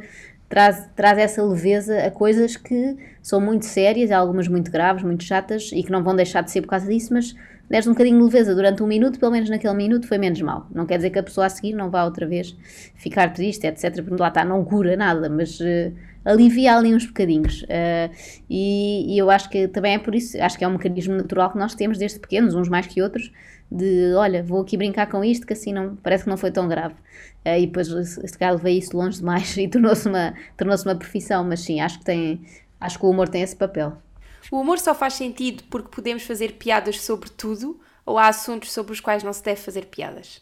traz, 0.51 0.89
traz 0.95 1.17
essa 1.17 1.41
leveza 1.41 2.05
a 2.05 2.11
coisas 2.11 2.57
que 2.57 2.97
são 3.21 3.39
muito 3.39 3.65
sérias, 3.65 4.11
algumas 4.11 4.49
muito 4.49 4.69
graves, 4.69 5.01
muito 5.01 5.23
chatas 5.23 5.71
e 5.71 5.81
que 5.81 5.89
não 5.89 6.03
vão 6.03 6.13
deixar 6.13 6.41
de 6.41 6.51
ser 6.51 6.61
por 6.61 6.67
causa 6.67 6.87
disso, 6.87 7.13
mas 7.13 7.33
deres 7.69 7.87
um 7.87 7.91
bocadinho 7.91 8.17
de 8.17 8.25
leveza 8.25 8.53
durante 8.53 8.83
um 8.83 8.87
minuto, 8.87 9.17
pelo 9.17 9.31
menos 9.31 9.49
naquele 9.49 9.73
minuto 9.73 10.05
foi 10.05 10.17
menos 10.17 10.41
mal. 10.41 10.67
Não 10.75 10.85
quer 10.85 10.97
dizer 10.97 11.09
que 11.09 11.19
a 11.19 11.23
pessoa 11.23 11.45
a 11.45 11.49
seguir 11.49 11.73
não 11.73 11.89
vá 11.89 12.03
outra 12.03 12.27
vez 12.27 12.53
ficar 12.95 13.33
triste, 13.33 13.65
etc. 13.65 14.03
Porque 14.03 14.21
lá 14.21 14.27
está, 14.27 14.43
não 14.43 14.61
cura 14.65 14.97
nada, 14.97 15.29
mas 15.29 15.57
uh, 15.61 15.93
alivia 16.25 16.75
ali 16.75 16.93
uns 16.93 17.05
bocadinhos. 17.05 17.63
Uh, 17.63 18.13
e, 18.49 19.15
e, 19.15 19.17
eu 19.17 19.29
acho 19.29 19.49
que 19.49 19.69
também 19.69 19.93
é 19.93 19.99
por 19.99 20.13
isso, 20.13 20.37
acho 20.41 20.57
que 20.57 20.65
é 20.65 20.67
um 20.67 20.73
mecanismo 20.73 21.15
natural 21.15 21.49
que 21.49 21.57
nós 21.57 21.73
temos 21.73 21.97
desde 21.97 22.19
pequenos, 22.19 22.55
uns 22.55 22.67
mais 22.67 22.87
que 22.87 23.01
outros, 23.01 23.31
de 23.71 24.13
olha, 24.15 24.43
vou 24.43 24.61
aqui 24.61 24.75
brincar 24.75 25.07
com 25.09 25.23
isto 25.23 25.47
que 25.47 25.53
assim 25.53 25.71
não, 25.71 25.95
parece 25.95 26.25
que 26.25 26.29
não 26.29 26.37
foi 26.37 26.51
tão 26.51 26.67
grave. 26.67 26.95
Uh, 27.45 27.57
e 27.57 27.67
depois 27.67 27.87
se 27.87 28.37
calhar 28.37 28.55
levei 28.55 28.77
isso 28.77 28.95
longe 28.95 29.19
demais 29.19 29.55
e 29.57 29.67
tornou-se 29.67 30.07
uma, 30.07 30.33
tornou 30.57 30.75
uma 30.85 30.95
profissão, 30.95 31.43
mas 31.43 31.61
sim, 31.61 31.79
acho 31.79 31.99
que 31.99 32.05
tem, 32.05 32.41
acho 32.79 32.99
que 32.99 33.05
o 33.05 33.09
humor 33.09 33.29
tem 33.29 33.41
esse 33.41 33.55
papel. 33.55 33.93
O 34.51 34.59
humor 34.59 34.79
só 34.79 34.93
faz 34.93 35.13
sentido 35.13 35.63
porque 35.69 35.89
podemos 35.89 36.23
fazer 36.23 36.53
piadas 36.53 36.99
sobre 36.99 37.29
tudo 37.29 37.79
ou 38.05 38.17
há 38.17 38.27
assuntos 38.27 38.71
sobre 38.71 38.91
os 38.91 38.99
quais 38.99 39.23
não 39.23 39.31
se 39.31 39.43
deve 39.43 39.61
fazer 39.61 39.85
piadas? 39.85 40.41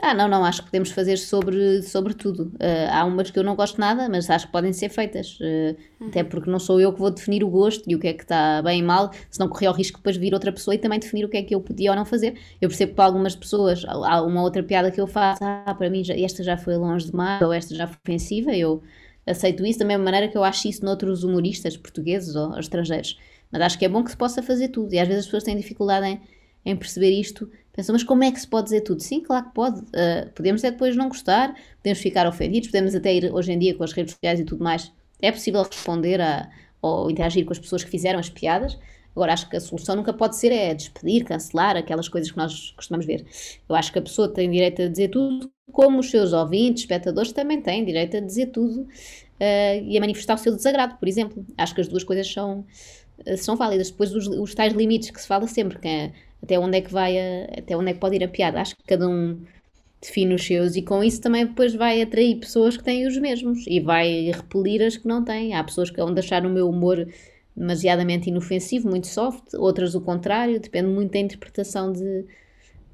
Ah, 0.00 0.14
não, 0.14 0.28
não, 0.28 0.44
acho 0.44 0.60
que 0.62 0.66
podemos 0.66 0.90
fazer 0.90 1.16
sobre, 1.16 1.82
sobre 1.82 2.14
tudo. 2.14 2.52
Uh, 2.54 2.90
há 2.90 3.04
umas 3.04 3.30
que 3.30 3.38
eu 3.38 3.42
não 3.42 3.56
gosto 3.56 3.80
nada, 3.80 4.08
mas 4.08 4.30
acho 4.30 4.46
que 4.46 4.52
podem 4.52 4.72
ser 4.72 4.88
feitas. 4.88 5.38
Uh, 5.40 5.76
uhum. 6.00 6.08
Até 6.08 6.22
porque 6.22 6.50
não 6.50 6.58
sou 6.58 6.80
eu 6.80 6.92
que 6.92 6.98
vou 6.98 7.10
definir 7.10 7.42
o 7.42 7.48
gosto 7.48 7.88
e 7.88 7.94
o 7.94 7.98
que 7.98 8.08
é 8.08 8.12
que 8.12 8.22
está 8.22 8.62
bem 8.62 8.80
e 8.80 8.82
mal, 8.82 9.10
se 9.30 9.40
não 9.40 9.48
correr 9.48 9.68
o 9.68 9.72
risco 9.72 9.96
de 9.96 10.02
depois 10.02 10.16
vir 10.16 10.34
outra 10.34 10.52
pessoa 10.52 10.74
e 10.74 10.78
também 10.78 10.98
definir 10.98 11.24
o 11.24 11.28
que 11.28 11.36
é 11.36 11.42
que 11.42 11.54
eu 11.54 11.60
podia 11.60 11.90
ou 11.90 11.96
não 11.96 12.04
fazer. 12.04 12.38
Eu 12.60 12.68
percebo 12.68 12.90
que 12.90 12.96
para 12.96 13.06
algumas 13.06 13.34
pessoas 13.34 13.84
há 13.86 14.22
uma 14.22 14.42
outra 14.42 14.62
piada 14.62 14.90
que 14.90 15.00
eu 15.00 15.06
faço, 15.06 15.42
ah, 15.42 15.74
para 15.76 15.90
mim 15.90 16.04
já, 16.04 16.14
esta 16.14 16.42
já 16.42 16.56
foi 16.56 16.76
longe 16.76 17.10
demais 17.10 17.42
ou 17.42 17.52
esta 17.52 17.74
já 17.74 17.86
foi 17.86 17.96
ofensiva, 18.04 18.54
eu 18.54 18.82
aceito 19.26 19.64
isso 19.66 19.78
da 19.78 19.84
mesma 19.84 20.04
maneira 20.04 20.28
que 20.28 20.38
eu 20.38 20.44
acho 20.44 20.68
isso 20.68 20.84
noutros 20.84 21.24
humoristas 21.24 21.76
portugueses 21.76 22.34
ou 22.34 22.58
estrangeiros. 22.58 23.18
Mas 23.50 23.62
acho 23.62 23.78
que 23.78 23.84
é 23.84 23.88
bom 23.88 24.04
que 24.04 24.10
se 24.10 24.16
possa 24.16 24.42
fazer 24.42 24.68
tudo. 24.68 24.92
E 24.94 24.98
às 24.98 25.08
vezes 25.08 25.20
as 25.20 25.26
pessoas 25.26 25.44
têm 25.44 25.56
dificuldade 25.56 26.06
em, 26.06 26.20
em 26.64 26.76
perceber 26.76 27.10
isto. 27.10 27.50
Pensam, 27.78 27.92
mas 27.92 28.02
como 28.02 28.24
é 28.24 28.32
que 28.32 28.40
se 28.40 28.48
pode 28.48 28.64
dizer 28.64 28.80
tudo? 28.80 29.00
Sim, 29.00 29.20
claro 29.20 29.46
que 29.46 29.54
pode. 29.54 29.78
Uh, 29.78 30.28
podemos 30.34 30.64
até 30.64 30.72
depois 30.72 30.96
não 30.96 31.08
gostar, 31.08 31.54
podemos 31.76 32.00
ficar 32.00 32.26
ofendidos, 32.26 32.70
podemos 32.70 32.92
até 32.92 33.14
ir 33.14 33.32
hoje 33.32 33.52
em 33.52 33.58
dia 33.58 33.72
com 33.72 33.84
as 33.84 33.92
redes 33.92 34.14
sociais 34.14 34.40
e 34.40 34.44
tudo 34.44 34.64
mais. 34.64 34.92
É 35.22 35.30
possível 35.30 35.62
responder 35.62 36.20
a, 36.20 36.50
ou 36.82 37.08
interagir 37.08 37.44
com 37.44 37.52
as 37.52 37.58
pessoas 37.60 37.84
que 37.84 37.90
fizeram 37.90 38.18
as 38.18 38.28
piadas. 38.28 38.76
Agora, 39.14 39.32
acho 39.32 39.48
que 39.48 39.56
a 39.56 39.60
solução 39.60 39.94
nunca 39.94 40.12
pode 40.12 40.36
ser 40.36 40.50
é 40.50 40.74
despedir, 40.74 41.24
cancelar 41.24 41.76
aquelas 41.76 42.08
coisas 42.08 42.32
que 42.32 42.36
nós 42.36 42.72
costumamos 42.72 43.06
ver. 43.06 43.24
Eu 43.68 43.76
acho 43.76 43.92
que 43.92 44.00
a 44.00 44.02
pessoa 44.02 44.28
tem 44.28 44.50
direito 44.50 44.82
a 44.82 44.88
dizer 44.88 45.06
tudo, 45.10 45.48
como 45.70 46.00
os 46.00 46.10
seus 46.10 46.32
ouvintes, 46.32 46.82
espectadores 46.82 47.30
também 47.30 47.62
têm 47.62 47.84
direito 47.84 48.16
a 48.16 48.20
dizer 48.20 48.46
tudo 48.46 48.80
uh, 48.80 49.84
e 49.84 49.96
a 49.96 50.00
manifestar 50.00 50.34
o 50.34 50.38
seu 50.38 50.52
desagrado, 50.52 50.96
por 50.96 51.06
exemplo. 51.06 51.46
Acho 51.56 51.76
que 51.76 51.80
as 51.80 51.86
duas 51.86 52.02
coisas 52.02 52.28
são, 52.28 52.66
uh, 53.24 53.36
são 53.36 53.54
válidas. 53.54 53.88
Depois, 53.88 54.12
os, 54.12 54.26
os, 54.26 54.52
tais 54.52 54.72
limites 54.72 55.12
que 55.12 55.20
se 55.20 55.28
fala 55.28 55.46
sempre, 55.46 55.78
que 55.78 55.86
é, 55.86 56.12
até 56.42 56.58
onde 56.58 56.78
é 56.78 56.80
que 56.80 56.92
vai, 56.92 57.18
a, 57.18 57.44
até 57.58 57.76
onde 57.76 57.90
é 57.90 57.94
que 57.94 58.00
pode 58.00 58.16
ir 58.16 58.24
a 58.24 58.28
piada. 58.28 58.60
Acho 58.60 58.76
que 58.76 58.84
cada 58.84 59.08
um 59.08 59.40
define 60.00 60.34
os 60.34 60.46
seus 60.46 60.76
e 60.76 60.82
com 60.82 61.02
isso 61.02 61.20
também 61.20 61.46
depois 61.46 61.74
vai 61.74 62.00
atrair 62.00 62.36
pessoas 62.36 62.76
que 62.76 62.84
têm 62.84 63.06
os 63.06 63.16
mesmos 63.18 63.66
e 63.66 63.80
vai 63.80 64.30
repelir 64.30 64.82
as 64.82 64.96
que 64.96 65.08
não 65.08 65.24
têm. 65.24 65.54
Há 65.54 65.64
pessoas 65.64 65.90
que 65.90 65.96
vão 65.96 66.12
deixar 66.14 66.46
o 66.46 66.50
meu 66.50 66.68
humor 66.68 67.06
demasiadamente 67.56 68.28
inofensivo, 68.30 68.88
muito 68.88 69.08
soft, 69.08 69.54
outras 69.54 69.94
o 69.94 70.00
contrário, 70.00 70.60
depende 70.60 70.88
muito 70.88 71.12
da 71.12 71.18
interpretação 71.18 71.92
de, 71.92 72.24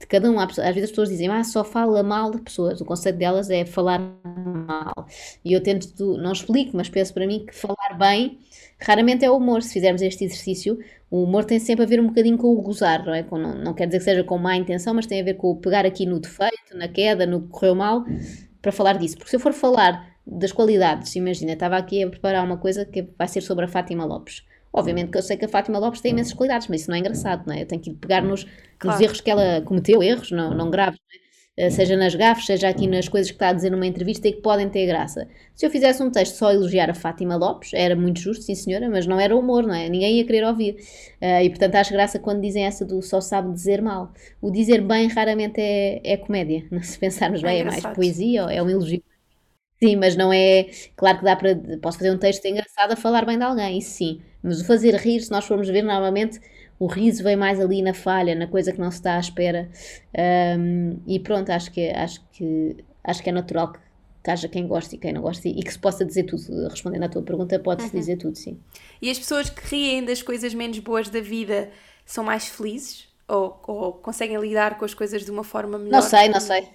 de 0.01 0.07
cada 0.09 0.31
um. 0.31 0.39
Às 0.41 0.57
vezes 0.57 0.85
as 0.85 0.91
pessoas 0.91 1.11
dizem, 1.11 1.29
ah, 1.29 1.45
só 1.45 1.63
fala 1.65 2.03
mal 2.03 2.31
de 2.31 2.41
pessoas. 2.41 2.81
O 2.81 2.85
conceito 2.85 3.19
delas 3.19 3.51
é 3.51 3.65
falar 3.67 3.99
mal. 4.25 5.07
E 5.45 5.53
eu 5.53 5.63
tento, 5.63 6.17
não 6.17 6.33
explico, 6.33 6.77
mas 6.77 6.89
penso 6.89 7.13
para 7.13 7.27
mim 7.27 7.45
que 7.47 7.55
falar 7.55 7.95
bem 7.99 8.39
raramente 8.79 9.25
é 9.25 9.31
o 9.31 9.37
humor. 9.37 9.63
Se 9.63 9.73
fizermos 9.73 10.03
este 10.03 10.25
exercício, 10.25 10.79
o 11.11 11.25
humor 11.25 11.45
tem 11.45 11.59
sempre 11.59 11.85
a 11.85 11.89
ver 11.89 12.01
um 12.01 12.09
bocadinho 12.09 12.37
com 12.37 12.49
o 12.49 12.61
gozar, 12.61 13.05
não 13.05 13.15
é? 13.15 13.23
Com, 13.23 13.39
não, 13.39 13.55
não 13.55 13.75
quer 13.75 13.87
dizer 13.87 13.99
que 13.99 14.05
seja 14.05 14.25
com 14.25 14.39
má 14.39 14.57
intenção, 14.57 14.95
mas 14.95 15.07
tem 15.07 15.21
a 15.21 15.25
ver 15.25 15.35
com 15.35 15.51
o 15.51 15.57
pegar 15.57 15.87
aqui 15.87 16.07
no 16.07 16.19
defeito, 16.19 16.77
na 16.77 16.89
queda, 16.89 17.27
no 17.27 17.43
que 17.43 17.49
correu 17.49 17.75
mal, 17.75 18.05
para 18.61 18.73
falar 18.73 18.99
disso. 18.99 19.17
Porque 19.17 19.31
se 19.31 19.37
eu 19.37 19.41
for 19.41 19.53
falar 19.53 20.15
das 20.27 20.53
qualidades, 20.53 21.15
imagina, 21.17 21.53
estava 21.53 21.77
aqui 21.77 22.03
a 22.03 22.09
preparar 22.09 22.45
uma 22.45 22.57
coisa 22.57 22.85
que 22.85 23.07
vai 23.17 23.29
ser 23.29 23.43
sobre 23.43 23.65
a 23.65 23.69
Fátima 23.69 24.05
Lopes. 24.05 24.45
Obviamente 24.73 25.13
que 25.13 25.19
eu 25.19 25.23
sei 25.23 25.37
que 25.37 25.45
a 25.45 25.49
Fátima 25.49 25.79
Lopes 25.79 26.01
tem 26.01 26.11
imensas 26.11 26.33
qualidades, 26.33 26.67
mas 26.67 26.81
isso 26.81 26.91
não 26.91 26.97
é 26.97 27.01
engraçado, 27.01 27.47
não 27.47 27.55
é? 27.55 27.63
Eu 27.63 27.67
tenho 27.67 27.81
que 27.81 27.95
pegar 27.95 28.23
nos, 28.23 28.45
claro. 28.77 28.99
nos 28.99 29.01
erros 29.01 29.21
que 29.21 29.31
ela 29.31 29.61
cometeu, 29.61 30.03
erros, 30.03 30.33
não, 30.33 30.53
não 30.53 30.69
graves, 30.69 30.99
não 31.01 31.21
é? 31.21 31.24
Eh, 31.57 31.71
seja 31.71 31.97
nas 31.97 32.17
gafes, 32.17 32.47
seja 32.47 32.69
aqui 32.69 32.88
nas 32.88 33.09
coisas 33.09 33.31
que 33.31 33.37
está 33.37 33.51
a 33.51 33.53
dizer 33.53 33.71
numa 33.71 33.87
entrevista 33.87 34.27
e 34.27 34.33
que 34.33 34.43
podem 34.43 34.69
ter 34.69 34.87
graça. 34.87 35.29
Se 35.55 35.64
eu 35.64 35.71
fizesse 35.71 36.03
um 36.03 36.11
texto 36.11 36.35
só 36.35 36.49
a 36.49 36.55
elogiar 36.55 36.90
a 36.90 36.95
Fátima 36.95 37.37
Lopes, 37.37 37.73
era 37.73 37.95
muito 37.95 38.19
justo, 38.19 38.43
sim 38.45 38.57
senhora, 38.57 38.90
mas 38.90 39.07
não 39.07 39.21
era 39.21 39.37
humor, 39.37 39.64
não 39.64 39.73
é? 39.75 39.88
Ninguém 39.88 40.17
ia 40.19 40.27
querer 40.27 40.45
ouvir. 40.45 40.75
Uh, 41.23 41.43
e 41.45 41.49
portanto 41.51 41.77
acho 41.77 41.93
graça 41.93 42.19
quando 42.19 42.40
dizem 42.40 42.64
essa 42.64 42.85
do 42.85 43.01
só 43.03 43.21
sabe 43.21 43.53
dizer 43.53 43.81
mal. 43.81 44.12
O 44.40 44.51
dizer 44.51 44.81
bem 44.81 45.07
raramente 45.07 45.61
é, 45.61 46.01
é 46.03 46.17
comédia. 46.17 46.64
Se 46.83 46.99
pensarmos 46.99 47.40
bem, 47.40 47.59
é, 47.59 47.61
é 47.61 47.64
mais 47.64 47.83
poesia, 47.87 48.43
é 48.51 48.61
um 48.61 48.69
elogio. 48.69 49.03
Sim, 49.83 49.97
mas 49.97 50.17
não 50.17 50.33
é. 50.33 50.69
Claro 50.97 51.19
que 51.19 51.25
dá 51.25 51.37
para. 51.37 51.57
Posso 51.83 51.99
fazer 51.99 52.11
um 52.11 52.19
texto 52.19 52.45
engraçado 52.47 52.93
a 52.93 52.97
falar 52.97 53.25
bem 53.27 53.37
de 53.38 53.45
alguém, 53.45 53.79
isso 53.79 53.90
sim. 53.90 54.21
Mas 54.43 54.61
o 54.61 54.64
fazer 54.64 54.95
rir, 54.97 55.21
se 55.21 55.31
nós 55.31 55.45
formos 55.47 55.69
ver, 55.69 55.83
normalmente 55.83 56.40
o 56.79 56.87
riso 56.87 57.23
vem 57.23 57.37
mais 57.37 57.61
ali 57.61 57.83
na 57.83 57.95
falha, 57.95 58.35
na 58.35 58.47
coisa 58.47 58.73
que 58.73 58.81
não 58.81 58.91
se 58.91 58.99
está 58.99 59.17
à 59.17 59.21
espera. 59.21 59.71
Um, 60.59 60.99
e 61.07 61.19
pronto, 61.21 61.51
acho 61.51 61.71
que, 61.71 61.89
acho, 61.91 62.21
que, 62.33 62.77
acho 63.03 63.23
que 63.23 63.31
é 63.31 63.33
natural 63.33 63.73
que, 63.73 63.79
que 64.23 64.31
haja 64.31 64.49
quem 64.49 64.67
goste 64.67 64.97
e 64.97 64.99
quem 64.99 65.13
não 65.13 65.23
goste 65.23 65.49
e 65.49 65.63
que 65.63 65.73
se 65.73 65.79
possa 65.79 66.05
dizer 66.05 66.25
tudo. 66.25 66.69
Respondendo 66.69 67.05
à 67.05 67.09
tua 67.09 67.23
pergunta, 67.23 67.59
pode-se 67.59 67.89
uhum. 67.89 68.01
dizer 68.01 68.17
tudo, 68.17 68.37
sim. 68.37 68.59
E 69.01 69.11
as 69.11 69.19
pessoas 69.19 69.51
que 69.51 69.63
riem 69.67 70.05
das 70.05 70.23
coisas 70.23 70.53
menos 70.53 70.79
boas 70.79 71.09
da 71.09 71.21
vida 71.21 71.71
são 72.05 72.25
mais 72.25 72.49
felizes? 72.49 73.09
Ou, 73.27 73.59
ou 73.67 73.93
conseguem 73.95 74.39
lidar 74.39 74.77
com 74.77 74.85
as 74.85 74.93
coisas 74.93 75.25
de 75.25 75.31
uma 75.31 75.45
forma 75.45 75.79
melhor? 75.79 75.93
Não 75.93 76.03
sei, 76.03 76.29
não 76.29 76.41
sei. 76.41 76.69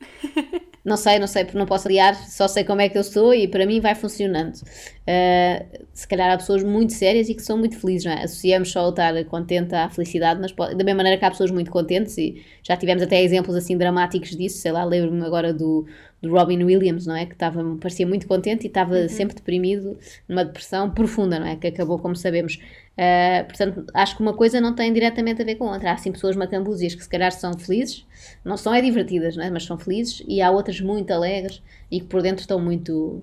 Não 0.84 0.96
sei, 0.96 1.18
não 1.20 1.28
sei, 1.28 1.44
porque 1.44 1.56
não 1.56 1.64
posso 1.64 1.86
aliar, 1.86 2.16
só 2.28 2.48
sei 2.48 2.64
como 2.64 2.80
é 2.80 2.88
que 2.88 2.98
eu 2.98 3.04
sou 3.04 3.32
e 3.32 3.46
para 3.46 3.64
mim 3.64 3.80
vai 3.80 3.94
funcionando. 3.94 4.56
Uh, 4.56 5.86
se 5.92 6.08
calhar 6.08 6.28
há 6.32 6.36
pessoas 6.36 6.64
muito 6.64 6.92
sérias 6.92 7.28
e 7.28 7.34
que 7.34 7.42
são 7.42 7.56
muito 7.56 7.78
felizes, 7.78 8.04
não 8.04 8.12
é? 8.12 8.24
Associamos 8.24 8.72
só 8.72 8.86
o 8.86 8.90
estar 8.90 9.24
contente 9.26 9.74
à 9.76 9.88
felicidade, 9.88 10.40
mas 10.40 10.50
pode, 10.50 10.74
da 10.74 10.82
mesma 10.82 10.98
maneira 10.98 11.18
que 11.18 11.24
há 11.24 11.30
pessoas 11.30 11.52
muito 11.52 11.70
contentes 11.70 12.18
e 12.18 12.42
já 12.64 12.76
tivemos 12.76 13.00
até 13.02 13.22
exemplos 13.22 13.54
assim 13.54 13.78
dramáticos 13.78 14.30
disso, 14.30 14.58
sei 14.58 14.72
lá, 14.72 14.84
lembro-me 14.84 15.24
agora 15.24 15.54
do, 15.54 15.86
do 16.22 16.30
Robin 16.30 16.62
Williams, 16.62 17.04
não 17.04 17.16
é? 17.16 17.26
Que 17.26 17.32
estava, 17.32 17.62
parecia 17.80 18.06
muito 18.06 18.28
contente 18.28 18.64
e 18.64 18.68
estava 18.68 18.94
uhum. 18.94 19.08
sempre 19.08 19.34
deprimido, 19.34 19.98
numa 20.28 20.44
depressão 20.44 20.88
profunda, 20.88 21.40
não 21.40 21.46
é? 21.46 21.56
Que 21.56 21.66
acabou, 21.66 21.98
como 21.98 22.14
sabemos. 22.14 22.60
Uh, 22.92 23.44
portanto, 23.46 23.84
acho 23.92 24.16
que 24.16 24.22
uma 24.22 24.32
coisa 24.32 24.60
não 24.60 24.72
tem 24.72 24.92
diretamente 24.92 25.42
a 25.42 25.44
ver 25.44 25.56
com 25.56 25.68
a 25.68 25.72
outra. 25.72 25.90
Há 25.90 25.96
sim 25.96 26.12
pessoas 26.12 26.36
macambúzias 26.36 26.94
que 26.94 27.02
se 27.02 27.08
calhar 27.08 27.32
são 27.32 27.58
felizes, 27.58 28.06
não 28.44 28.56
são 28.56 28.72
é 28.72 28.80
divertidas, 28.80 29.36
não 29.36 29.44
é? 29.44 29.50
Mas 29.50 29.64
são 29.64 29.76
felizes, 29.76 30.22
e 30.28 30.40
há 30.40 30.48
outras 30.48 30.80
muito 30.80 31.10
alegres 31.10 31.60
e 31.90 32.00
que 32.00 32.06
por 32.06 32.22
dentro 32.22 32.42
estão 32.42 32.60
muito, 32.60 33.20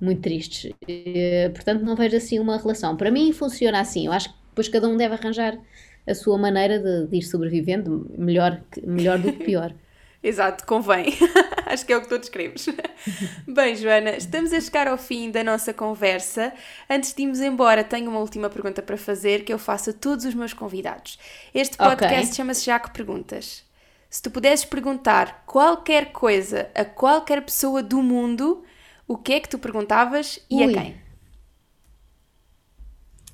muito 0.00 0.20
tristes. 0.20 0.72
Uh, 0.72 1.50
portanto, 1.54 1.82
não 1.84 1.94
vejo 1.94 2.16
assim 2.16 2.40
uma 2.40 2.58
relação. 2.58 2.96
Para 2.96 3.12
mim, 3.12 3.32
funciona 3.32 3.78
assim. 3.78 4.06
Eu 4.06 4.12
acho 4.12 4.28
que 4.28 4.34
depois 4.48 4.68
cada 4.68 4.88
um 4.88 4.96
deve 4.96 5.14
arranjar 5.14 5.56
a 6.04 6.14
sua 6.14 6.36
maneira 6.36 6.80
de, 6.80 7.06
de 7.06 7.16
ir 7.18 7.22
sobrevivendo, 7.22 8.10
melhor, 8.18 8.60
melhor 8.84 9.20
do 9.20 9.32
que 9.32 9.44
pior. 9.44 9.72
Exato, 10.22 10.66
convém. 10.66 11.06
Acho 11.64 11.86
que 11.86 11.92
é 11.92 11.96
o 11.96 12.02
que 12.02 12.08
todos 12.08 12.28
queremos. 12.28 12.66
Bem, 13.48 13.74
Joana, 13.74 14.10
estamos 14.10 14.52
a 14.52 14.60
chegar 14.60 14.86
ao 14.86 14.98
fim 14.98 15.30
da 15.30 15.42
nossa 15.42 15.72
conversa. 15.72 16.52
Antes 16.88 17.14
de 17.14 17.22
irmos 17.22 17.40
embora, 17.40 17.82
tenho 17.82 18.10
uma 18.10 18.20
última 18.20 18.50
pergunta 18.50 18.82
para 18.82 18.98
fazer 18.98 19.44
que 19.44 19.52
eu 19.52 19.58
faço 19.58 19.90
a 19.90 19.92
todos 19.94 20.26
os 20.26 20.34
meus 20.34 20.52
convidados. 20.52 21.18
Este 21.54 21.76
podcast 21.76 22.24
okay. 22.24 22.34
chama-se 22.34 22.66
Jaco 22.66 22.90
Perguntas. 22.92 23.64
Se 24.10 24.20
tu 24.20 24.30
pudesses 24.30 24.64
perguntar 24.64 25.44
qualquer 25.46 26.12
coisa 26.12 26.68
a 26.74 26.84
qualquer 26.84 27.42
pessoa 27.42 27.82
do 27.82 28.02
mundo, 28.02 28.62
o 29.08 29.16
que 29.16 29.34
é 29.34 29.40
que 29.40 29.48
tu 29.48 29.58
perguntavas 29.58 30.38
e 30.50 30.56
Ui. 30.56 30.64
a 30.64 30.82
quem? 30.82 30.96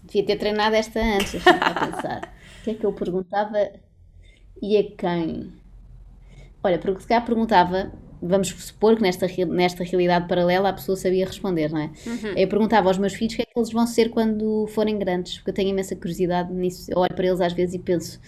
Devia 0.05 0.27
ter 0.27 0.37
treinado 0.37 0.77
esta 0.77 1.01
antes, 1.01 1.33
deixa-me 1.33 1.59
pensar. 1.91 2.33
o 2.61 2.65
que 2.65 2.71
é 2.71 2.75
que 2.75 2.85
eu 2.87 2.93
perguntava 2.93 3.73
e 4.63 4.77
a 4.77 4.97
quem? 4.97 5.66
Olha, 6.67 6.79
porque 6.79 7.01
se 7.01 7.07
calhar 7.07 7.25
perguntava, 7.25 7.93
vamos 8.21 8.49
supor 8.49 8.97
que 8.97 9.03
nesta, 9.03 9.27
nesta 9.47 9.85
realidade 9.85 10.29
paralela 10.29 10.71
a 10.71 10.73
pessoa 10.73 10.97
sabia 10.97 11.25
responder, 11.25 11.71
não 11.71 11.81
é? 11.81 11.91
Uhum. 12.07 12.33
Eu 12.37 12.49
perguntava 12.49 12.89
aos 12.89 12.99
meus 12.99 13.15
filhos 13.15 13.35
o 13.35 13.37
que 13.37 13.43
é 13.43 13.45
que 13.47 13.57
eles 13.57 13.71
vão 13.71 13.87
ser 13.87 14.11
quando 14.11 14.67
forem 14.69 14.99
grandes, 14.99 15.37
porque 15.37 15.51
eu 15.51 15.55
tenho 15.55 15.71
imensa 15.71 15.95
curiosidade 15.95 16.53
nisso. 16.53 16.91
Eu 16.91 16.99
olho 16.99 17.15
para 17.15 17.27
eles 17.27 17.41
às 17.41 17.53
vezes 17.53 17.75
e 17.75 17.79
penso, 17.79 18.21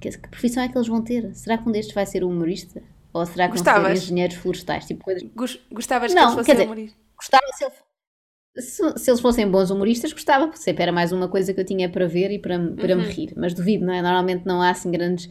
que, 0.00 0.10
que 0.10 0.28
profissão 0.28 0.62
é 0.62 0.68
que 0.68 0.76
eles 0.76 0.88
vão 0.88 1.02
ter? 1.02 1.34
Será 1.34 1.56
que 1.58 1.68
um 1.68 1.72
destes 1.72 1.94
vai 1.94 2.06
ser 2.06 2.22
humorista? 2.22 2.82
Ou 3.12 3.24
será 3.24 3.46
que 3.46 3.52
Gostavas? 3.52 3.82
vão 3.82 3.96
ser 3.96 4.02
engenheiros 4.02 4.36
florestais? 4.36 4.84
Tipo, 4.84 5.04
coisas... 5.04 5.26
Gostavas 5.72 6.12
que 6.12 6.20
não, 6.20 6.34
eles 6.34 6.46
fossem 6.46 6.66
humoristas? 6.66 7.00
Gostava 7.16 7.46
se, 7.54 8.62
se, 8.62 8.98
se, 8.98 9.10
eles 9.10 9.20
fossem 9.20 9.50
bons 9.50 9.70
humoristas, 9.70 10.12
gostava, 10.12 10.46
porque 10.46 10.60
sempre 10.62 10.82
era 10.82 10.92
mais 10.92 11.12
uma 11.12 11.28
coisa 11.28 11.54
que 11.54 11.60
eu 11.60 11.64
tinha 11.64 11.88
para 11.88 12.06
ver 12.06 12.30
e 12.30 12.38
para, 12.38 12.58
para 12.58 12.94
uhum. 12.94 13.02
me 13.02 13.08
rir. 13.08 13.32
Mas 13.36 13.54
duvido, 13.54 13.86
não 13.86 13.94
é? 13.94 14.02
Normalmente 14.02 14.44
não 14.44 14.60
há 14.60 14.70
assim 14.70 14.90
grandes 14.90 15.30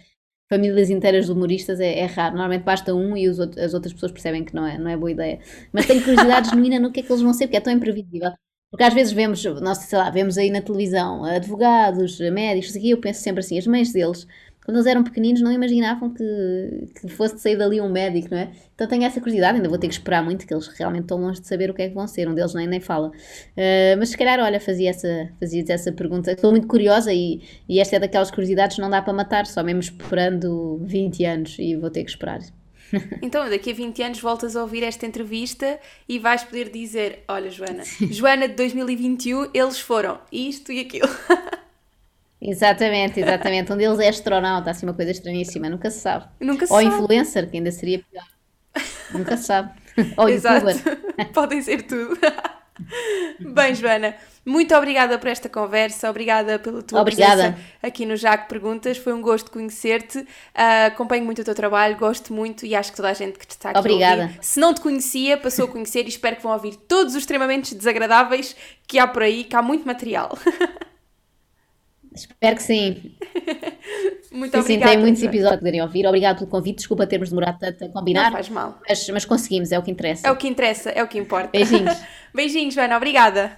famílias 0.49 0.89
inteiras 0.89 1.25
de 1.25 1.31
humoristas 1.31 1.79
é, 1.79 1.99
é, 1.99 2.05
raro. 2.05 2.35
Normalmente 2.35 2.63
basta 2.63 2.93
um 2.93 3.15
e 3.17 3.27
os, 3.27 3.39
as 3.39 3.73
outras 3.73 3.93
pessoas 3.93 4.11
percebem 4.11 4.43
que 4.43 4.53
não 4.55 4.65
é, 4.65 4.77
não 4.77 4.89
é 4.89 4.97
boa 4.97 5.11
ideia. 5.11 5.39
Mas 5.73 5.85
tenho 5.85 6.03
curiosidade 6.03 6.49
genuína 6.51 6.79
no 6.79 6.91
que 6.91 6.99
é 7.01 7.03
que 7.03 7.11
eles 7.11 7.21
vão 7.21 7.33
ser, 7.33 7.47
porque 7.47 7.57
é 7.57 7.61
tão 7.61 7.73
imprevisível. 7.73 8.31
Porque 8.69 8.83
às 8.83 8.93
vezes 8.93 9.13
vemos, 9.13 9.43
nossa, 9.61 9.81
sei 9.87 9.97
lá, 9.97 10.09
vemos 10.09 10.37
aí 10.37 10.49
na 10.49 10.61
televisão 10.61 11.23
advogados, 11.23 12.19
médicos, 12.19 12.75
aqui 12.75 12.91
eu 12.91 12.99
penso 12.99 13.21
sempre 13.21 13.39
assim, 13.39 13.57
as 13.57 13.67
mães 13.67 13.93
deles 13.93 14.27
quando 14.65 14.77
eles 14.77 14.87
eram 14.87 15.03
pequeninos 15.03 15.41
não 15.41 15.51
imaginavam 15.51 16.09
que, 16.09 16.89
que 16.99 17.07
fosse 17.07 17.37
sair 17.37 17.55
dali 17.55 17.79
um 17.79 17.87
médico, 17.87 18.29
não 18.31 18.39
é? 18.39 18.51
Então 18.73 18.87
tenho 18.87 19.03
essa 19.03 19.19
curiosidade, 19.19 19.57
ainda 19.57 19.69
vou 19.69 19.77
ter 19.77 19.87
que 19.87 19.93
esperar 19.93 20.23
muito, 20.23 20.45
que 20.45 20.51
eles 20.51 20.67
realmente 20.69 21.03
estão 21.03 21.21
longe 21.21 21.39
de 21.39 21.47
saber 21.47 21.69
o 21.69 21.73
que 21.73 21.83
é 21.83 21.87
que 21.87 21.93
vão 21.93 22.07
ser, 22.07 22.27
um 22.27 22.33
deles 22.33 22.55
nem, 22.55 22.65
nem 22.65 22.79
fala. 22.79 23.09
Uh, 23.09 23.95
mas 23.99 24.09
se 24.09 24.17
calhar, 24.17 24.39
olha, 24.39 24.59
fazia 24.59 24.89
essa, 24.89 25.29
fazia 25.39 25.63
essa 25.69 25.91
pergunta. 25.91 26.31
Estou 26.31 26.49
muito 26.49 26.65
curiosa 26.65 27.13
e, 27.13 27.41
e 27.69 27.79
esta 27.79 27.97
é 27.97 27.99
daquelas 27.99 28.31
curiosidades 28.31 28.75
que 28.75 28.81
não 28.81 28.89
dá 28.89 29.03
para 29.03 29.13
matar, 29.13 29.45
só 29.45 29.63
mesmo 29.63 29.81
esperando 29.81 30.81
20 30.83 31.25
anos 31.25 31.55
e 31.59 31.75
vou 31.75 31.91
ter 31.91 32.03
que 32.03 32.09
esperar. 32.09 32.39
Então, 33.21 33.49
daqui 33.49 33.71
a 33.71 33.73
20 33.73 34.03
anos 34.03 34.19
voltas 34.19 34.55
a 34.55 34.61
ouvir 34.61 34.83
esta 34.83 35.05
entrevista 35.05 35.79
e 36.07 36.19
vais 36.19 36.43
poder 36.43 36.69
dizer: 36.69 37.23
Olha, 37.27 37.49
Joana, 37.49 37.83
Joana 38.11 38.47
de 38.47 38.53
2021, 38.53 39.49
eles 39.53 39.79
foram 39.79 40.19
isto 40.31 40.71
e 40.71 40.79
aquilo. 40.79 41.09
Exatamente, 42.41 43.19
exatamente. 43.19 43.71
Um 43.71 43.77
deles 43.77 43.99
é 43.99 44.09
astronauta, 44.09 44.69
assim, 44.71 44.85
uma 44.85 44.93
coisa 44.93 45.11
estranhíssima, 45.11 45.69
nunca 45.69 45.89
se 45.89 45.99
sabe. 45.99 46.25
Nunca 46.39 46.67
se 46.67 46.73
Ou 46.73 46.81
sabe. 46.81 46.93
influencer, 46.93 47.49
que 47.49 47.57
ainda 47.57 47.71
seria 47.71 48.03
pior. 48.11 48.25
Nunca 49.11 49.37
se 49.37 49.43
sabe. 49.43 49.71
Ou 50.17 50.29
Exato. 50.29 50.69
youtuber. 50.69 50.97
Podem 51.33 51.61
ser 51.61 51.83
tudo. 51.83 52.17
Bem, 53.39 53.73
Joana, 53.73 54.15
muito 54.45 54.75
obrigada 54.75 55.17
por 55.17 55.29
esta 55.29 55.47
conversa, 55.47 56.09
obrigada 56.09 56.59
pela 56.59 56.83
tua 56.83 56.99
obrigada. 57.01 57.53
presença 57.53 57.69
aqui 57.81 58.05
no 58.05 58.17
Jaco 58.17 58.49
Perguntas, 58.49 58.97
foi 58.97 59.13
um 59.13 59.21
gosto 59.21 59.49
conhecer-te, 59.49 60.19
uh, 60.19 60.87
acompanho 60.87 61.23
muito 61.23 61.41
o 61.41 61.45
teu 61.45 61.55
trabalho, 61.55 61.95
gosto 61.95 62.33
muito 62.33 62.65
e 62.65 62.75
acho 62.75 62.91
que 62.91 62.97
toda 62.97 63.09
a 63.09 63.13
gente 63.13 63.39
que 63.39 63.47
te 63.47 63.51
está 63.51 63.69
aqui 63.69 63.79
obrigada. 63.79 64.23
ouvir, 64.23 64.39
se 64.41 64.59
não 64.59 64.73
te 64.73 64.81
conhecia, 64.81 65.37
passou 65.37 65.65
a 65.65 65.67
conhecer 65.69 66.03
e 66.03 66.09
espero 66.09 66.35
que 66.35 66.43
vão 66.43 66.51
ouvir 66.51 66.75
todos 66.75 67.13
os 67.15 67.19
extremamente 67.21 67.73
desagradáveis 67.73 68.55
que 68.85 68.99
há 68.99 69.07
por 69.07 69.23
aí, 69.23 69.45
que 69.45 69.55
há 69.55 69.61
muito 69.61 69.87
material. 69.87 70.37
Espero 72.15 72.55
que 72.55 72.63
sim. 72.63 73.15
Muito 74.31 74.51
sim, 74.51 74.59
obrigada. 74.59 74.63
Sim, 74.63 74.79
tem 74.79 74.97
muitos 74.97 75.23
episódios 75.23 75.51
que 75.53 75.59
poderem 75.59 75.81
ouvir. 75.81 76.07
Obrigado 76.07 76.39
pelo 76.39 76.49
convite. 76.49 76.77
Desculpa 76.77 77.05
termos 77.07 77.29
demorado 77.29 77.59
tanto 77.59 77.85
a 77.85 77.89
combinar. 77.89 78.25
Não 78.25 78.31
faz 78.31 78.49
mal. 78.49 78.79
Mas, 78.87 79.09
mas 79.09 79.25
conseguimos, 79.25 79.71
é 79.71 79.79
o 79.79 79.83
que 79.83 79.91
interessa. 79.91 80.27
É 80.27 80.31
o 80.31 80.35
que 80.35 80.47
interessa, 80.47 80.89
é 80.89 81.03
o 81.03 81.07
que 81.07 81.17
importa. 81.17 81.49
Beijinhos. 81.51 81.97
Beijinhos, 82.33 82.73
Joana. 82.73 82.97
Obrigada. 82.97 83.57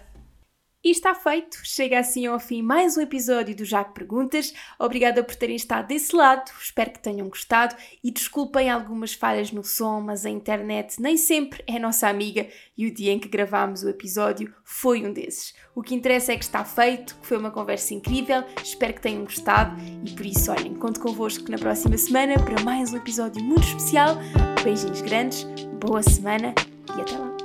E 0.88 0.92
está 0.92 1.14
feito. 1.14 1.60
Chega 1.66 2.00
assim 2.00 2.28
ao 2.28 2.40
fim 2.40 2.62
mais 2.62 2.96
um 2.96 3.02
episódio 3.02 3.54
do 3.54 3.66
Jaco 3.66 3.94
Perguntas. 3.94 4.54
Obrigada 4.80 5.22
por 5.22 5.36
terem 5.36 5.58
estado 5.58 5.88
desse 5.88 6.16
lado. 6.16 6.50
Espero 6.62 6.92
que 6.92 7.00
tenham 7.00 7.28
gostado 7.28 7.76
e 8.02 8.10
desculpem 8.10 8.70
algumas 8.70 9.14
falhas 9.14 9.52
no 9.52 9.66
som, 9.66 10.00
mas 10.00 10.26
a 10.26 10.30
internet 10.30 11.02
nem 11.02 11.18
sempre 11.18 11.62
é 11.68 11.78
nossa 11.78 12.08
amiga 12.08 12.48
e 12.78 12.88
o 12.88 12.94
dia 12.94 13.12
em 13.12 13.20
que 13.20 13.28
gravámos 13.28 13.84
o 13.84 13.90
episódio 13.90 14.54
foi 14.64 15.06
um 15.06 15.12
desses. 15.12 15.54
O 15.76 15.84
que 15.84 15.94
interessa 15.94 16.32
é 16.32 16.38
que 16.38 16.46
está 16.46 16.64
feito, 16.64 17.18
que 17.18 17.28
foi 17.28 17.36
uma 17.36 17.52
conversa 17.52 17.94
incrível. 17.94 18.46
Espero 18.64 18.94
que 18.94 19.02
tenham 19.02 19.26
gostado 19.26 19.76
e 20.06 20.12
por 20.12 20.26
isso, 20.26 20.50
olhem, 20.50 20.74
conto 20.74 21.02
convosco 21.02 21.52
na 21.52 21.58
próxima 21.58 21.98
semana 21.98 22.36
para 22.36 22.64
mais 22.64 22.94
um 22.94 22.96
episódio 22.96 23.44
muito 23.44 23.68
especial. 23.68 24.16
Beijinhos 24.64 25.02
grandes, 25.02 25.44
boa 25.82 26.02
semana 26.02 26.56
e 26.98 27.02
até 27.02 27.18
lá. 27.18 27.37